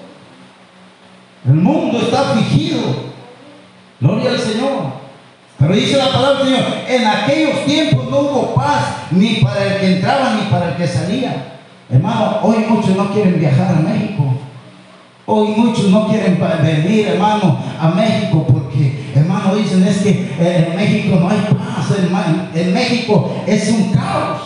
El 1.45 1.56
mundo 1.56 1.99
está 1.99 2.32
afligido. 2.32 2.82
Gloria 4.02 4.32
al 4.32 4.39
Señor. 4.39 4.99
Pero 5.58 5.73
dice 5.73 5.97
la 5.97 6.12
palabra 6.12 6.43
del 6.43 6.56
Señor, 6.56 6.73
en 6.88 7.08
aquellos 7.08 7.65
tiempos 7.65 8.10
no 8.10 8.19
hubo 8.19 8.56
paz 8.56 8.99
ni 9.12 9.36
para 9.36 9.65
el 9.65 9.80
que 9.80 9.95
entraba 9.95 10.34
ni 10.36 10.49
para 10.49 10.69
el 10.69 10.75
que 10.75 10.88
salía. 10.88 11.58
Hermano, 11.89 12.39
hoy 12.43 12.58
muchos 12.69 12.95
no 12.95 13.12
quieren 13.12 13.39
viajar 13.39 13.75
a 13.75 13.80
México. 13.80 14.23
Hoy 15.25 15.49
muchos 15.58 15.89
no 15.89 16.08
quieren 16.08 16.39
venir, 16.62 17.08
hermano, 17.08 17.58
a 17.80 17.89
México 17.89 18.45
porque, 18.47 19.12
hermano, 19.15 19.56
dicen 19.56 19.84
es 19.84 19.97
que 19.97 20.10
eh, 20.39 20.67
en 20.69 20.75
México 20.75 21.17
no 21.19 21.30
hay 21.30 21.38
paz, 21.38 21.97
hermano. 21.97 22.47
En 22.54 22.73
México 22.73 23.32
es 23.47 23.69
un 23.71 23.91
caos. 23.91 24.41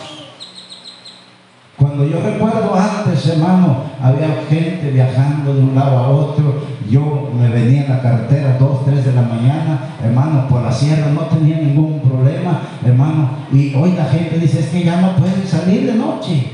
Cuando 1.78 2.06
yo 2.06 2.20
recuerdo 2.22 2.74
antes, 2.74 3.26
hermano, 3.26 3.84
había 4.00 4.44
gente 4.48 4.90
viajando 4.90 5.54
de 5.54 5.60
un 5.60 5.74
lado 5.74 5.98
a 5.98 6.08
otro. 6.08 6.62
Yo 6.88 7.30
me 7.38 7.48
venía 7.48 7.84
en 7.84 7.90
la 7.90 8.00
carretera 8.00 8.56
2, 8.58 8.84
3 8.86 9.04
de 9.04 9.12
la 9.12 9.22
mañana, 9.22 9.80
hermano, 10.02 10.46
por 10.48 10.62
la 10.62 10.72
sierra, 10.72 11.08
no 11.12 11.22
tenía 11.22 11.58
ningún 11.58 12.00
problema, 12.00 12.60
hermano. 12.84 13.30
Y 13.52 13.74
hoy 13.74 13.92
la 13.92 14.04
gente 14.04 14.38
dice, 14.38 14.60
es 14.60 14.68
que 14.68 14.84
ya 14.84 15.00
no 15.00 15.16
pueden 15.16 15.46
salir 15.46 15.86
de 15.86 15.94
noche. 15.94 16.52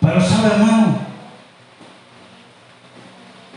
Pero 0.00 0.20
sabe, 0.20 0.54
hermano, 0.54 0.98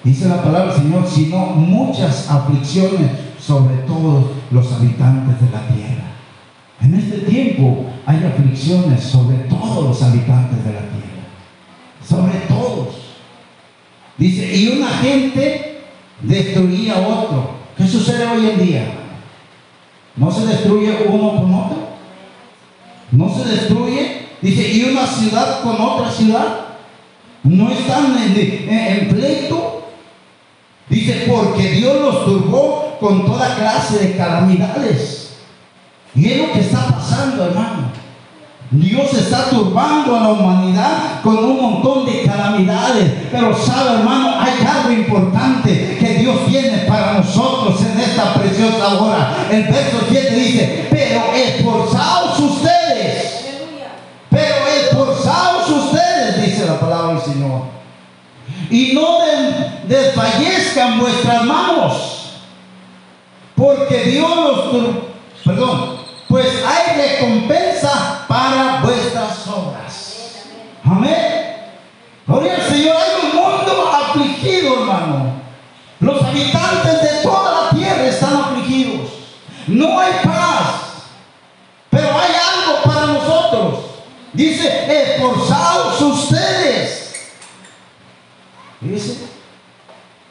dice 0.03 0.29
la 0.29 0.43
palabra 0.43 0.73
del 0.73 0.83
Señor, 0.83 1.07
sino 1.07 1.37
muchas 1.47 2.29
aflicciones 2.29 3.11
sobre 3.39 3.77
todos 3.87 4.25
los 4.51 4.71
habitantes 4.71 5.41
de 5.41 5.51
la 5.51 5.67
tierra. 5.67 6.03
En 6.81 6.93
este 6.93 7.19
tiempo 7.19 7.85
hay 8.05 8.23
aflicciones 8.23 9.03
sobre 9.03 9.37
todos 9.49 9.83
los 9.85 10.03
habitantes 10.03 10.63
de 10.63 10.73
la 10.73 10.79
tierra. 10.79 11.25
Sobre 12.07 12.39
todos. 12.47 12.95
Dice, 14.17 14.55
y 14.55 14.77
una 14.77 14.89
gente 14.89 15.81
destruía 16.21 16.95
a 16.95 17.07
otro. 17.07 17.55
¿Qué 17.77 17.87
sucede 17.87 18.27
hoy 18.27 18.49
en 18.49 18.65
día? 18.65 18.93
¿No 20.15 20.31
se 20.31 20.45
destruye 20.45 21.07
uno 21.09 21.41
con 21.41 21.53
otro? 21.53 21.77
¿No 23.11 23.29
se 23.29 23.49
destruye? 23.49 24.24
Dice, 24.45 24.71
y 24.73 24.83
una 24.83 25.07
ciudad 25.07 25.63
con 25.63 25.81
otra 25.81 26.11
ciudad. 26.11 26.65
¿No 27.41 27.71
están 27.71 28.15
en, 28.15 29.07
pleito? 29.09 29.87
Dice, 30.87 31.25
porque 31.27 31.71
Dios 31.71 31.99
los 31.99 32.25
turbó 32.25 32.95
con 32.99 33.25
toda 33.25 33.55
clase 33.55 33.97
de 34.05 34.15
calamidades. 34.15 35.37
Y 36.13 36.29
es 36.29 36.37
lo 36.37 36.53
que 36.53 36.59
está 36.59 36.85
pasando, 36.85 37.43
hermano. 37.43 37.89
Dios 38.69 39.13
está 39.15 39.49
turbando 39.49 40.15
a 40.15 40.19
la 40.21 40.29
humanidad 40.29 41.21
con 41.23 41.37
un 41.37 41.59
montón 41.59 42.05
de 42.05 42.21
calamidades. 42.21 43.13
Pero 43.31 43.57
sabe, 43.57 43.99
hermano, 43.99 44.39
hay 44.39 44.63
algo 44.63 44.91
importante 44.91 45.97
que 45.99 46.19
Dios 46.19 46.45
tiene 46.47 46.77
para 46.87 47.13
nosotros 47.13 47.81
en 47.81 47.99
esta 47.99 48.35
preciosa 48.35 48.93
hora. 48.93 49.47
El 49.49 49.63
verso 49.63 49.97
7 50.07 50.35
dice, 50.35 50.87
pero 50.91 51.33
esforzaos 51.33 51.94
Señor. 57.25 57.61
Y 58.69 58.93
no 58.93 59.19
desfallezcan 59.87 60.99
vuestras 60.99 61.43
manos. 61.43 62.31
Porque 63.55 64.03
Dios 64.03 64.29
los... 64.35 64.95
Perdón, 65.43 65.97
pues 66.27 66.47
hay 66.65 67.01
recompensa 67.01 68.25
para 68.27 68.81
vuestras 68.81 69.47
obras. 69.47 70.45
Amén. 70.83 71.55
Gloria 72.27 72.55
al 72.55 72.61
Señor. 72.63 72.95
Hay 72.95 73.29
un 73.29 73.35
mundo 73.35 73.91
afligido, 73.93 74.81
hermano. 74.81 75.33
Los 75.99 76.21
habitantes 76.21 77.01
de 77.01 77.23
toda 77.23 77.63
la 77.63 77.69
tierra 77.77 78.05
están 78.05 78.35
afligidos. 78.35 79.09
No 79.67 79.99
hay 79.99 80.13
paz. 80.23 80.65
Pero 81.89 82.07
hay 82.07 82.31
algo 82.33 82.81
para 82.83 83.05
nosotros. 83.05 83.85
Dice, 84.33 85.13
esforzaos 85.13 86.01
ustedes. 86.01 87.04
Dice, 88.89 89.27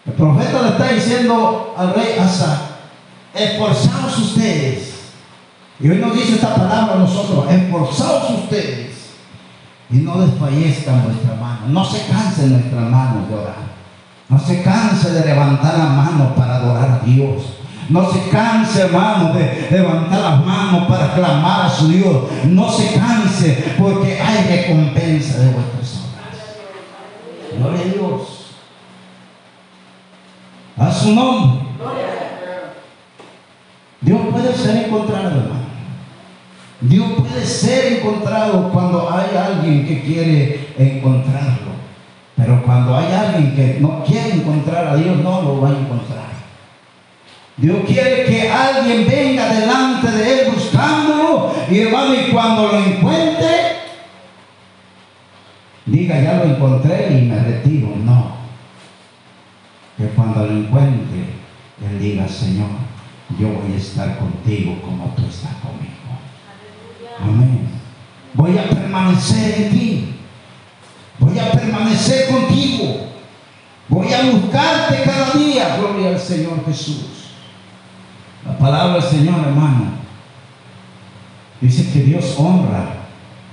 el 0.06 0.12
profeta 0.12 0.62
le 0.62 0.68
está 0.68 0.88
diciendo 0.92 1.74
al 1.76 1.94
rey 1.94 2.16
Asa, 2.20 2.78
esforzaos 3.34 4.18
ustedes 4.18 4.94
y 5.80 5.88
hoy 5.88 5.96
nos 5.96 6.14
dice 6.14 6.34
esta 6.34 6.54
palabra 6.54 6.94
a 6.94 6.98
nosotros, 6.98 7.50
esforzaos 7.50 8.30
ustedes 8.30 8.94
y 9.90 9.96
no 9.96 10.20
desfallezcan 10.20 11.04
vuestra 11.04 11.34
mano, 11.34 11.66
no 11.68 11.84
se 11.84 12.06
cansen 12.06 12.52
nuestras 12.52 12.90
manos 12.90 13.28
de 13.28 13.34
orar, 13.34 13.56
no 14.28 14.38
se 14.38 14.62
canse 14.62 15.10
de 15.10 15.26
levantar 15.26 15.78
la 15.78 15.86
mano 15.86 16.34
para 16.34 16.56
adorar 16.56 17.00
a 17.02 17.04
Dios. 17.04 17.42
No 17.88 18.10
se 18.10 18.30
canse, 18.30 18.80
hermano, 18.80 19.34
de 19.34 19.68
levantar 19.70 20.18
las 20.18 20.44
manos 20.46 20.88
para 20.88 21.14
clamar 21.14 21.66
a 21.66 21.68
su 21.68 21.88
Dios. 21.88 22.24
No 22.46 22.70
se 22.72 22.94
canse 22.94 23.74
porque 23.78 24.18
hay 24.18 24.56
recompensa 24.56 25.38
de 25.38 25.50
vuestras 25.50 26.00
obras. 26.00 27.58
Gloria 27.58 27.80
a 27.80 27.84
Dios. 27.84 28.43
A 30.76 30.92
su 30.92 31.14
nombre. 31.14 31.60
Dios 34.00 34.20
puede 34.30 34.52
ser 34.54 34.84
encontrado, 34.84 35.28
hermano. 35.28 35.64
Dios 36.80 37.12
puede 37.16 37.46
ser 37.46 37.94
encontrado 37.94 38.70
cuando 38.70 39.10
hay 39.10 39.36
alguien 39.36 39.86
que 39.86 40.02
quiere 40.02 40.68
encontrarlo. 40.76 41.72
Pero 42.36 42.62
cuando 42.64 42.96
hay 42.96 43.12
alguien 43.12 43.54
que 43.54 43.78
no 43.80 44.04
quiere 44.04 44.34
encontrar 44.34 44.88
a 44.88 44.96
Dios, 44.96 45.16
no 45.18 45.42
lo 45.42 45.60
va 45.60 45.68
a 45.68 45.72
encontrar. 45.72 46.24
Dios 47.56 47.78
quiere 47.86 48.24
que 48.24 48.50
alguien 48.50 49.06
venga 49.08 49.54
delante 49.54 50.10
de 50.10 50.32
Él 50.32 50.50
buscándolo 50.52 51.54
y 51.70 51.80
hermano, 51.80 52.14
y 52.14 52.32
cuando 52.32 52.66
lo 52.66 52.78
encuentre, 52.78 53.76
diga, 55.86 56.20
ya 56.20 56.34
lo 56.34 56.44
encontré 56.44 57.08
y 57.12 57.22
me 57.22 57.38
retiro. 57.38 57.88
No. 58.04 58.33
Que 59.96 60.08
cuando 60.08 60.46
lo 60.46 60.52
encuentre, 60.52 61.34
Él 61.86 61.98
diga, 62.00 62.26
Señor, 62.28 62.68
yo 63.38 63.48
voy 63.48 63.72
a 63.72 63.76
estar 63.76 64.18
contigo 64.18 64.80
como 64.82 65.14
tú 65.14 65.22
estás 65.26 65.52
conmigo. 65.56 65.94
Amén. 67.20 67.68
Voy 68.34 68.58
a 68.58 68.68
permanecer 68.68 69.62
en 69.62 69.70
ti. 69.70 70.14
Voy 71.18 71.38
a 71.38 71.52
permanecer 71.52 72.28
contigo. 72.28 73.06
Voy 73.88 74.12
a 74.12 74.30
buscarte 74.30 75.02
cada 75.04 75.32
día. 75.32 75.76
Gloria 75.76 76.08
al 76.08 76.18
Señor 76.18 76.64
Jesús. 76.66 77.14
La 78.44 78.58
palabra 78.58 78.94
del 78.94 79.02
Señor, 79.02 79.40
hermano, 79.40 79.92
dice 81.60 81.90
que 81.92 82.00
Dios 82.00 82.34
honra 82.36 82.96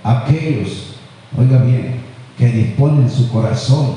a 0.04 0.19
aquellos, 0.19 0.95
oiga 1.38 1.60
bien, 1.60 2.01
que 2.38 2.47
disponen 2.47 3.10
su 3.10 3.32
corazón 3.32 3.95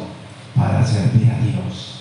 para 0.55 0.87
servir 0.87 1.31
a 1.31 1.45
Dios. 1.45 1.94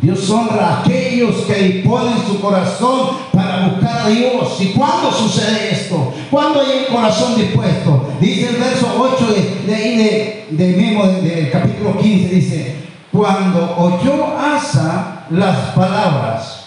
Dios 0.00 0.30
honra 0.30 0.68
a 0.68 0.80
aquellos 0.80 1.34
que 1.44 1.54
disponen 1.54 2.14
su 2.24 2.40
corazón 2.40 3.16
para 3.32 3.66
buscar 3.68 4.06
a 4.06 4.08
Dios. 4.08 4.60
¿Y 4.60 4.66
cuándo 4.66 5.10
sucede 5.10 5.72
esto? 5.72 6.14
¿Cuándo 6.30 6.60
hay 6.60 6.84
un 6.86 6.94
corazón 6.94 7.34
dispuesto? 7.34 8.08
Dice 8.20 8.50
el 8.50 8.56
verso 8.56 8.94
8 8.96 9.26
de, 9.66 10.46
de, 10.50 10.66
mismo 10.76 11.04
del 11.04 11.50
capítulo 11.50 11.98
15, 11.98 12.34
dice, 12.34 12.76
cuando 13.10 13.76
oyó 13.76 14.38
Asa 14.38 15.24
las 15.30 15.56
palabras 15.74 16.66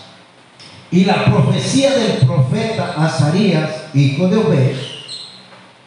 y 0.91 1.05
la 1.05 1.23
profecía 1.23 1.91
del 1.91 2.27
profeta 2.27 2.95
Azarías, 2.97 3.69
hijo 3.93 4.27
de 4.27 4.37
Obed, 4.37 4.75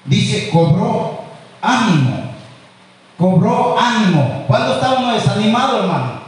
dice, 0.07 0.48
cobró 0.48 1.20
ánimo, 1.61 2.30
cobró 3.18 3.78
ánimo. 3.78 4.44
¿Cuándo 4.46 4.76
está 4.76 4.94
uno 4.94 5.12
desanimado, 5.12 5.83
hermano? 5.83 6.23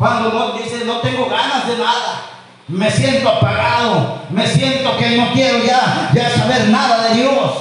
Cuando 0.00 0.30
no, 0.30 0.52
dice, 0.52 0.82
no 0.86 0.96
tengo 1.00 1.26
ganas 1.26 1.68
de 1.68 1.76
nada. 1.76 2.22
Me 2.68 2.90
siento 2.90 3.28
apagado. 3.28 4.22
Me 4.30 4.46
siento 4.46 4.96
que 4.96 5.10
no 5.10 5.30
quiero 5.34 5.58
ya, 5.62 6.10
ya 6.14 6.30
saber 6.30 6.70
nada 6.70 7.08
de 7.08 7.20
Dios. 7.20 7.52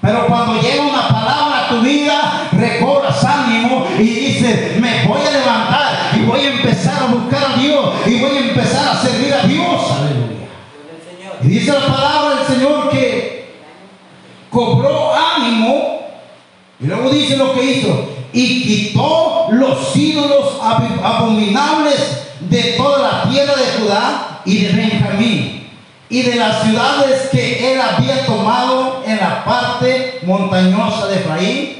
Pero 0.00 0.26
cuando 0.26 0.60
llega 0.60 0.82
una 0.82 1.06
palabra 1.06 1.64
a 1.64 1.68
tu 1.68 1.80
vida, 1.80 2.48
recobras 2.50 3.24
ánimo 3.24 3.86
y 3.96 4.02
dices, 4.02 4.80
me 4.80 5.06
voy 5.06 5.20
a 5.24 5.30
levantar 5.30 6.10
y 6.16 6.22
voy 6.22 6.40
a 6.40 6.50
empezar 6.54 7.04
a 7.04 7.06
buscar 7.06 7.52
a 7.52 7.56
Dios 7.56 7.90
y 8.04 8.18
voy 8.18 8.36
a 8.36 8.40
empezar 8.40 8.88
a 8.88 9.00
servir 9.00 9.32
a 9.32 9.46
Dios. 9.46 9.92
Aleluya. 9.92 10.48
Y 11.40 11.46
dice 11.46 11.72
la 11.72 11.86
palabra 11.86 12.34
del 12.34 12.46
Señor 12.48 12.90
que 12.90 13.54
cobró 14.50 15.12
ánimo 15.14 16.00
y 16.80 16.86
luego 16.86 17.10
dice 17.10 17.36
lo 17.36 17.54
que 17.54 17.64
hizo 17.64 18.13
y 18.34 18.62
quitó 18.64 19.46
los 19.52 19.94
ídolos 19.96 20.58
abominables 20.60 22.24
de 22.40 22.62
toda 22.76 22.98
la 22.98 23.30
tierra 23.30 23.54
de 23.54 23.80
Judá 23.80 24.40
y 24.44 24.58
de 24.58 24.72
Benjamín 24.72 25.68
y 26.08 26.22
de 26.22 26.34
las 26.34 26.62
ciudades 26.62 27.28
que 27.30 27.72
él 27.72 27.80
había 27.80 28.26
tomado 28.26 29.04
en 29.06 29.16
la 29.18 29.44
parte 29.44 30.18
montañosa 30.26 31.06
de 31.06 31.16
Efraín 31.16 31.76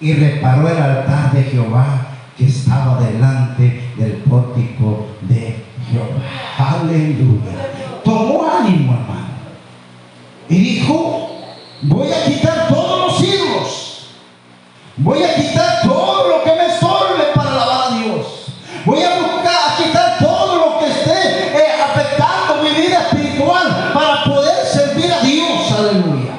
y 0.00 0.12
reparó 0.14 0.68
el 0.68 0.76
altar 0.76 1.32
de 1.32 1.44
Jehová 1.44 2.08
que 2.36 2.46
estaba 2.46 3.00
delante 3.00 3.88
del 3.96 4.12
pórtico 4.28 5.06
de 5.22 5.64
Jehová. 5.90 6.80
Aleluya. 6.80 7.70
Tomó 8.04 8.44
ánimo, 8.44 8.92
hermano. 8.92 9.28
Y 10.48 10.56
dijo, 10.56 11.30
voy 11.82 12.08
a 12.12 12.24
quitar 12.24 12.68
ídolos. 12.68 12.91
Voy 14.96 15.22
a 15.22 15.34
quitar 15.34 15.82
todo 15.82 16.28
lo 16.28 16.44
que 16.44 16.50
me 16.50 16.66
estorbe 16.66 17.24
para 17.34 17.50
alabar 17.50 17.92
a 17.92 17.96
Dios. 17.96 18.46
Voy 18.84 19.02
a 19.02 19.20
buscar, 19.20 19.70
a 19.70 19.76
quitar 19.82 20.18
todo 20.18 20.56
lo 20.56 20.78
que 20.78 20.86
esté 20.86 21.56
eh, 21.56 21.82
afectando 21.82 22.62
mi 22.62 22.70
vida 22.70 23.08
espiritual 23.08 23.90
para 23.94 24.24
poder 24.24 24.66
servir 24.66 25.12
a 25.12 25.20
Dios. 25.20 25.72
Aleluya. 25.78 26.32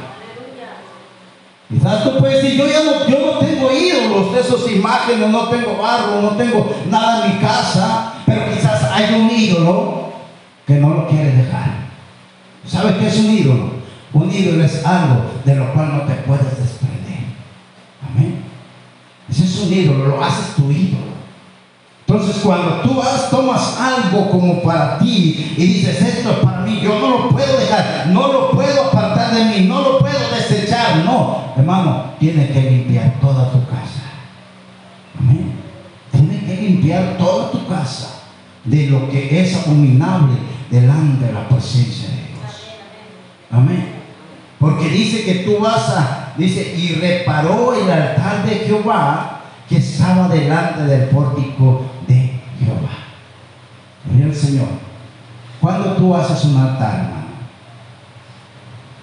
Quizás 1.69 2.03
tú 2.03 2.17
puedes 2.19 2.43
decir, 2.43 2.59
yo 2.59 2.67
ya 2.67 2.83
no, 2.83 3.07
yo 3.07 3.33
no 3.33 3.39
tengo 3.39 3.71
ídolos 3.71 4.33
de 4.33 4.41
esas 4.41 4.71
imágenes, 4.71 5.29
no 5.29 5.47
tengo 5.49 5.77
barro, 5.81 6.21
no 6.21 6.29
tengo 6.31 6.75
nada 6.89 7.25
en 7.25 7.33
mi 7.33 7.39
casa, 7.39 8.13
pero 8.25 8.53
quizás 8.53 8.83
hay 8.91 9.15
un 9.15 9.31
ídolo 9.31 10.13
que 10.67 10.75
no 10.75 10.89
lo 10.89 11.07
quiere 11.07 11.31
dejar. 11.31 11.83
¿Sabes 12.65 12.97
qué 12.97 13.07
es 13.07 13.17
un 13.17 13.31
ídolo? 13.31 13.71
Un 14.13 14.31
ídolo 14.31 14.63
es 14.63 14.85
algo 14.85 15.23
de 15.43 15.55
lo 15.55 15.73
cual 15.73 15.97
no 15.97 16.01
te 16.03 16.13
puedes 16.21 16.57
desprender. 16.57 17.23
Amén. 18.07 18.42
Ese 19.33 19.45
es 19.45 19.59
un 19.61 19.73
ídolo, 19.73 20.09
lo 20.09 20.23
haces 20.23 20.55
tu 20.55 20.69
ídolo. 20.69 21.13
Entonces 22.05 22.43
cuando 22.43 22.81
tú 22.81 22.93
vas, 22.93 23.31
tomas 23.31 23.79
algo 23.79 24.29
como 24.29 24.61
para 24.61 24.99
ti 24.99 25.55
y 25.57 25.65
dices, 25.65 25.99
esto 26.03 26.29
es 26.29 26.37
para 26.37 26.59
mí, 26.59 26.79
yo 26.83 26.99
no 26.99 27.09
lo 27.09 27.29
puedo 27.29 27.57
dejar, 27.57 28.09
no 28.09 28.31
lo 28.31 28.51
puedo 28.51 28.83
apartar 28.83 29.33
de 29.33 29.45
mí, 29.45 29.65
no 29.65 29.81
lo 29.81 29.97
puedo 29.97 30.19
desechar. 30.35 30.97
No, 30.97 31.45
hermano, 31.57 32.11
tienes 32.19 32.51
que 32.51 32.61
limpiar 32.61 33.19
toda 33.19 33.51
tu 33.51 33.65
casa. 33.65 34.03
Amén. 35.19 35.53
Tienes 36.11 36.43
que 36.43 36.61
limpiar 36.67 37.17
toda 37.17 37.49
tu 37.49 37.65
casa 37.67 38.09
de 38.65 38.87
lo 38.87 39.09
que 39.09 39.41
es 39.41 39.55
abominable 39.65 40.35
delante 40.69 41.25
de 41.25 41.33
la 41.33 41.49
presencia 41.49 42.09
de 42.09 42.15
Dios. 42.15 42.75
Amén. 43.49 43.93
Porque 44.59 44.89
dice 44.89 45.23
que 45.23 45.33
tú 45.39 45.57
vas 45.59 45.89
a, 45.89 46.22
dice, 46.37 46.75
y 46.75 46.95
reparó 46.95 47.73
el 47.73 47.89
altar 47.89 48.45
de 48.45 48.55
Jehová 48.55 49.41
que 49.67 49.77
estaba 49.77 50.27
delante 50.27 50.83
del 50.83 51.09
pórtico 51.09 51.85
de 52.07 52.39
Jehová. 52.59 52.91
Gloria 54.05 54.25
el 54.25 54.35
Señor. 54.35 54.67
Cuando 55.61 55.93
tú 55.93 56.13
haces 56.15 56.43
un 56.45 56.57
altar, 56.57 56.95
hermano, 56.95 57.23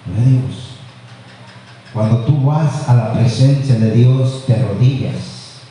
de 0.05 0.31
Dios, 0.31 0.77
cuando 1.93 2.19
tú 2.19 2.43
vas 2.45 2.87
a 2.87 2.93
la 2.93 3.13
presencia 3.13 3.75
de 3.75 3.91
Dios, 3.91 4.45
te 4.45 4.61
rodillas 4.61 5.61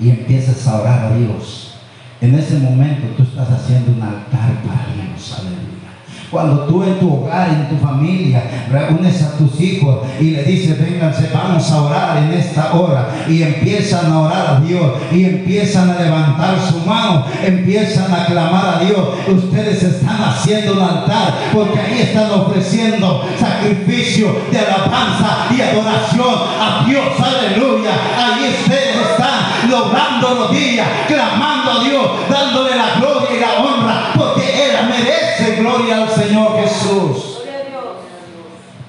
y 0.00 0.10
empiezas 0.10 0.66
a 0.66 0.80
orar 0.80 1.12
a 1.12 1.16
Dios, 1.16 1.74
en 2.20 2.34
ese 2.34 2.58
momento 2.58 3.08
tú 3.16 3.22
estás 3.22 3.50
haciendo 3.50 3.92
un 3.92 4.02
altar 4.02 4.62
para 4.66 4.86
Dios. 4.94 5.36
Aleluya. 5.38 5.77
Cuando 6.30 6.64
tú 6.64 6.82
en 6.82 7.00
tu 7.00 7.14
hogar, 7.14 7.48
en 7.48 7.68
tu 7.68 7.84
familia, 7.84 8.42
reúnes 8.70 9.22
a 9.22 9.36
tus 9.38 9.58
hijos 9.60 10.00
y 10.20 10.30
le 10.32 10.42
dices, 10.44 10.78
vénganse, 10.78 11.30
vamos 11.32 11.70
a 11.70 11.82
orar 11.82 12.16
en 12.18 12.32
esta 12.32 12.74
hora. 12.74 13.08
Y 13.28 13.42
empiezan 13.42 14.12
a 14.12 14.20
orar 14.20 14.46
a 14.56 14.60
Dios 14.60 14.92
y 15.10 15.24
empiezan 15.24 15.90
a 15.90 16.00
levantar 16.00 16.56
su 16.60 16.78
mano, 16.86 17.24
empiezan 17.42 18.12
a 18.12 18.26
clamar 18.26 18.76
a 18.76 18.84
Dios. 18.84 19.00
Ustedes 19.26 19.82
están 19.82 20.22
haciendo 20.22 20.74
un 20.74 20.82
altar 20.82 21.34
porque 21.52 21.78
ahí 21.80 22.00
están 22.02 22.30
ofreciendo 22.30 23.24
sacrificio 23.38 24.36
de 24.50 24.58
alabanza 24.58 25.46
y 25.50 25.60
adoración 25.62 26.34
a 26.60 26.84
Dios. 26.86 27.04
Aleluya. 27.18 27.90
Ahí 28.16 28.50
ustedes 28.50 28.96
están 29.12 29.70
logrando 29.70 30.34
los 30.34 30.50
días, 30.52 30.86
clamando 31.06 31.70
a 31.72 31.84
Dios, 31.84 32.06
gloria 35.58 36.02
al 36.02 36.10
Señor 36.10 36.60
Jesús. 36.60 37.38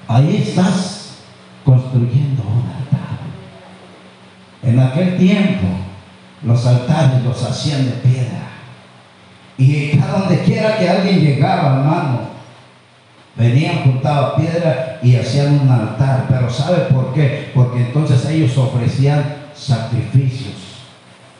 Ahí 0.08 0.44
estás 0.48 1.18
construyendo 1.64 2.42
un 2.42 2.68
altar. 2.68 3.18
En 4.62 4.80
aquel 4.80 5.16
tiempo 5.16 5.66
los 6.42 6.66
altares 6.66 7.22
los 7.22 7.42
hacían 7.44 7.84
de 7.86 7.92
piedra. 7.92 8.48
Y 9.56 9.90
cada 9.98 10.20
donde 10.20 10.42
quiera 10.42 10.78
que 10.78 10.88
alguien 10.88 11.20
llegaba, 11.20 11.78
hermano, 11.78 12.20
venían, 13.36 13.84
juntaban 13.84 14.40
piedra 14.40 14.98
y 15.02 15.16
hacían 15.16 15.60
un 15.60 15.70
altar. 15.70 16.24
Pero 16.28 16.50
¿sabe 16.50 16.78
por 16.92 17.12
qué? 17.12 17.50
Porque 17.54 17.80
entonces 17.80 18.24
ellos 18.26 18.56
ofrecían 18.56 19.36
sacrificios 19.54 20.54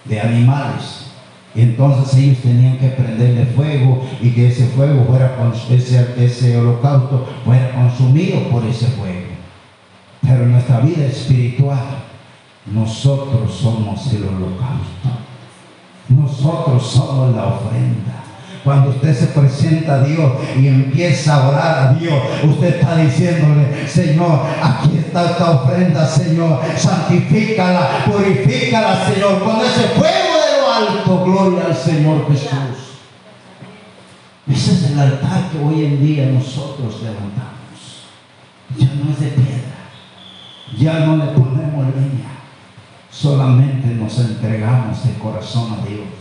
de 0.05 0.21
animales. 0.21 1.10
Y 1.55 1.63
entonces 1.63 2.15
ellos 2.15 2.39
tenían 2.39 2.79
que 2.79 2.89
prenderle 2.89 3.45
fuego 3.47 4.05
y 4.21 4.31
que 4.31 4.49
ese 4.49 4.67
fuego 4.67 5.05
fuera, 5.09 5.35
ese, 5.71 6.15
ese 6.17 6.57
holocausto 6.57 7.29
fuera 7.45 7.73
consumido 7.73 8.41
por 8.51 8.65
ese 8.65 8.87
fuego. 8.87 9.31
Pero 10.23 10.45
en 10.45 10.53
nuestra 10.53 10.81
vida 10.81 11.07
espiritual, 11.07 12.05
nosotros 12.67 13.53
somos 13.53 14.07
el 14.13 14.25
holocausto. 14.25 15.09
Nosotros 16.09 16.87
somos 16.87 17.35
la 17.35 17.47
ofrenda. 17.47 18.21
Cuando 18.63 18.91
usted 18.91 19.17
se 19.17 19.27
presenta 19.29 19.95
a 19.95 20.05
Dios 20.05 20.33
y 20.57 20.69
empieza 20.69 21.35
a 21.35 21.49
orar 21.49 21.79
a 21.79 21.93
Dios, 21.95 22.15
usted 22.45 22.77
está 22.77 22.97
diciéndole, 22.97 23.89
Señor, 23.89 24.41
aquí 24.63 24.99
está 24.99 25.31
esta 25.31 25.51
ofrenda, 25.51 26.07
Señor, 26.07 26.61
santifícala, 26.77 28.05
purifícala, 28.05 29.07
Señor, 29.07 29.43
con 29.43 29.57
ese 29.61 29.89
fuego 29.99 30.30
alto, 30.89 31.25
gloria 31.25 31.67
al 31.67 31.77
Señor 31.77 32.27
Jesús. 32.29 32.91
Ese 34.49 34.73
es 34.73 34.91
el 34.91 34.99
altar 34.99 35.51
que 35.51 35.59
hoy 35.59 35.85
en 35.85 36.05
día 36.05 36.27
nosotros 36.27 37.03
levantamos. 37.03 37.51
Ya 38.77 38.87
no 38.95 39.11
es 39.13 39.21
de 39.21 39.29
piedra, 39.29 39.91
ya 40.79 41.07
no 41.07 41.17
le 41.17 41.33
ponemos 41.33 41.87
leña, 41.95 42.31
solamente 43.11 43.89
nos 43.89 44.19
entregamos 44.19 45.05
de 45.05 45.15
corazón 45.15 45.73
a 45.73 45.87
Dios. 45.87 46.20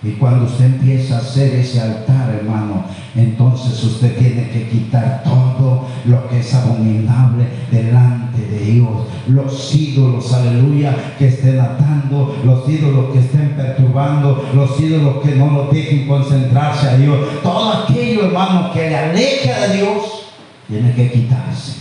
Y 0.00 0.12
cuando 0.12 0.44
usted 0.46 0.66
empieza 0.66 1.16
a 1.16 1.18
hacer 1.18 1.54
ese 1.56 1.80
altar, 1.80 2.30
hermano, 2.30 2.84
entonces 3.16 3.82
usted 3.82 4.16
tiene 4.16 4.48
que 4.48 4.68
quitar 4.68 5.24
todo 5.24 5.88
lo 6.04 6.28
que 6.28 6.38
es 6.38 6.54
abominable 6.54 7.46
delante 7.72 8.40
de 8.42 8.58
Dios. 8.60 8.90
Los 9.26 9.74
ídolos, 9.74 10.32
aleluya, 10.32 11.14
que 11.18 11.26
estén 11.26 11.58
atando, 11.58 12.36
los 12.44 12.68
ídolos 12.68 13.12
que 13.12 13.18
estén 13.18 13.56
perturbando, 13.56 14.48
los 14.54 14.80
ídolos 14.80 15.16
que 15.16 15.34
no 15.34 15.50
lo 15.50 15.64
dejen 15.64 16.06
concentrarse 16.06 16.90
a 16.90 16.96
Dios. 16.96 17.18
Todo 17.42 17.72
aquello, 17.72 18.26
hermano, 18.26 18.72
que 18.72 18.88
le 18.88 18.96
aleja 18.96 19.66
de 19.66 19.76
Dios, 19.78 20.26
tiene 20.68 20.94
que 20.94 21.10
quitarse. 21.10 21.72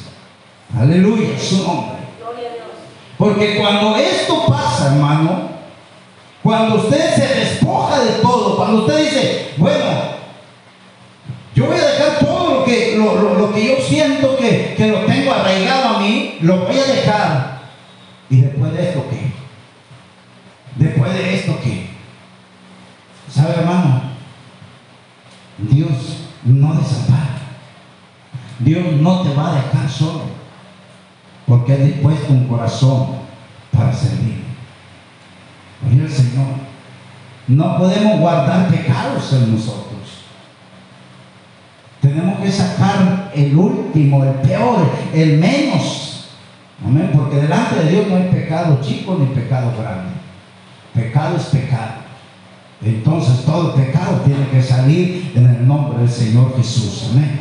Aleluya, 0.75 1.37
su 1.39 1.57
nombre. 1.57 1.97
Porque 3.15 3.57
cuando 3.57 3.95
esto 3.95 4.45
pasa, 4.47 4.93
hermano, 4.95 5.56
cuando 6.47 6.75
usted 6.75 7.13
se 7.13 7.39
despoja 7.39 7.99
de 7.99 8.11
todo, 8.21 8.55
cuando 8.55 8.85
usted 8.85 9.03
dice, 9.03 9.53
bueno, 9.57 9.83
yo 11.53 11.65
voy 11.65 11.75
a 11.77 11.87
dejar 11.87 12.19
todo 12.19 12.59
lo 12.59 12.63
que, 12.63 12.95
lo, 12.95 13.53
que 13.53 13.67
yo 13.67 13.75
siento 13.83 14.37
que, 14.37 14.73
que, 14.77 14.87
lo 14.87 14.99
tengo 14.99 15.33
arraigado 15.33 15.97
a 15.97 15.99
mí, 15.99 16.37
lo 16.39 16.59
voy 16.59 16.79
a 16.79 16.85
dejar. 16.85 17.59
¿Y 18.29 18.39
después 18.39 18.71
de 18.71 18.81
esto 18.81 19.03
qué? 19.09 19.33
Después 20.77 21.13
de 21.15 21.35
esto 21.35 21.59
qué? 21.61 21.89
¿Sabe, 23.29 23.55
hermano? 23.55 24.03
Dios 25.57 26.29
no 26.45 26.75
desampara. 26.75 27.41
Dios 28.59 28.93
no 29.01 29.21
te 29.23 29.33
va 29.33 29.51
a 29.51 29.55
dejar 29.55 29.89
solo. 29.89 30.21
Porque 31.45 31.73
ha 31.73 31.77
dispuesto 31.77 32.31
un 32.31 32.47
corazón 32.47 33.17
para 33.73 33.91
servir. 33.91 34.46
Oye 35.85 36.03
el 36.03 36.11
Señor, 36.11 36.47
no 37.47 37.77
podemos 37.77 38.19
guardar 38.19 38.67
pecados 38.69 39.31
en 39.33 39.53
nosotros. 39.53 39.87
Tenemos 42.01 42.39
que 42.39 42.51
sacar 42.51 43.31
el 43.35 43.55
último, 43.55 44.23
el 44.23 44.33
peor, 44.35 44.89
el 45.13 45.37
menos. 45.37 46.29
Amén. 46.85 47.11
Porque 47.13 47.37
delante 47.37 47.75
de 47.75 47.91
Dios 47.91 48.07
no 48.07 48.15
hay 48.15 48.29
pecado 48.29 48.79
chico 48.81 49.17
ni 49.19 49.27
pecado 49.27 49.73
grande. 49.79 50.11
Pecado 50.93 51.37
es 51.37 51.43
pecado. 51.43 52.07
Entonces 52.83 53.43
todo 53.45 53.73
pecado 53.73 54.21
tiene 54.25 54.47
que 54.49 54.61
salir 54.61 55.31
en 55.35 55.45
el 55.47 55.67
nombre 55.67 55.99
del 55.99 56.09
Señor 56.09 56.55
Jesús. 56.55 57.09
Amén. 57.11 57.39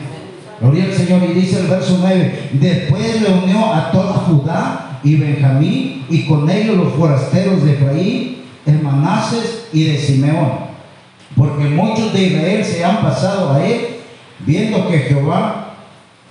Gloria 0.61 0.85
al 0.85 0.93
Señor. 0.93 1.23
Y 1.25 1.35
dice 1.35 1.61
el 1.61 1.67
verso 1.67 1.99
9, 2.01 2.51
después 2.55 3.23
reunió 3.23 3.73
a 3.73 3.91
toda 3.91 4.15
Judá 4.15 4.86
y 5.07 5.15
Benjamín, 5.15 6.05
y 6.11 6.27
con 6.27 6.51
ellos 6.51 6.77
los 6.77 6.93
forasteros 6.95 7.65
de 7.65 7.75
Efraín, 7.75 8.43
de 8.65 8.73
Manases 8.73 9.69
y 9.73 9.85
de 9.85 9.99
Simeón. 9.99 10.67
Porque 11.37 11.63
muchos 11.67 12.13
de 12.13 12.25
Israel 12.25 12.65
se 12.65 12.85
han 12.85 13.03
pasado 13.03 13.53
a 13.53 13.65
él, 13.65 13.99
viendo 14.41 14.89
que 14.89 14.99
Jehová, 14.99 15.75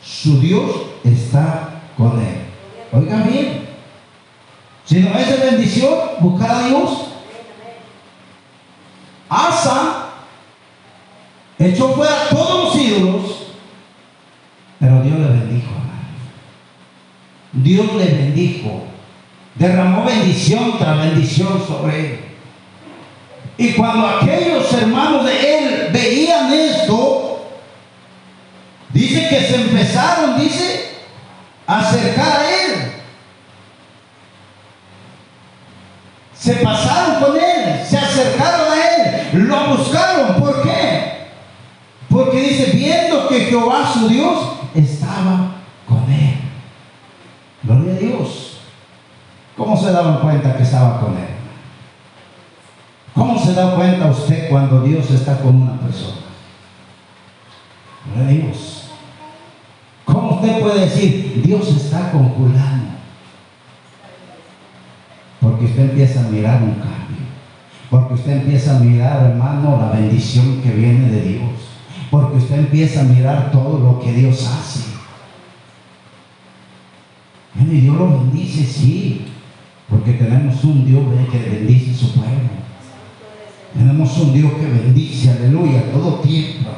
su 0.03 0.41
Dios, 0.41 0.69
está 1.05 1.83
con 1.97 2.19
él. 2.19 2.35
Oigan 2.91 3.31
bien, 3.31 3.61
si 4.83 4.99
no 4.99 5.17
es 5.17 5.29
de 5.29 5.51
bendición, 5.51 5.93
buscar 6.19 6.51
a 6.51 6.67
Dios. 6.67 7.11
Asa 9.29 10.09
echó 11.57 11.93
fuera 11.93 12.27
todos 12.29 12.75
los 12.75 12.83
ídolos, 12.83 13.21
pero 14.81 15.01
Dios 15.01 15.17
le 15.17 15.27
bendijo. 15.27 15.75
Dios 17.55 17.93
le 17.95 18.05
bendijo. 18.05 18.83
Derramó 19.55 20.03
bendición 20.03 20.77
tras 20.77 20.97
bendición 20.97 21.63
sobre 21.65 21.99
él. 21.99 22.19
Y 23.57 23.71
cuando 23.73 24.07
aquellos 24.07 24.71
hermanos 24.73 25.25
de 25.25 25.57
él 25.57 25.89
veían 25.93 26.51
esto, 26.51 27.47
dice 28.91 29.29
que 29.29 29.39
se 29.39 29.55
empezaron, 29.55 30.39
dice, 30.39 30.89
a 31.65 31.79
acercar 31.79 32.41
a 32.41 32.49
él. 32.49 32.91
Se 36.37 36.55
pasaron 36.55 37.23
con 37.23 37.35
él, 37.37 37.81
se 37.87 37.97
acercaron 37.97 38.73
a 38.73 38.95
él, 38.95 39.47
lo 39.47 39.77
buscaron. 39.77 40.35
¿Por 40.35 40.63
qué? 40.63 41.29
Porque 42.09 42.41
dice, 42.41 42.71
viendo 42.73 43.29
que 43.29 43.45
Jehová 43.45 43.89
su 43.93 44.09
Dios 44.09 44.49
estaba 44.75 45.54
Gloria 47.65 47.93
a 47.93 47.97
Dios. 47.97 48.57
¿Cómo 49.57 49.77
se 49.77 49.91
daban 49.91 50.19
cuenta 50.19 50.55
que 50.55 50.63
estaba 50.63 50.99
con 50.99 51.13
él? 51.13 51.35
¿Cómo 53.13 53.39
se 53.39 53.53
da 53.53 53.75
cuenta 53.75 54.07
usted 54.07 54.49
cuando 54.49 54.81
Dios 54.81 55.09
está 55.09 55.37
con 55.37 55.61
una 55.61 55.79
persona? 55.79 56.17
Gloria 58.13 58.29
a 58.29 58.45
Dios. 58.47 58.89
¿Cómo 60.03 60.35
usted 60.35 60.59
puede 60.59 60.81
decir, 60.81 61.41
Dios 61.43 61.67
está 61.69 62.11
con 62.11 62.33
fulano? 62.33 62.95
Porque 65.41 65.65
usted 65.65 65.89
empieza 65.89 66.19
a 66.19 66.29
mirar 66.29 66.61
un 66.61 66.73
cambio. 66.73 67.25
Porque 67.89 68.13
usted 68.15 68.31
empieza 68.33 68.75
a 68.75 68.79
mirar, 68.79 69.25
hermano, 69.25 69.77
la 69.77 69.97
bendición 69.97 70.61
que 70.61 70.71
viene 70.71 71.09
de 71.09 71.21
Dios. 71.21 71.51
Porque 72.11 72.37
usted 72.37 72.59
empieza 72.59 73.01
a 73.01 73.03
mirar 73.03 73.51
todo 73.51 73.79
lo 73.79 73.99
que 73.99 74.11
Dios 74.11 74.45
hace. 74.45 74.74
Y 77.71 77.81
Dios 77.81 77.97
lo 77.97 78.19
bendice, 78.19 78.63
sí, 78.63 79.25
porque 79.89 80.13
tenemos 80.13 80.63
un 80.63 80.85
Dios 80.85 81.03
que 81.31 81.39
bendice 81.39 81.93
su 81.93 82.13
pueblo. 82.13 82.49
Tenemos 83.73 84.17
un 84.17 84.33
Dios 84.33 84.53
que 84.53 84.65
bendice, 84.65 85.31
aleluya, 85.31 85.91
todo 85.91 86.19
tiempo. 86.19 86.69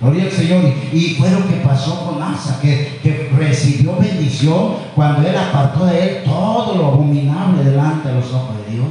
Gloria 0.00 0.24
al 0.24 0.30
Señor. 0.30 0.72
Y 0.92 1.10
fue 1.10 1.30
lo 1.30 1.46
que 1.46 1.56
pasó 1.56 2.06
con 2.06 2.22
Asa, 2.22 2.58
que, 2.60 2.98
que 3.02 3.30
recibió 3.36 3.96
bendición 3.96 4.74
cuando 4.94 5.28
él 5.28 5.36
apartó 5.36 5.84
de 5.86 6.02
él 6.02 6.24
todo 6.24 6.76
lo 6.76 6.86
abominable 6.86 7.64
delante 7.64 8.08
ante 8.08 8.20
los 8.20 8.32
ojos 8.32 8.56
de 8.64 8.74
Dios 8.74 8.88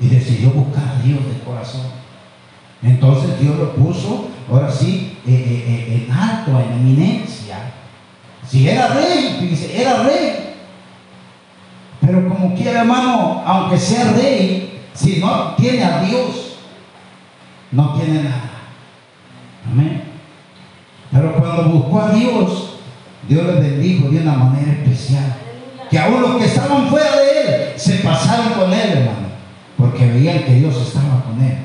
y 0.00 0.08
decidió 0.08 0.50
buscar 0.50 0.96
a 0.98 1.02
Dios 1.02 1.20
de 1.20 1.40
corazón. 1.44 1.86
Entonces 2.82 3.40
Dios 3.40 3.56
lo 3.56 3.74
puso, 3.74 4.28
ahora 4.50 4.70
sí, 4.70 5.18
eh, 5.26 5.32
eh, 5.32 5.64
eh, 5.66 6.06
en 6.06 6.12
alto, 6.12 6.50
en 6.60 6.80
eminencia. 6.80 7.69
Si 8.50 8.68
era 8.68 8.88
rey, 8.88 9.38
dice, 9.48 9.80
era 9.80 10.02
rey. 10.02 10.56
Pero 12.00 12.28
como 12.28 12.54
quiera, 12.54 12.80
hermano, 12.80 13.42
aunque 13.46 13.78
sea 13.78 14.12
rey, 14.12 14.80
si 14.92 15.20
no 15.20 15.54
tiene 15.54 15.84
a 15.84 16.02
Dios, 16.02 16.56
no 17.70 17.94
tiene 17.94 18.24
nada. 18.24 18.50
Amén. 19.70 20.02
Pero 21.12 21.34
cuando 21.34 21.64
buscó 21.64 22.00
a 22.00 22.10
Dios, 22.10 22.78
Dios 23.28 23.46
le 23.46 23.52
bendijo 23.52 24.08
de 24.08 24.20
una 24.20 24.32
manera 24.32 24.72
especial. 24.72 25.36
Que 25.88 25.98
aún 25.98 26.20
los 26.20 26.36
que 26.36 26.46
estaban 26.46 26.88
fuera 26.88 27.16
de 27.16 27.40
él 27.40 27.72
se 27.76 27.96
pasaron 27.96 28.54
con 28.54 28.72
él, 28.72 28.90
hermano. 28.90 29.28
Porque 29.76 30.06
veían 30.06 30.42
que 30.44 30.54
Dios 30.54 30.76
estaba 30.76 31.22
con 31.24 31.40
él. 31.40 31.58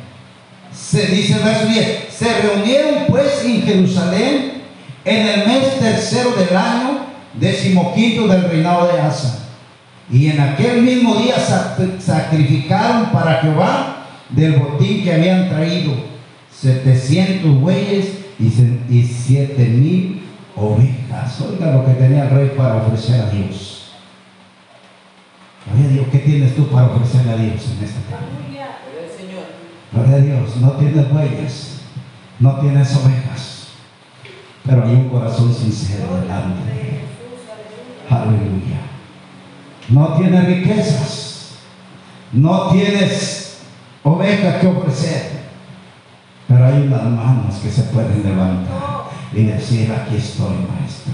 Se 0.72 1.08
dice 1.08 1.34
el 1.34 1.44
verso 1.44 1.66
10, 1.66 2.08
se 2.12 2.42
reunieron 2.42 3.06
pues 3.08 3.44
en 3.44 3.64
Jerusalén 3.64 4.65
en 5.06 5.28
el 5.28 5.48
mes 5.48 5.80
tercero 5.80 6.32
del 6.32 6.58
año, 6.58 7.06
decimoquinto 7.36 8.28
del 8.28 8.50
reinado 8.50 8.88
de 8.88 9.00
Asa. 9.00 9.50
Y 10.12 10.28
en 10.28 10.40
aquel 10.40 10.82
mismo 10.82 11.16
día 11.16 11.36
sacrificaron 12.00 13.12
para 13.12 13.42
Jehová 13.42 14.06
del 14.30 14.54
botín 14.54 15.04
que 15.04 15.14
habían 15.14 15.50
traído 15.50 15.94
700 16.52 17.60
bueyes 17.60 18.26
y 18.40 19.04
7 19.04 19.64
mil 19.66 20.24
ovejas. 20.56 21.42
Oiga 21.42 21.72
lo 21.72 21.86
que 21.86 21.94
tenía 21.94 22.24
el 22.24 22.30
rey 22.30 22.54
para 22.56 22.76
ofrecer 22.78 23.22
a 23.22 23.30
Dios. 23.30 23.92
Oye 25.74 25.88
Dios, 25.90 26.06
¿qué 26.12 26.20
tienes 26.20 26.56
tú 26.56 26.68
para 26.68 26.88
ofrecerle 26.88 27.32
a 27.32 27.38
Dios 27.38 27.64
en 27.78 27.84
esta 27.84 28.02
tarde? 28.10 28.46
Gloria 29.92 30.16
a 30.16 30.20
Dios, 30.20 30.58
no 30.58 30.72
tienes 30.74 31.10
bueyes, 31.12 31.82
no 32.40 32.60
tienes 32.60 32.96
ovejas, 32.96 33.55
pero 34.66 34.84
hay 34.84 34.94
un 34.96 35.10
corazón 35.10 35.54
sincero 35.54 36.18
delante. 36.22 37.02
Aleluya. 38.10 38.82
No 39.90 40.14
tienes 40.18 40.46
riquezas, 40.46 41.56
no 42.32 42.70
tienes 42.70 43.60
ovejas 44.04 44.56
que 44.56 44.68
ofrecer, 44.68 45.32
pero 46.48 46.66
hay 46.66 46.88
unas 46.88 47.04
manos 47.04 47.56
que 47.56 47.70
se 47.70 47.84
pueden 47.84 48.24
levantar 48.24 49.06
y 49.34 49.44
decir, 49.44 49.92
aquí 49.92 50.16
estoy, 50.16 50.56
maestro. 50.56 51.14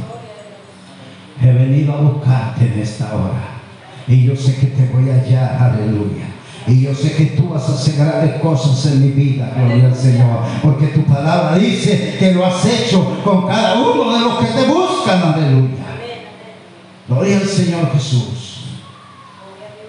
He 1.41 1.51
venido 1.51 1.93
a 1.93 2.01
buscarte 2.01 2.65
en 2.65 2.79
esta 2.79 3.15
hora 3.15 3.59
y 4.07 4.23
yo 4.23 4.35
sé 4.35 4.55
que 4.55 4.67
te 4.67 4.87
voy 4.87 5.09
a 5.09 5.15
hallar, 5.15 5.57
aleluya. 5.61 6.30
Y 6.67 6.81
yo 6.81 6.93
sé 6.93 7.13
que 7.13 7.25
tú 7.25 7.49
vas 7.49 7.67
a 7.67 7.73
hacer 7.73 7.95
grandes 7.95 8.39
cosas 8.41 8.85
en 8.93 9.01
mi 9.01 9.11
vida, 9.11 9.51
gloria 9.55 9.87
al 9.87 9.95
Señor. 9.95 10.39
Porque 10.61 10.87
tu 10.87 11.03
palabra 11.03 11.57
dice 11.57 12.15
que 12.19 12.33
lo 12.33 12.45
has 12.45 12.63
hecho 12.65 13.19
con 13.23 13.47
cada 13.47 13.79
uno 13.79 14.13
de 14.13 14.19
los 14.19 14.39
que 14.39 14.45
te 14.45 14.65
buscan, 14.67 15.33
aleluya. 15.33 15.81
Gloria 17.07 17.37
al 17.37 17.47
Señor 17.47 17.91
Jesús. 17.93 18.65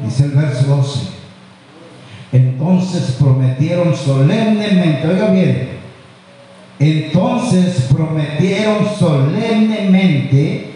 Dice 0.03 0.25
el 0.25 0.31
verso 0.33 0.64
12. 0.64 1.01
Entonces 2.33 3.16
prometieron 3.20 3.95
solemnemente, 3.95 5.07
oiga 5.07 5.31
bien, 5.31 5.68
entonces 6.79 7.89
prometieron 7.95 8.89
solemnemente 8.99 10.73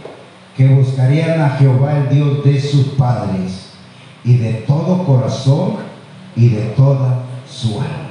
que 0.56 0.68
buscarían 0.68 1.40
a 1.40 1.56
Jehová 1.58 1.98
el 1.98 2.08
Dios 2.10 2.44
de 2.44 2.60
sus 2.60 2.88
padres 2.88 3.70
y 4.22 4.36
de 4.36 4.52
todo 4.66 5.04
corazón 5.04 5.85
y 6.36 6.48
de 6.50 6.62
toda 6.76 7.22
su 7.50 7.80
alma. 7.80 8.06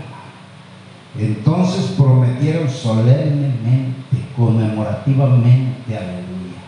Entonces 1.17 1.91
prometieron 1.97 2.69
solemnemente, 2.69 4.17
conmemorativamente, 4.35 5.97
aleluya, 5.97 6.61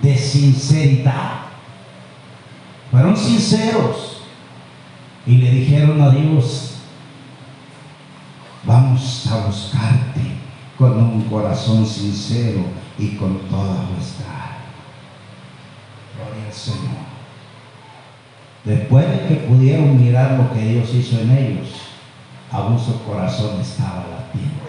de 0.00 0.16
sinceridad. 0.16 1.40
Fueron 2.90 3.16
sinceros 3.16 4.22
y 5.26 5.36
le 5.36 5.50
dijeron 5.50 6.00
a 6.00 6.10
Dios, 6.10 6.76
vamos 8.64 9.26
a 9.30 9.46
buscarte 9.46 10.20
con 10.78 10.96
un 10.98 11.22
corazón 11.24 11.86
sincero 11.86 12.64
y 12.98 13.16
con 13.16 13.38
toda 13.50 13.84
nuestra 13.94 14.26
alma. 14.26 14.56
Gloria 16.16 16.46
al 16.46 16.52
Señor. 16.52 17.11
Después 18.64 19.08
de 19.08 19.26
que 19.26 19.34
pudieron 19.48 20.00
mirar 20.00 20.38
lo 20.38 20.52
que 20.52 20.64
Dios 20.64 20.94
hizo 20.94 21.20
en 21.20 21.30
ellos, 21.30 21.68
aún 22.50 22.78
su 22.78 23.02
corazón 23.02 23.60
estaba 23.60 24.04
latiendo. 24.08 24.62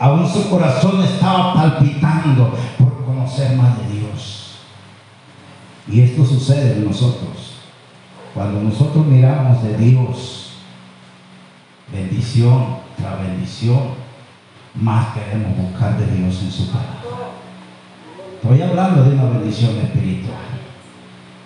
Aún 0.00 0.26
su 0.26 0.48
corazón 0.48 1.02
estaba 1.02 1.54
palpitando 1.54 2.54
por 2.78 3.04
conocer 3.04 3.56
más 3.56 3.76
de 3.78 3.98
Dios. 3.98 4.58
Y 5.88 6.00
esto 6.00 6.24
sucede 6.24 6.72
en 6.72 6.86
nosotros. 6.86 7.54
Cuando 8.32 8.62
nosotros 8.62 9.04
miramos 9.04 9.62
de 9.62 9.76
Dios, 9.76 10.52
bendición 11.92 12.78
tras 12.96 13.20
bendición, 13.20 14.08
más 14.74 15.08
queremos 15.14 15.56
buscar 15.56 15.98
de 15.98 16.06
Dios 16.16 16.42
en 16.42 16.50
su 16.50 16.66
palabra. 16.68 16.98
Estoy 18.40 18.62
hablando 18.62 19.02
de 19.02 19.16
una 19.16 19.24
bendición 19.38 19.76
espiritual. 19.78 20.57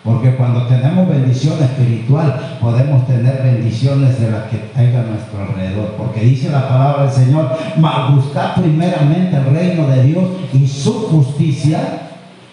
Porque 0.05 0.35
cuando 0.35 0.67
tenemos 0.67 1.09
bendición 1.09 1.63
espiritual, 1.63 2.59
podemos 2.61 3.07
tener 3.07 3.41
bendiciones 3.41 4.21
de 4.21 4.33
las 4.33 4.45
que 4.45 4.57
tenga 4.75 5.01
a 5.01 5.05
nuestro 5.05 5.41
alrededor. 5.41 5.95
Porque 5.97 6.23
dice 6.23 6.51
la 6.51 6.69
palabra 6.69 7.05
del 7.05 7.13
Señor, 7.13 7.57
mas 7.77 8.13
buscar 8.13 8.57
primeramente 8.57 9.37
el 9.37 9.45
reino 9.45 9.87
de 9.87 10.03
Dios 10.03 10.25
y 10.53 10.67
su 10.67 10.93
justicia, 11.07 11.79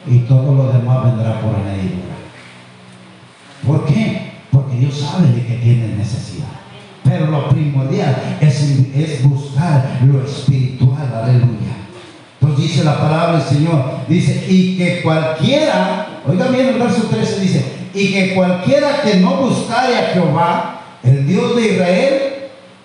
y 0.08 0.20
todo 0.20 0.54
lo 0.54 0.72
demás 0.72 1.06
vendrá 1.06 1.42
por 1.42 1.56
añadidura. 1.56 2.16
¿Por 3.66 3.86
qué? 3.86 4.32
Porque 4.52 4.78
Dios 4.78 5.00
sabe 5.00 5.32
de 5.32 5.46
que 5.46 5.56
tiene 5.56 5.96
necesidad. 5.96 6.48
Pero 7.04 7.28
lo 7.28 7.50
primordial 7.50 8.16
es, 8.40 8.62
es 8.96 9.24
buscar 9.24 10.00
lo 10.06 10.24
espiritual, 10.24 11.12
aleluya. 11.16 11.80
Entonces 12.40 12.68
dice 12.68 12.84
la 12.84 13.00
palabra 13.00 13.40
del 13.40 13.48
Señor, 13.48 13.86
dice, 14.08 14.46
y 14.48 14.78
que 14.78 15.02
cualquiera 15.02 16.09
Oiga 16.28 16.48
bien 16.48 16.68
el 16.68 16.80
verso 16.80 17.04
13 17.04 17.40
dice, 17.40 17.66
y 17.94 18.14
que 18.14 18.36
cualquiera 18.36 19.02
que 19.02 19.16
no 19.16 19.38
buscare 19.38 19.98
a 19.98 20.14
Jehová, 20.14 20.82
el 21.04 21.26
Dios 21.28 21.56
de 21.56 21.74
Israel, 21.74 22.22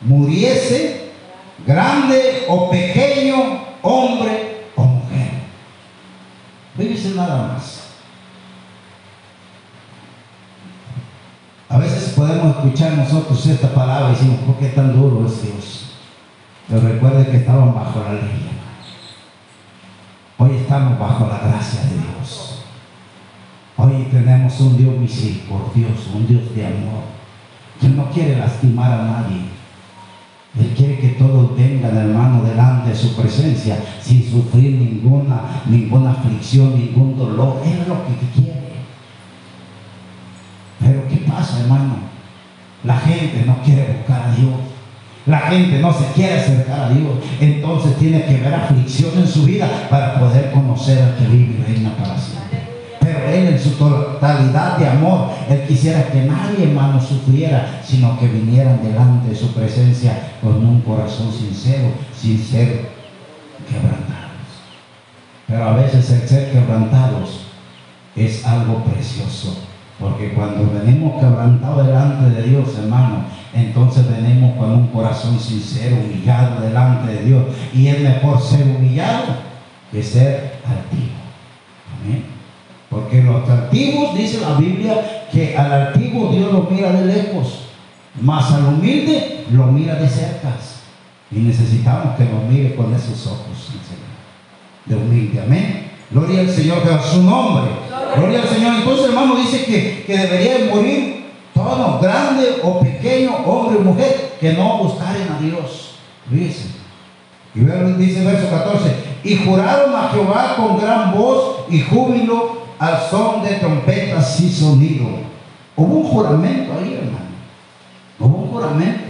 muriese, 0.01 1.13
grande 1.67 2.45
o 2.49 2.71
pequeño, 2.71 3.65
hombre 3.83 4.67
o 4.77 4.83
mujer. 4.85 5.31
Fíjese 6.77 7.15
nada 7.15 7.49
más. 7.49 7.81
A 11.69 11.79
veces 11.79 12.13
podemos 12.15 12.57
escuchar 12.57 12.93
nosotros 12.93 13.45
esta 13.47 13.75
palabra 13.75 14.11
y 14.11 14.13
decimos, 14.13 14.41
¿por 14.47 14.57
qué 14.59 14.69
tan 14.69 14.93
duro 14.93 15.27
es 15.27 15.43
Dios? 15.43 15.97
Pero 16.69 16.81
recuerden 16.83 17.27
que 17.27 17.39
estaban 17.39 17.75
bajo 17.75 18.01
la 18.01 18.13
ley. 18.13 18.51
Hoy 20.39 20.57
estamos 20.57 20.99
bajo 20.99 21.27
la 21.27 21.39
gracia 21.49 21.81
de 21.83 21.97
Dios. 21.97 22.54
Hoy 23.77 24.07
tenemos 24.11 24.61
un 24.61 24.77
Dios 24.77 24.97
misericordioso, 24.97 26.13
un 26.15 26.29
Dios 26.29 26.55
de 26.55 26.67
amor, 26.67 27.03
que 27.81 27.89
no 27.89 28.09
quiere 28.11 28.37
lastimar 28.37 28.93
a 28.93 29.05
nadie. 29.05 29.41
Él 30.59 30.73
quiere 30.77 30.99
que 30.99 31.09
todos 31.09 31.57
vengan, 31.57 31.97
hermano, 31.97 32.45
delante 32.45 32.91
de 32.91 32.97
su 32.97 33.17
presencia 33.17 33.77
sin 34.01 34.31
sufrir 34.31 34.79
ninguna, 34.79 35.63
ninguna 35.67 36.13
aflicción, 36.13 36.79
ningún 36.79 37.19
dolor. 37.19 37.61
Es 37.65 37.89
lo 37.89 38.07
que 38.07 38.15
quiere. 38.33 38.75
Pero 40.79 41.09
¿qué 41.09 41.17
pasa, 41.29 41.61
hermano? 41.63 41.97
La 42.85 42.97
gente 42.99 43.43
no 43.45 43.61
quiere 43.65 43.97
buscar 43.97 44.29
a 44.29 44.35
Dios. 44.37 44.55
La 45.27 45.41
gente 45.41 45.81
no 45.81 45.93
se 45.93 46.05
quiere 46.13 46.39
acercar 46.39 46.81
a 46.81 46.89
Dios. 46.91 47.15
Entonces 47.41 47.97
tiene 47.97 48.25
que 48.25 48.39
ver 48.39 48.55
aflicción 48.55 49.19
en 49.19 49.27
su 49.27 49.45
vida 49.45 49.89
para 49.91 50.21
poder 50.21 50.53
conocer 50.53 51.03
al 51.03 51.17
que 51.17 51.27
vive 51.27 51.57
y 51.59 51.73
reina 51.73 51.97
para 51.97 52.17
siempre. 52.17 52.64
Él 53.31 53.49
en 53.49 53.59
su 53.59 53.71
totalidad 53.71 54.79
de 54.79 54.89
amor, 54.89 55.31
Él 55.49 55.65
quisiera 55.67 56.07
que 56.09 56.23
nadie, 56.23 56.65
hermano, 56.65 57.01
sufriera, 57.01 57.81
sino 57.85 58.19
que 58.19 58.29
vinieran 58.29 58.83
delante 58.83 59.31
de 59.31 59.37
su 59.37 59.53
presencia 59.53 60.33
con 60.43 60.57
un 60.57 60.81
corazón 60.81 61.33
sincero, 61.33 61.89
sin 62.17 62.39
ser 62.39 62.91
quebrantados. 63.69 64.25
Pero 65.47 65.65
a 65.65 65.73
veces 65.75 66.11
el 66.11 66.29
ser 66.29 66.53
quebrantados 66.53 67.47
es 68.17 68.45
algo 68.47 68.83
precioso, 68.85 69.59
porque 69.99 70.33
cuando 70.35 70.71
venimos 70.71 71.21
quebrantados 71.21 71.87
delante 71.87 72.31
de 72.31 72.49
Dios, 72.49 72.69
hermano, 72.79 73.25
entonces 73.55 74.05
venimos 74.11 74.57
con 74.57 74.73
un 74.73 74.87
corazón 74.89 75.39
sincero, 75.39 75.97
humillado 76.05 76.61
delante 76.61 77.13
de 77.13 77.25
Dios. 77.25 77.45
Y 77.73 77.87
es 77.87 78.01
mejor 78.01 78.41
ser 78.43 78.63
humillado 78.63 79.27
que 79.93 80.03
ser 80.03 80.55
altivo. 80.67 81.15
Amén. 82.03 82.34
Porque 82.95 83.23
los 83.23 83.43
atractivos, 83.43 84.15
dice 84.15 84.41
la 84.41 84.55
Biblia, 84.55 85.27
que 85.33 85.57
al 85.57 85.89
antiguo 85.89 86.31
Dios 86.31 86.53
lo 86.53 86.69
mira 86.71 86.93
de 86.93 87.07
lejos, 87.07 87.67
mas 88.21 88.53
al 88.53 88.67
humilde 88.67 89.45
lo 89.51 89.67
mira 89.67 89.97
de 89.97 90.09
cerca. 90.09 90.55
Y 91.33 91.41
necesitamos 91.41 92.17
que 92.17 92.25
nos 92.25 92.45
mire 92.45 92.77
con 92.77 92.95
esos 92.95 93.27
ojos, 93.27 93.71
de 94.87 94.95
humilde. 94.95 95.43
Amén. 95.43 95.91
Gloria 96.11 96.41
al 96.41 96.51
Señor, 96.51 96.85
que 96.85 96.91
a 96.95 97.03
su 97.03 97.23
nombre. 97.25 97.73
Gloria 98.17 98.43
al 98.43 98.49
Señor. 98.49 98.75
Entonces, 98.77 99.07
hermano, 99.07 99.35
dice 99.35 99.65
que, 99.65 100.05
que 100.07 100.17
debería 100.17 100.73
morir 100.73 101.25
todo, 101.53 101.99
grande 101.99 102.61
o 102.63 102.79
pequeño, 102.79 103.39
hombre 103.45 103.79
o 103.79 103.81
mujer, 103.81 104.37
que 104.39 104.53
no 104.53 104.79
buscaren 104.85 105.27
a 105.33 105.41
Dios. 105.41 105.97
Dice. 106.31 106.69
Y 107.57 107.61
dice 107.61 108.25
verso 108.25 108.51
14, 108.51 108.95
y 109.25 109.37
juraron 109.37 109.95
a 109.95 110.11
Jehová 110.11 110.55
con 110.57 110.79
gran 110.79 111.13
voz 111.13 111.65
y 111.69 111.81
júbilo 111.81 112.54
al 112.79 113.11
son 113.11 113.43
de 113.43 113.55
trompetas 113.55 114.41
y 114.41 114.51
sonido. 114.51 115.07
Hubo 115.77 115.99
un 115.99 116.05
juramento 116.05 116.73
ahí, 116.73 116.95
hermano. 116.95 117.25
Hubo 118.19 118.45
un 118.45 118.49
juramento. 118.51 119.05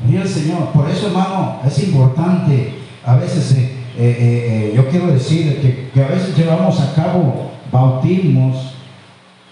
Gloria 0.00 0.22
el 0.22 0.28
Señor. 0.28 0.68
Por 0.72 0.88
eso, 0.90 1.08
hermano, 1.08 1.60
es 1.66 1.82
importante. 1.84 2.74
A 3.04 3.16
veces, 3.16 3.52
eh, 3.52 3.76
eh, 3.96 4.16
eh, 4.18 4.72
yo 4.74 4.88
quiero 4.88 5.08
decir 5.08 5.90
que, 5.92 6.02
a 6.02 6.08
veces 6.08 6.36
llevamos 6.36 6.80
a 6.80 6.94
cabo 6.94 7.50
bautismos 7.72 8.74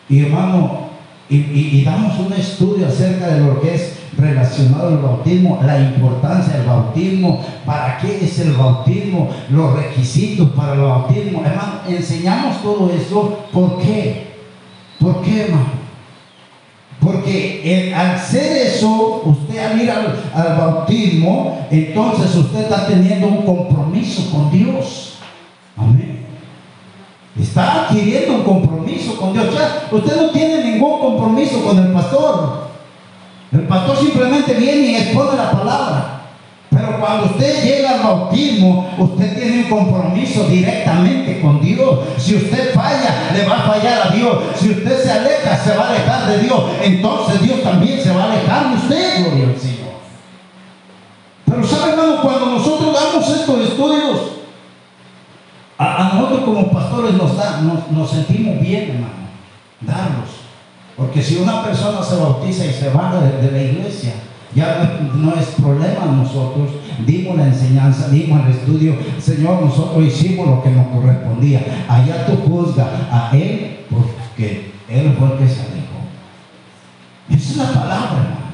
y, 0.09 0.21
hermano, 0.25 0.89
y, 1.29 1.37
y 1.37 1.85
damos 1.85 2.19
un 2.19 2.33
estudio 2.33 2.87
acerca 2.87 3.29
de 3.29 3.41
lo 3.41 3.61
que 3.61 3.75
es 3.75 3.94
relacionado 4.17 4.89
al 4.89 4.99
bautismo, 4.99 5.61
la 5.65 5.81
importancia 5.81 6.55
del 6.59 6.67
bautismo, 6.67 7.45
para 7.65 7.99
qué 7.99 8.25
es 8.25 8.39
el 8.41 8.53
bautismo, 8.53 9.31
los 9.51 9.75
requisitos 9.75 10.51
para 10.51 10.75
el 10.75 10.81
bautismo. 10.81 11.43
Hermano, 11.45 11.81
enseñamos 11.89 12.63
todo 12.63 12.91
eso. 12.91 13.47
¿Por 13.53 13.79
qué? 13.79 14.35
¿Por 14.99 15.23
qué, 15.23 15.43
hermano? 15.43 15.85
Porque 17.01 17.93
al 17.95 18.13
hacer 18.13 18.69
eso, 18.69 19.23
usted 19.25 19.59
al 19.59 19.81
ir 19.81 19.91
al, 19.91 20.23
al, 20.35 20.57
bautismo, 20.57 21.67
entonces 21.71 22.35
usted 22.35 22.61
está 22.61 22.87
teniendo 22.87 23.27
un 23.27 23.43
compromiso 23.43 24.31
con 24.31 24.51
Dios. 24.51 25.19
Amén. 25.77 26.25
Está 27.39 27.83
adquiriendo 27.83 28.37
un 28.37 28.45
compromiso 28.45 29.17
con 29.17 29.33
Dios. 29.33 29.47
Sea, 29.53 29.89
usted 29.91 30.17
no 30.17 30.31
tiene 30.31 30.73
ningún 30.73 31.01
compromiso 31.01 31.63
con 31.65 31.79
el 31.79 31.93
pastor. 31.93 32.64
El 33.55 33.69
pastor 33.69 33.97
simplemente 33.97 34.53
viene 34.55 34.87
y 34.89 34.97
expone 34.97 35.37
la 35.37 35.53
palabra. 35.53 36.21
Pero 36.71 36.99
cuando 36.99 37.27
usted 37.27 37.63
llega 37.63 37.91
al 37.93 38.03
bautismo, 38.03 38.91
usted 38.99 39.39
tiene 39.39 39.63
un 39.63 39.71
compromiso 39.71 40.49
directamente 40.49 41.41
con 41.41 41.61
Dios. 41.61 42.01
Si 42.19 42.35
usted 42.35 42.75
falla, 42.75 43.31
le 43.33 43.47
va 43.47 43.61
a 43.61 43.63
fallar 43.63 44.09
a 44.09 44.11
Dios. 44.11 44.39
Si 44.57 44.71
usted 44.71 45.05
se 45.05 45.13
aleja, 45.13 45.57
se 45.57 45.77
va 45.77 45.85
a 45.85 45.91
alejar 45.91 46.27
de 46.27 46.39
Dios. 46.39 46.65
Entonces 46.83 47.43
Dios 47.43 47.63
también 47.63 48.03
se 48.03 48.11
va 48.11 48.25
a 48.25 48.33
alejar 48.33 48.71
de 48.71 48.75
usted, 48.75 49.25
gloria 49.25 49.45
al 49.55 49.61
Señor. 49.61 49.95
Pero 51.47 51.65
sabe, 51.65 51.93
hermano, 51.93 52.23
cuando 52.23 52.47
nosotros 52.47 52.93
damos 52.93 53.29
estos 53.29 53.61
estudios, 53.61 54.21
a, 55.79 55.97
a 56.11 56.15
nosotros 56.15 56.41
como 56.45 56.73
pastores 56.73 57.15
nos, 57.15 57.37
da, 57.37 57.61
nos, 57.61 57.89
nos 57.93 58.11
sentimos 58.11 58.61
bien, 58.61 58.91
hermano, 58.91 59.29
darlos. 59.81 60.44
Porque 60.97 61.23
si 61.23 61.37
una 61.37 61.65
persona 61.65 62.03
se 62.03 62.17
bautiza 62.17 62.67
y 62.67 62.73
se 62.73 62.91
va 62.91 63.21
de, 63.21 63.51
la 63.51 63.63
iglesia, 63.63 64.13
ya 64.55 65.01
no, 65.13 65.15
no, 65.15 65.35
es 65.35 65.47
problema 65.61 66.07
nosotros. 66.07 66.71
Dimos 67.05 67.37
la 67.37 67.49
enseñanza, 67.49 68.09
dimos 68.09 68.47
el 68.47 68.53
estudio. 68.53 68.97
Señor, 69.19 69.63
nosotros 69.63 70.05
hicimos 70.05 70.47
lo 70.47 70.63
que 70.63 70.71
nos 70.71 70.87
correspondía. 70.89 71.87
Allá 71.89 72.27
tú 72.27 72.37
juzgas 72.49 72.87
a 73.11 73.31
él 73.37 73.87
porque 73.91 74.73
él 74.89 75.17
fue 75.19 75.33
el 75.33 75.39
que 75.39 75.49
se 75.49 75.61
alejó. 75.61 75.85
Esa 77.29 77.51
es 77.51 77.57
la 77.57 77.81
palabra, 77.81 78.19
hermano. 78.21 78.45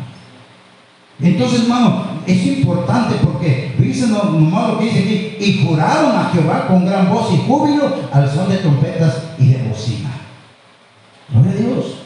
Entonces, 1.22 1.62
hermano, 1.62 2.04
es 2.26 2.46
importante 2.46 3.16
porque 3.22 3.74
dice 3.78 4.06
nomás 4.06 4.70
lo 4.70 4.78
que 4.78 4.84
dice 4.86 4.98
aquí, 5.00 5.36
y 5.38 5.66
juraron 5.66 6.16
a 6.16 6.30
Jehová 6.32 6.66
con 6.66 6.86
gran 6.86 7.10
voz 7.10 7.32
y 7.34 7.38
júbilo 7.46 7.92
al 8.10 8.30
son 8.30 8.48
de 8.48 8.58
trompetas 8.58 9.24
y 9.38 9.48
de 9.48 9.68
bocina. 9.68 10.10
Gloria 11.30 11.52
a 11.52 11.54
Dios. 11.54 11.99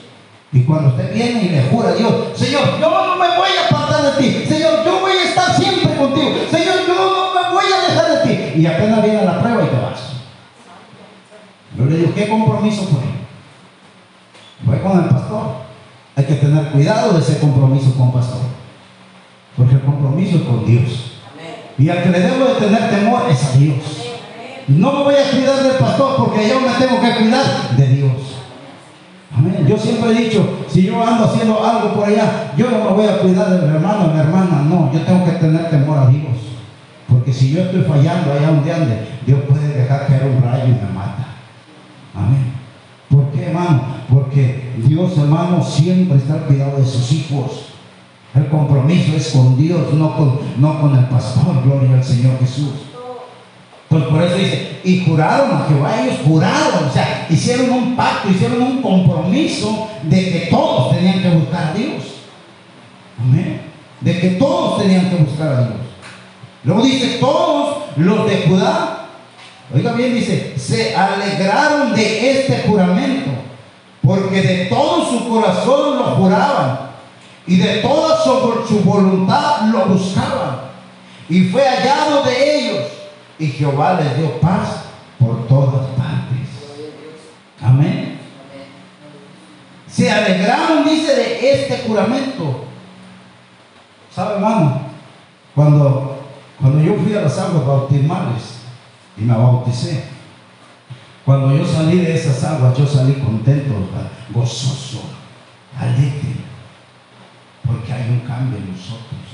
Y 0.55 0.62
cuando 0.62 0.90
usted 0.90 1.12
viene 1.12 1.42
y 1.42 1.48
le 1.48 1.62
jura 1.64 1.88
a 1.88 1.94
Dios, 1.94 2.14
Señor, 2.36 2.78
yo 2.80 2.88
no 2.88 3.16
me 3.16 3.26
voy 3.36 3.48
a 3.61 3.66
apartar 3.66 4.14
de 4.14 4.22
ti. 4.22 4.46
Señor, 4.46 4.84
yo 4.84 5.00
voy 5.00 5.11
a 5.11 5.24
estar 5.24 5.52
siempre 5.52 5.96
contigo. 5.96 6.30
Señor, 6.48 6.76
yo 6.86 6.94
no 6.94 7.34
me 7.34 7.55
voy 7.55 7.64
a 7.64 7.90
dejar 7.90 8.11
de 8.12 8.28
ti. 8.28 8.61
Y 8.61 8.66
apenas 8.66 9.02
viene 9.02 9.24
la 9.24 9.40
prueba 9.40 9.64
y 9.64 9.66
te 9.66 9.76
vas. 9.76 10.12
Yo 11.76 11.86
le 11.86 11.96
digo, 11.96 12.14
¿qué 12.14 12.28
compromiso 12.28 12.84
fue? 12.84 13.00
Fue 14.64 14.80
con 14.80 15.02
el 15.02 15.09
pastor. 15.11 15.42
Hay 16.14 16.24
que 16.24 16.34
tener 16.34 16.70
cuidado 16.70 17.14
de 17.14 17.18
ese 17.18 17.40
compromiso 17.40 17.92
con 17.96 18.07
el 18.07 18.12
pastor. 18.14 18.42
Porque 19.57 19.74
el 19.74 19.82
compromiso 19.82 20.36
es 20.36 20.42
con 20.44 20.64
Dios. 20.64 21.14
Y 21.78 21.88
al 21.88 22.00
que 22.00 22.11
le 22.11 22.20
debo 22.20 22.44
de 22.44 22.55
tener 22.64 22.90
temor 22.90 23.22
es 23.28 23.44
a 23.44 23.52
Dios. 23.59 23.76
No 24.68 24.92
me 24.92 25.02
voy 25.02 25.14
a 25.16 25.30
cuidar 25.32 25.64
del 25.64 25.72
pastor 25.78 26.14
porque 26.16 26.48
yo 26.48 26.61
me 26.61 26.68
tengo 26.74 27.00
que 27.00 27.16
cuidar 27.16 27.76
de 27.76 27.88
Dios. 27.88 28.34
Amén. 29.37 29.66
Yo 29.68 29.76
siempre 29.76 30.11
he 30.11 30.24
dicho, 30.24 30.64
si 30.68 30.82
yo 30.82 31.05
ando 31.05 31.24
haciendo 31.24 31.64
algo 31.64 31.95
por 31.95 32.05
allá, 32.05 32.53
yo 32.57 32.70
no 32.70 32.85
me 32.85 32.91
voy 32.91 33.07
a 33.07 33.18
cuidar 33.18 33.51
de 33.51 33.66
mi 33.66 33.74
hermano 33.74 34.05
o 34.05 34.14
mi 34.14 34.20
hermana, 34.20 34.62
no, 34.68 34.93
yo 34.93 35.01
tengo 35.01 35.24
que 35.24 35.32
tener 35.32 35.70
temor 35.70 35.99
a 35.99 36.07
Dios. 36.07 36.22
Porque 37.09 37.32
si 37.32 37.53
yo 37.53 37.62
estoy 37.62 37.82
fallando 37.82 38.32
allá 38.32 38.49
donde 38.49 38.72
ande, 38.72 39.09
Dios 39.26 39.41
puede 39.49 39.68
dejar 39.68 40.07
caer 40.07 40.30
un 40.37 40.43
rayo 40.43 40.66
y 40.66 40.68
me 40.68 40.93
mata. 40.95 41.26
Amén. 42.14 42.53
¿Por 43.09 43.30
qué, 43.30 43.47
hermano? 43.47 43.82
Porque 44.09 44.72
Dios, 44.76 45.18
hermano, 45.18 45.62
siempre 45.62 46.18
está 46.18 46.35
al 46.35 46.41
cuidado 46.41 46.78
de 46.78 46.87
sus 46.87 47.11
hijos. 47.12 47.74
El 48.35 48.49
compromiso 48.49 49.16
es 49.16 49.28
con 49.28 49.57
Dios, 49.57 49.93
no 49.95 50.16
con, 50.16 50.39
no 50.59 50.80
con 50.80 50.97
el 50.97 51.05
pastor. 51.07 51.62
Gloria 51.64 51.95
al 51.95 52.05
Señor 52.05 52.39
Jesús. 52.41 52.93
Por 54.14 54.22
eso 54.22 54.36
dice, 54.36 54.78
y 54.84 55.04
juraron 55.04 55.50
a 55.50 55.66
Jehová, 55.66 56.04
ellos 56.04 56.20
juraron, 56.24 56.84
o 56.88 56.92
sea, 56.92 57.26
hicieron 57.28 57.68
un 57.70 57.96
pacto, 57.96 58.30
hicieron 58.30 58.62
un 58.62 58.80
compromiso 58.80 59.88
de 60.04 60.30
que 60.30 60.38
todos 60.52 60.94
tenían 60.94 61.20
que 61.20 61.30
buscar 61.30 61.64
a 61.64 61.72
Dios. 61.72 62.04
Amén. 63.20 63.62
De 64.00 64.20
que 64.20 64.28
todos 64.30 64.80
tenían 64.80 65.10
que 65.10 65.16
buscar 65.16 65.48
a 65.48 65.60
Dios. 65.62 65.80
Luego 66.62 66.82
dice, 66.82 67.18
todos 67.18 67.86
los 67.96 68.30
de 68.30 68.44
Judá, 68.46 69.06
oiga 69.74 69.92
bien, 69.94 70.14
dice, 70.14 70.54
se 70.56 70.94
alegraron 70.94 71.92
de 71.92 72.38
este 72.38 72.68
juramento, 72.68 73.30
porque 74.00 74.42
de 74.42 74.66
todo 74.66 75.10
su 75.10 75.28
corazón 75.28 75.98
lo 75.98 76.04
juraban 76.14 76.90
y 77.48 77.56
de 77.56 77.78
toda 77.78 78.22
su, 78.22 78.64
su 78.68 78.78
voluntad 78.84 79.62
lo 79.72 79.86
buscaban. 79.86 80.60
Y 81.28 81.48
fue 81.48 81.62
hallado 81.66 82.22
de 82.22 82.58
ellos 82.58 82.63
y 83.39 83.47
Jehová 83.47 84.01
les 84.01 84.16
dio 84.16 84.41
paz 84.41 84.85
por 85.18 85.47
todas 85.47 85.87
partes. 85.91 86.49
Amén. 87.62 88.18
Se 89.89 90.11
alegraron, 90.11 90.85
dice, 90.85 91.14
de 91.14 91.53
este 91.53 91.87
juramento. 91.87 92.64
¿Sabe, 94.14 94.35
hermano? 94.35 94.80
Cuando, 95.55 96.18
cuando 96.61 96.82
yo 96.82 96.97
fui 96.97 97.14
a 97.14 97.22
las 97.22 97.39
aguas 97.39 97.66
bautismales 97.66 98.61
y 99.16 99.22
me 99.22 99.35
bauticé, 99.35 100.05
cuando 101.24 101.57
yo 101.57 101.64
salí 101.64 101.99
de 101.99 102.14
esas 102.14 102.43
aguas, 102.45 102.76
yo 102.76 102.87
salí 102.87 103.14
contento, 103.14 103.74
gozoso, 104.30 105.03
alegre, 105.78 106.37
porque 107.64 107.93
hay 107.93 108.11
un 108.11 108.20
cambio 108.20 108.59
en 108.59 108.72
nosotros. 108.72 109.34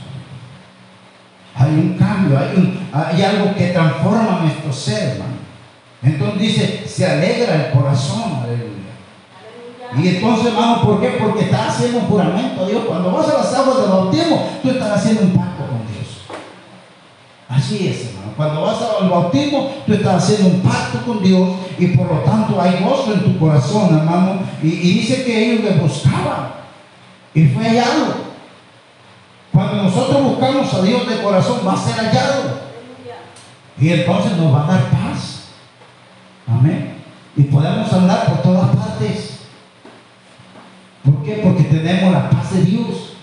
Hay 1.61 1.72
un 1.74 1.96
cambio, 1.98 2.38
hay, 2.38 2.56
un, 2.56 2.88
hay 2.90 3.22
algo 3.22 3.54
que 3.54 3.66
transforma 3.66 4.40
nuestro 4.42 4.72
ser, 4.72 5.11
hermano. 5.11 5.34
Entonces 6.02 6.40
dice, 6.40 6.84
se 6.86 7.06
alegra 7.06 7.66
el 7.66 7.72
corazón, 7.72 8.40
aleluya. 8.42 8.80
Y 10.02 10.16
entonces, 10.16 10.46
hermano, 10.46 10.82
¿por 10.82 11.00
qué? 11.00 11.18
Porque 11.20 11.44
estás 11.44 11.68
haciendo 11.68 11.98
un 11.98 12.06
juramento 12.06 12.64
a 12.64 12.68
Dios. 12.68 12.84
Cuando 12.86 13.12
vas 13.12 13.28
a 13.28 13.38
las 13.38 13.54
aguas 13.54 13.80
del 13.82 13.90
bautismo, 13.90 14.48
tú 14.62 14.70
estás 14.70 14.96
haciendo 14.96 15.22
un 15.22 15.32
pacto 15.32 15.64
con 15.66 15.86
Dios. 15.92 16.40
Así 17.46 17.88
es, 17.88 18.06
hermano. 18.06 18.32
Cuando 18.38 18.62
vas 18.62 18.78
al 18.98 19.11
bautismo, 19.11 19.70
tú 19.86 19.92
estás 19.92 20.24
haciendo 20.24 20.56
un 20.56 20.61
pacto 20.62 21.04
con 21.04 21.22
Dios 21.22 21.50
y 21.78 21.88
por 21.88 22.11
lo 22.11 22.20
tanto 22.20 22.58
hay 22.58 22.82
gozo 22.82 23.12
en 23.12 23.20
tu 23.20 23.38
corazón, 23.38 23.98
hermano. 23.98 24.40
Y, 24.62 24.70
dice 24.70 25.24
que 25.24 25.52
ellos 25.52 25.64
le 25.64 25.72
buscaban 25.72 26.52
y 27.34 27.44
fue 27.48 27.64
hallado. 27.64 28.29
Cuando 29.61 29.82
nosotros 29.82 30.22
buscamos 30.22 30.72
a 30.72 30.80
Dios 30.80 31.06
de 31.06 31.22
corazón, 31.22 31.61
va 31.66 31.74
a 31.74 31.76
ser 31.76 31.94
hallado. 31.96 32.61
Y 33.78 33.92
entonces 33.92 34.38
nos 34.38 34.54
va 34.54 34.64
a 34.64 34.72
dar 34.72 34.84
paz. 34.90 35.48
Amén. 36.48 36.94
Y 37.36 37.42
podemos 37.42 37.92
andar 37.92 38.24
por 38.24 38.40
todas 38.40 38.74
partes. 38.74 39.40
¿Por 41.04 41.22
qué? 41.22 41.42
Porque 41.44 41.64
tenemos 41.64 42.11
la 42.11 42.30
paz 42.30 42.54
de 42.54 42.62
Dios. 42.62 43.16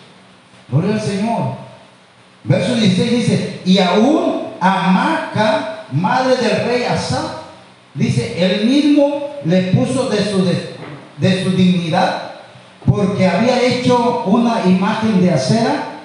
Gloria 0.70 0.94
al 0.94 1.02
Señor. 1.02 1.56
Verso 2.44 2.76
16 2.76 3.12
dice, 3.12 3.62
y 3.66 3.80
aún 3.80 4.50
Amaca, 4.60 5.86
madre 5.92 6.36
del 6.36 6.68
rey 6.68 6.84
Asa, 6.84 7.42
dice, 7.96 8.36
él 8.38 8.68
mismo 8.68 9.30
le 9.44 9.74
puso 9.74 10.08
de 10.08 10.24
su, 10.24 10.46
de, 10.46 10.76
de 11.18 11.44
su 11.44 11.50
dignidad 11.50 12.34
porque 12.86 13.28
había 13.28 13.60
hecho 13.60 14.24
una 14.28 14.62
imagen 14.68 15.20
de 15.20 15.32
acera 15.32 15.97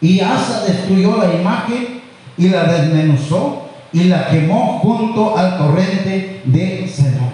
y 0.00 0.20
Asa 0.20 0.64
destruyó 0.66 1.16
la 1.16 1.34
imagen 1.34 2.02
y 2.36 2.48
la 2.48 2.64
desmenuzó 2.64 3.68
y 3.92 4.04
la 4.04 4.28
quemó 4.28 4.78
junto 4.80 5.36
al 5.36 5.56
torrente 5.56 6.42
de 6.44 6.86
Cedrón. 6.86 7.30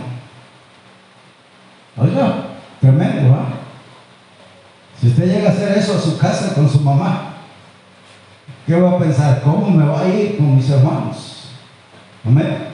Oiga, 1.96 2.34
tremendo, 2.80 3.34
¿ah? 3.34 3.48
Si 5.00 5.08
usted 5.08 5.26
llega 5.26 5.50
a 5.50 5.52
hacer 5.52 5.76
eso 5.76 5.96
a 5.96 6.00
su 6.00 6.16
casa 6.16 6.54
con 6.54 6.70
su 6.70 6.80
mamá, 6.80 7.34
¿qué 8.66 8.80
va 8.80 8.92
a 8.92 8.98
pensar? 8.98 9.42
¿Cómo 9.42 9.68
me 9.70 9.84
va 9.84 10.02
a 10.02 10.08
ir 10.08 10.36
con 10.36 10.56
mis 10.56 10.70
hermanos? 10.70 11.48
Amén. 12.24 12.68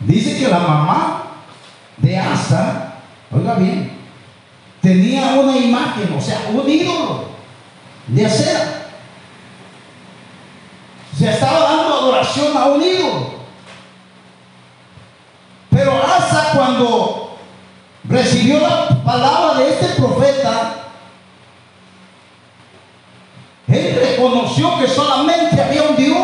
Dice 0.00 0.38
que 0.38 0.48
la 0.48 0.60
mamá 0.60 1.22
de 1.98 2.18
Asa, 2.18 2.94
oiga 3.30 3.54
bien, 3.56 3.90
tenía 4.80 5.34
una 5.34 5.58
imagen, 5.58 6.14
o 6.16 6.20
sea, 6.20 6.40
un 6.52 6.68
ídolo 6.68 7.33
de 8.08 8.26
acera. 8.26 8.88
Se 11.16 11.30
estaba 11.30 11.60
dando 11.60 11.94
adoración 11.94 12.56
a 12.56 12.66
un 12.66 12.82
ídolo. 12.82 13.34
Pero 15.70 15.92
Asa 16.02 16.52
cuando 16.54 17.36
recibió 18.04 18.60
la 18.60 18.88
palabra 19.04 19.58
de 19.58 19.70
este 19.70 19.86
profeta, 20.00 20.74
él 23.68 24.00
reconoció 24.10 24.78
que 24.78 24.86
solamente 24.86 25.60
había 25.60 25.82
un 25.82 25.96
Dios. 25.96 26.16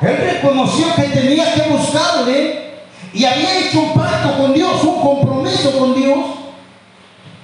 Él 0.00 0.16
reconoció 0.16 0.94
que 0.94 1.02
tenía 1.02 1.54
que 1.54 1.62
buscarle 1.62 2.72
y 3.12 3.24
había 3.24 3.58
hecho 3.58 3.80
un 3.80 3.94
pacto 3.94 4.36
con 4.36 4.52
Dios, 4.52 4.82
un 4.82 5.00
compromiso 5.00 5.78
con 5.78 5.94
Dios. 5.94 6.18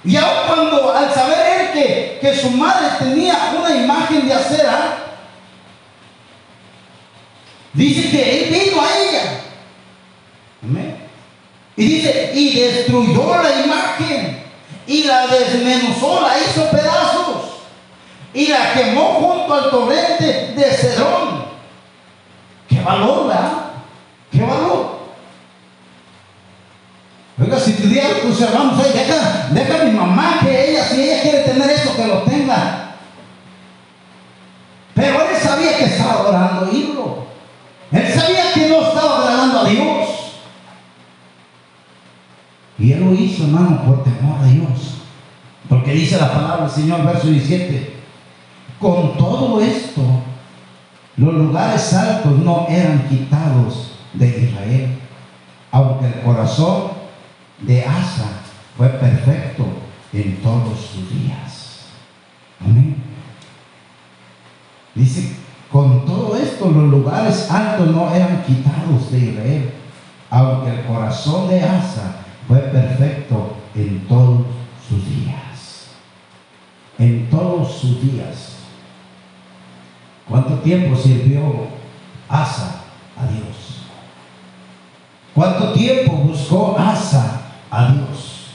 Y 0.05 0.17
aun 0.17 0.47
cuando 0.47 0.93
al 0.93 1.13
saber 1.13 1.58
que, 2.21 2.37
su 2.41 2.51
madre 2.51 2.89
tenía 2.99 3.55
una 3.59 3.75
imagen 3.75 4.27
de 4.27 4.35
acera, 4.35 4.99
dice 7.73 8.11
que 8.11 8.45
él 8.45 8.51
vino 8.51 8.81
a 8.81 8.99
ella. 8.99 9.41
Y 11.77 11.85
dice, 11.85 12.33
y 12.35 12.59
destruyó 12.59 13.41
la 13.41 13.65
imagen 13.65 14.43
y 14.87 15.05
la 15.05 15.29
desmenuzó, 15.29 16.21
la 16.23 16.39
hizo 16.39 16.69
pedazos 16.71 17.49
y 18.35 18.49
la 18.49 18.73
quemó 18.73 19.15
junto 19.15 19.55
al 19.55 19.71
torrente 19.71 20.55
de 20.57 20.65
Cedrón. 20.73 21.45
Qué 22.69 22.81
valor, 22.81 23.29
¿verdad? 23.29 23.53
Qué 24.33 24.41
valor. 24.41 24.98
Oiga, 27.41 27.59
si 27.59 27.73
te 27.75 27.87
dieron 27.87 28.21
tus 28.23 28.41
hermanos, 28.41 28.83
deja, 28.83 29.49
deja 29.53 29.81
a 29.81 29.85
mi 29.85 29.93
mamá 29.93 30.39
que 30.41 30.71
ella, 30.71 30.85
si 30.85 31.03
ella 31.03 31.23
quiere 31.23 31.39
tener 31.43 31.71
eso, 31.71 31.95
que 31.95 32.07
lo 32.07 32.23
tenga. 32.23 32.97
Pero 34.93 35.23
él 35.23 35.37
sabía 35.41 35.79
que 35.79 35.85
estaba 35.85 36.15
adorando 36.15 36.73
ídolo. 36.73 37.27
Él 37.93 38.13
sabía 38.13 38.53
que 38.53 38.69
no 38.69 38.89
estaba 38.89 39.19
agradando 39.19 39.61
a 39.61 39.69
Dios. 39.69 40.09
Y 42.77 42.93
él 42.93 43.05
lo 43.05 43.13
hizo, 43.15 43.45
hermano, 43.45 43.83
por 43.85 44.03
temor 44.03 44.41
a 44.41 44.47
Dios. 44.47 44.95
Porque 45.69 45.93
dice 45.93 46.17
la 46.19 46.33
palabra 46.33 46.67
del 46.67 46.75
Señor, 46.75 47.05
verso 47.05 47.29
17. 47.29 47.95
Con 48.81 49.17
todo 49.17 49.61
esto, 49.61 50.03
los 51.17 51.35
lugares 51.35 51.93
altos 51.93 52.37
no 52.39 52.67
eran 52.69 53.09
quitados 53.09 53.93
de 54.15 54.27
Israel, 54.27 54.99
aunque 55.71 56.07
el 56.07 56.21
corazón 56.23 56.98
de 57.61 57.85
Asa 57.85 58.43
fue 58.77 58.89
perfecto 58.89 59.67
en 60.13 60.37
todos 60.43 60.79
sus 60.79 61.11
días. 61.11 61.87
Amén. 62.61 62.97
Dice, 64.95 65.37
con 65.71 66.05
todo 66.07 66.37
esto 66.37 66.71
los 66.71 66.89
lugares 66.91 67.51
altos 67.51 67.89
no 67.89 68.13
eran 68.15 68.43
quitados 68.45 69.11
de 69.11 69.19
Israel, 69.19 69.75
aunque 70.31 70.71
el 70.71 70.87
corazón 70.87 71.49
de 71.49 71.63
Asa 71.63 72.23
fue 72.47 72.59
perfecto 72.59 73.57
en 73.75 74.01
todos 74.09 74.47
sus 74.89 75.05
días. 75.05 75.89
En 76.99 77.29
todos 77.31 77.73
sus 77.73 78.01
días. 78.03 78.55
¿Cuánto 80.29 80.55
tiempo 80.59 80.97
sirvió 80.97 81.69
Asa 82.29 82.83
a 83.17 83.27
Dios? 83.27 83.87
¿Cuánto 85.35 85.73
tiempo 85.73 86.13
buscó 86.17 86.77
Asa 86.79 87.38
a 87.71 87.93
Dios? 87.93 88.47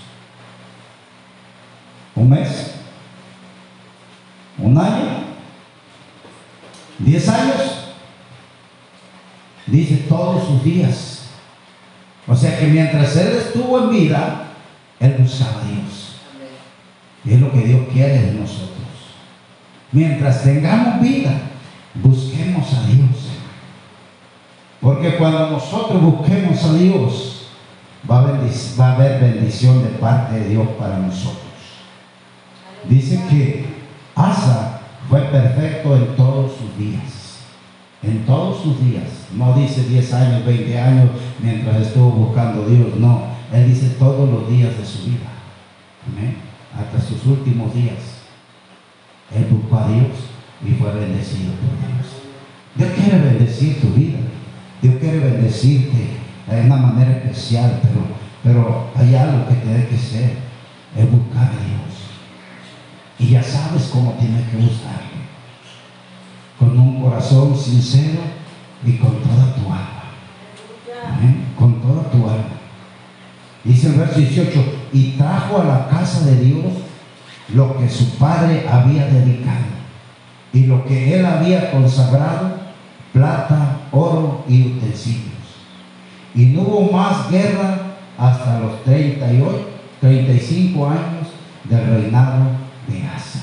¿Un 2.16 2.30
mes? 2.30 2.76
¿Un 4.58 4.78
año? 4.78 5.24
¿Diez 7.00 7.28
años? 7.28 7.94
Dice 9.66 10.06
todos 10.10 10.48
sus 10.48 10.64
días. 10.64 11.30
O 12.28 12.36
sea 12.36 12.58
que 12.58 12.68
mientras 12.68 13.16
él 13.18 13.38
estuvo 13.38 13.80
en 13.80 13.90
vida, 13.90 14.48
él 15.00 15.16
buscaba 15.20 15.62
a 15.62 15.66
Dios. 15.66 16.16
Y 17.26 17.34
es 17.34 17.42
lo 17.42 17.52
que 17.52 17.60
Dios 17.60 17.82
quiere 17.92 18.20
de 18.20 18.34
nosotros. 18.34 18.70
Mientras 19.92 20.44
tengamos 20.44 21.02
vida, 21.02 21.32
busquemos 21.96 22.74
a 22.74 22.88
Dios. 22.88 23.30
Porque 24.82 25.16
cuando 25.16 25.52
nosotros 25.52 26.02
busquemos 26.02 26.64
a 26.64 26.74
Dios, 26.74 27.33
va 28.80 28.92
a 28.92 28.96
haber 28.96 29.22
bendición 29.22 29.84
de 29.84 29.90
parte 29.90 30.40
de 30.40 30.50
Dios 30.50 30.68
para 30.80 30.98
nosotros. 30.98 31.44
Dice 32.90 33.20
que 33.30 33.66
Asa 34.16 34.82
fue 35.10 35.22
perfecto 35.22 35.96
en 35.96 36.16
todos 36.16 36.52
sus 36.54 36.78
días. 36.78 37.40
En 38.02 38.26
todos 38.26 38.62
sus 38.62 38.80
días. 38.86 39.06
No 39.36 39.54
dice 39.54 39.84
10 39.84 40.14
años, 40.14 40.46
20 40.46 40.80
años 40.80 41.10
mientras 41.42 41.88
estuvo 41.88 42.12
buscando 42.12 42.64
a 42.64 42.68
Dios. 42.68 42.96
No. 42.98 43.24
Él 43.52 43.68
dice 43.70 43.96
todos 44.00 44.30
los 44.30 44.50
días 44.50 44.78
de 44.78 44.86
su 44.86 45.06
vida. 45.06 45.30
Amén. 46.08 46.38
Hasta 46.78 47.08
sus 47.08 47.26
últimos 47.26 47.74
días. 47.74 48.24
Él 49.34 49.48
buscó 49.50 49.78
a 49.78 49.88
Dios 49.88 50.10
y 50.66 50.72
fue 50.74 50.92
bendecido 50.94 51.54
por 51.54 51.78
Dios. 51.80 52.14
Dios 52.76 52.90
quiere 52.96 53.26
bendecir 53.26 53.82
tu 53.82 53.90
vida. 53.90 54.20
Dios 54.82 54.96
quiere 55.00 55.20
bendecirte 55.20 56.24
de 56.50 56.62
una 56.62 56.76
manera 56.76 57.12
especial, 57.12 57.80
pero, 57.82 58.23
pero 58.44 58.92
hay 58.96 59.16
algo 59.16 59.48
que 59.48 59.56
tiene 59.56 59.88
que 59.88 59.98
ser, 59.98 60.38
es 60.98 61.12
buscar 61.12 61.46
a 61.46 61.52
Dios. 61.52 61.84
Y 63.18 63.30
ya 63.30 63.42
sabes 63.42 63.90
cómo 63.92 64.12
tienes 64.20 64.50
que 64.50 64.58
buscarlo. 64.58 65.24
Con 66.60 66.78
un 66.78 67.02
corazón 67.02 67.58
sincero 67.58 68.20
y 68.86 68.98
con 68.98 69.16
toda 69.22 69.56
tu 69.56 69.62
alma. 69.62 70.04
Amén. 71.08 71.46
Con 71.58 71.82
toda 71.82 72.04
tu 72.12 72.18
alma. 72.18 72.44
Dice 73.64 73.88
el 73.88 73.94
verso 73.94 74.20
18, 74.20 74.62
y 74.92 75.12
trajo 75.12 75.62
a 75.62 75.64
la 75.64 75.88
casa 75.88 76.26
de 76.26 76.36
Dios 76.42 76.66
lo 77.54 77.78
que 77.78 77.90
su 77.90 78.18
padre 78.18 78.68
había 78.70 79.06
dedicado 79.06 79.74
y 80.52 80.66
lo 80.66 80.86
que 80.86 81.18
él 81.18 81.26
había 81.26 81.72
consagrado, 81.72 82.58
plata, 83.14 83.80
oro 83.92 84.44
y 84.50 84.68
utensilios. 84.68 85.32
Y 86.36 86.48
no 86.48 86.62
hubo 86.62 86.92
más 86.92 87.32
guerra 87.32 87.83
hasta 88.18 88.60
los 88.60 88.84
38, 88.84 89.70
35 90.00 90.88
años 90.88 91.28
del 91.64 91.86
reinado 91.86 92.46
de 92.88 93.04
Asa. 93.08 93.40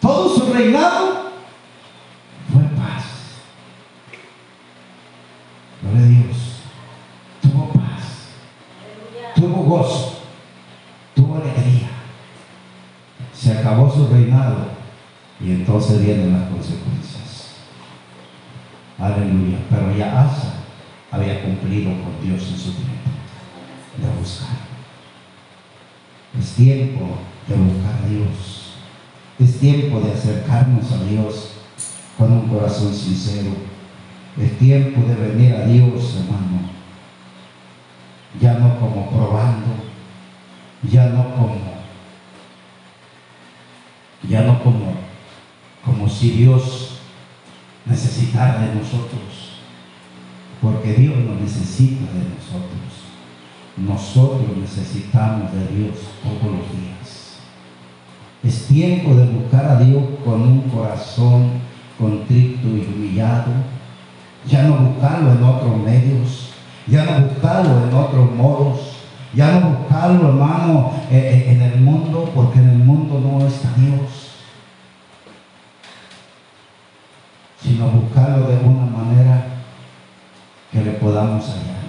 Todo 0.00 0.34
su 0.34 0.52
reinado 0.52 1.30
fue 2.52 2.62
paz. 2.76 3.04
Gloria 5.82 6.04
a 6.04 6.08
Dios. 6.08 6.60
Tuvo 7.40 7.68
paz. 7.68 8.28
Tuvo 9.34 9.62
gozo. 9.64 10.18
Tuvo 11.14 11.36
alegría. 11.36 11.88
Se 13.32 13.58
acabó 13.58 13.90
su 13.90 14.08
reinado 14.08 14.76
y 15.40 15.50
entonces 15.52 16.04
vienen 16.04 16.32
las 16.32 16.50
consecuencias. 16.50 17.54
Aleluya. 18.98 19.58
Pero 19.70 19.96
ya 19.96 20.22
Asa 20.22 20.54
había 21.10 21.42
cumplido 21.42 21.90
con 22.02 22.20
Dios 22.22 22.48
en 22.50 22.58
su 22.58 22.72
tiempo 22.72 22.95
de 23.98 24.18
buscar. 24.18 24.56
Es 26.38 26.52
tiempo 26.52 27.18
de 27.48 27.54
buscar 27.56 28.04
a 28.04 28.08
Dios. 28.08 28.74
Es 29.38 29.58
tiempo 29.58 30.00
de 30.00 30.12
acercarnos 30.12 30.92
a 30.92 31.04
Dios 31.04 31.50
con 32.16 32.32
un 32.32 32.48
corazón 32.48 32.94
sincero. 32.94 33.52
Es 34.40 34.58
tiempo 34.58 35.06
de 35.06 35.14
venir 35.14 35.54
a 35.54 35.66
Dios, 35.66 36.16
hermano. 36.16 36.70
Ya 38.40 38.54
no 38.58 38.78
como 38.78 39.08
probando, 39.10 39.86
ya 40.82 41.06
no 41.06 41.34
como, 41.34 41.58
ya 44.28 44.42
no 44.42 44.62
como, 44.62 44.94
como 45.82 46.08
si 46.08 46.30
Dios 46.30 46.98
necesitara 47.86 48.58
de 48.58 48.74
nosotros, 48.74 49.60
porque 50.60 50.92
Dios 50.94 51.16
no 51.16 51.40
necesita 51.40 52.12
de 52.12 52.28
nosotros. 52.34 52.95
Nosotros 53.76 54.56
necesitamos 54.58 55.52
de 55.52 55.76
Dios 55.76 55.96
todos 56.22 56.52
los 56.52 56.72
días. 56.72 57.38
Es 58.42 58.66
tiempo 58.66 59.14
de 59.14 59.26
buscar 59.26 59.64
a 59.66 59.80
Dios 59.80 60.02
con 60.24 60.40
un 60.40 60.60
corazón 60.62 61.50
contrito 61.98 62.68
y 62.68 62.86
humillado. 62.86 63.52
Ya 64.46 64.62
no 64.62 64.76
buscarlo 64.76 65.32
en 65.32 65.42
otros 65.42 65.76
medios, 65.78 66.50
ya 66.86 67.04
no 67.04 67.26
buscarlo 67.28 67.86
en 67.86 67.94
otros 67.94 68.34
modos, 68.34 68.96
ya 69.34 69.58
no 69.58 69.70
buscarlo, 69.70 70.28
hermano, 70.28 70.92
eh, 71.10 71.44
eh, 71.46 71.52
en 71.52 71.62
el 71.62 71.80
mundo, 71.80 72.30
porque 72.34 72.60
en 72.60 72.68
el 72.70 72.78
mundo 72.78 73.20
no 73.20 73.46
está 73.46 73.68
Dios. 73.76 74.30
Sino 77.60 77.88
buscarlo 77.88 78.46
de 78.46 78.56
una 78.56 78.86
manera 78.86 79.46
que 80.70 80.82
le 80.82 80.92
podamos 80.92 81.44
hallar. 81.44 81.85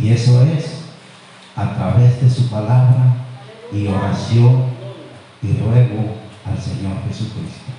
Y 0.00 0.08
eso 0.10 0.42
es 0.42 0.84
a 1.56 1.74
través 1.74 2.20
de 2.20 2.30
su 2.30 2.48
palabra 2.48 3.14
y 3.72 3.86
oración 3.86 4.64
y 5.42 5.52
ruego 5.58 6.16
al 6.44 6.60
Señor 6.60 6.96
Jesucristo. 7.08 7.72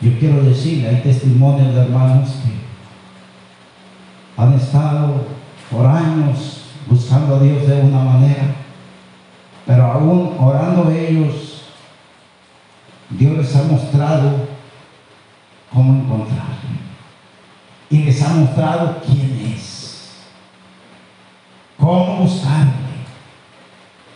Yo 0.00 0.18
quiero 0.18 0.42
decirle, 0.42 0.88
hay 0.88 1.02
testimonios 1.02 1.74
de 1.74 1.80
hermanos 1.82 2.30
que 2.30 2.52
han 4.42 4.54
estado 4.54 5.26
por 5.70 5.86
años 5.86 6.62
buscando 6.86 7.36
a 7.36 7.40
Dios 7.40 7.66
de 7.66 7.80
una 7.80 8.02
manera, 8.02 8.54
pero 9.66 9.84
aún 9.84 10.34
orando 10.38 10.90
ellos, 10.90 11.62
Dios 13.10 13.36
les 13.36 13.56
ha 13.56 13.62
mostrado 13.64 14.48
cómo 15.72 16.02
encontrarle. 16.02 16.52
Y 17.90 17.98
les 17.98 18.22
ha 18.22 18.28
mostrado 18.30 19.00
quién 19.04 19.54
es, 19.54 19.81
cómo 21.82 22.18
buscarle. 22.18 22.70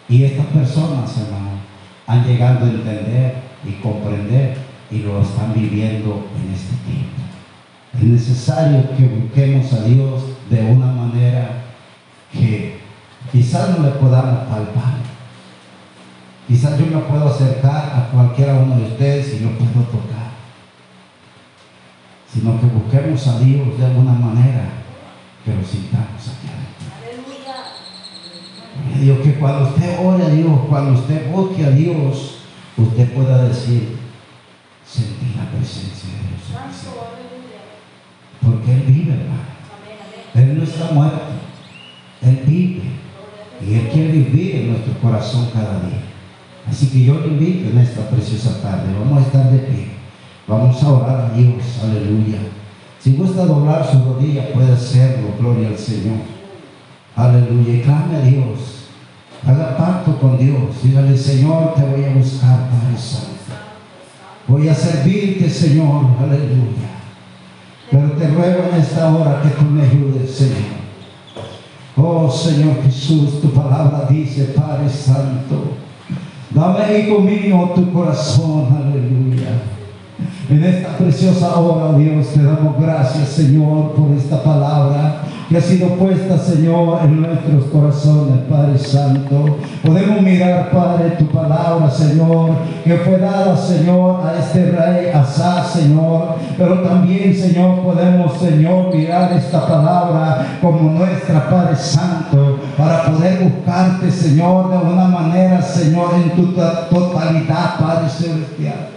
Y 0.09 0.23
estas 0.23 0.47
personas, 0.47 1.19
hermano, 1.19 1.51
han 2.07 2.25
llegado 2.25 2.65
a 2.65 2.69
entender 2.69 3.35
y 3.65 3.73
comprender 3.83 4.57
y 4.89 5.01
lo 5.01 5.21
están 5.21 5.53
viviendo 5.53 6.29
en 6.39 6.55
este 6.55 6.77
tiempo. 6.87 7.23
Es 7.93 8.03
necesario 8.05 8.97
que 8.97 9.09
busquemos 9.09 9.73
a 9.73 9.83
Dios 9.83 10.23
de 10.49 10.61
una 10.63 10.87
manera 10.93 11.65
que 12.33 12.79
quizás 13.33 13.77
no 13.77 13.85
le 13.85 13.91
podamos 13.93 14.47
palpar. 14.49 14.95
Quizás 16.47 16.79
yo 16.79 16.87
me 16.87 16.99
puedo 16.99 17.29
acercar 17.29 17.93
a 17.97 18.09
cualquiera 18.13 18.55
uno 18.55 18.77
de 18.77 18.85
ustedes 18.85 19.35
y 19.35 19.45
lo 19.45 19.51
puedo 19.59 19.87
tocar. 19.87 20.31
Sino 22.33 22.61
que 22.61 22.67
busquemos 22.67 23.27
a 23.27 23.41
Dios 23.41 23.77
de 23.77 23.87
alguna 23.87 24.13
manera 24.13 24.69
que 25.45 25.53
lo 25.53 25.65
sintamos 25.65 26.21
aquí 26.21 26.47
adentro. 26.47 27.06
Digo 29.01 29.23
que 29.23 29.35
cuando 29.35 29.69
usted 29.69 29.99
ore 30.03 30.25
a 30.25 30.29
Dios, 30.29 30.61
cuando 30.69 30.99
usted 30.99 31.31
busque 31.31 31.65
a 31.65 31.71
Dios, 31.71 32.39
usted 32.77 33.13
pueda 33.13 33.45
decir, 33.45 33.97
sentí 34.87 35.35
la 35.37 35.51
presencia 35.51 36.11
de 36.11 36.29
Dios. 36.29 36.61
Porque 38.43 38.73
Él 38.73 38.83
vive, 38.87 39.13
hermano. 39.13 39.47
Él 40.35 40.59
no 40.59 40.65
está 40.65 40.93
muerto. 40.93 41.21
Él 42.23 42.43
vive. 42.47 42.83
Y 43.67 43.75
Él 43.75 43.89
quiere 43.93 44.13
vivir 44.13 44.57
en 44.57 44.71
nuestro 44.73 44.95
corazón 45.01 45.49
cada 45.53 45.81
día. 45.81 46.03
Así 46.69 46.89
que 46.89 47.05
yo 47.05 47.21
le 47.21 47.29
invito 47.29 47.71
en 47.71 47.79
esta 47.79 48.09
preciosa 48.11 48.61
tarde. 48.61 48.95
Vamos 48.99 49.23
a 49.23 49.27
estar 49.27 49.51
de 49.51 49.59
pie. 49.59 49.87
Vamos 50.47 50.83
a 50.83 50.93
orar 50.93 51.31
a 51.31 51.37
Dios. 51.37 51.63
Aleluya. 51.83 52.39
Si 52.99 53.15
gusta 53.15 53.47
doblar 53.47 53.87
su 53.87 54.03
rodilla, 54.05 54.53
puede 54.53 54.73
hacerlo. 54.73 55.29
Gloria 55.39 55.69
al 55.69 55.79
Señor. 55.79 56.36
Aleluya. 57.17 57.75
Y 57.75 57.81
clame 57.81 58.17
a 58.17 58.21
Dios. 58.21 58.91
Haga 59.45 59.77
pacto 59.77 60.19
con 60.19 60.39
Dios. 60.39 60.83
Dígale, 60.83 61.17
Señor, 61.17 61.75
te 61.75 61.83
voy 61.83 62.05
a 62.05 62.15
buscar, 62.15 62.69
Padre 62.71 62.97
Santo. 62.97 63.27
Voy 64.47 64.69
a 64.69 64.75
servirte, 64.75 65.51
Señor. 65.51 66.05
Aleluya. 66.21 66.87
Pero 67.91 68.13
te 68.13 68.29
ruego 68.29 68.65
en 68.73 68.81
esta 68.81 69.13
hora 69.15 69.43
que 69.43 69.49
tú 69.51 69.65
me 69.65 69.83
ayudes, 69.83 70.31
Señor. 70.31 70.77
Oh 71.99 72.31
Señor 72.31 72.83
Jesús, 72.83 73.41
tu 73.41 73.49
palabra 73.53 74.07
dice, 74.11 74.53
Padre 74.55 74.91
Santo, 74.91 75.79
dame, 76.51 76.99
hijo 76.99 77.21
mío, 77.21 77.71
tu 77.75 77.91
corazón, 77.91 78.69
aleluya. 78.77 79.26
En 80.49 80.63
esta 80.63 80.97
preciosa 80.97 81.59
hora, 81.59 81.99
Dios, 81.99 82.29
te 82.29 82.41
damos 82.41 82.81
gracias, 82.81 83.31
Señor, 83.31 83.95
por 83.95 84.17
esta 84.17 84.41
palabra 84.45 85.23
que 85.49 85.57
ha 85.57 85.61
sido 85.61 85.89
puesta, 85.97 86.39
Señor, 86.39 87.01
en 87.03 87.21
nuestros 87.21 87.65
corazones, 87.65 88.45
Padre 88.49 88.79
Santo. 88.79 89.59
Podemos 89.85 90.23
mirar, 90.23 90.71
Padre, 90.71 91.17
tu 91.19 91.27
palabra, 91.27 91.91
Señor, 91.91 92.51
que 92.85 92.97
fue 92.99 93.19
dada, 93.19 93.57
Señor, 93.57 94.21
a 94.25 94.39
este 94.39 94.71
rey 94.71 95.11
Asá, 95.13 95.65
Señor. 95.65 96.37
Pero 96.57 96.81
también, 96.81 97.35
Señor, 97.35 97.81
podemos, 97.81 98.39
Señor, 98.39 98.95
mirar 98.95 99.33
esta 99.33 99.67
palabra 99.67 100.59
como 100.61 100.93
nuestra, 100.93 101.51
Padre 101.51 101.75
Santo, 101.75 102.61
para 102.79 103.07
poder 103.07 103.43
buscarte, 103.43 104.13
Señor, 104.13 104.71
de 104.71 104.93
una 104.93 105.09
manera, 105.09 105.61
Señor, 105.61 106.11
en 106.15 106.31
tu 106.31 106.53
totalidad, 106.53 107.81
Padre 107.81 108.09
Celestial. 108.09 108.96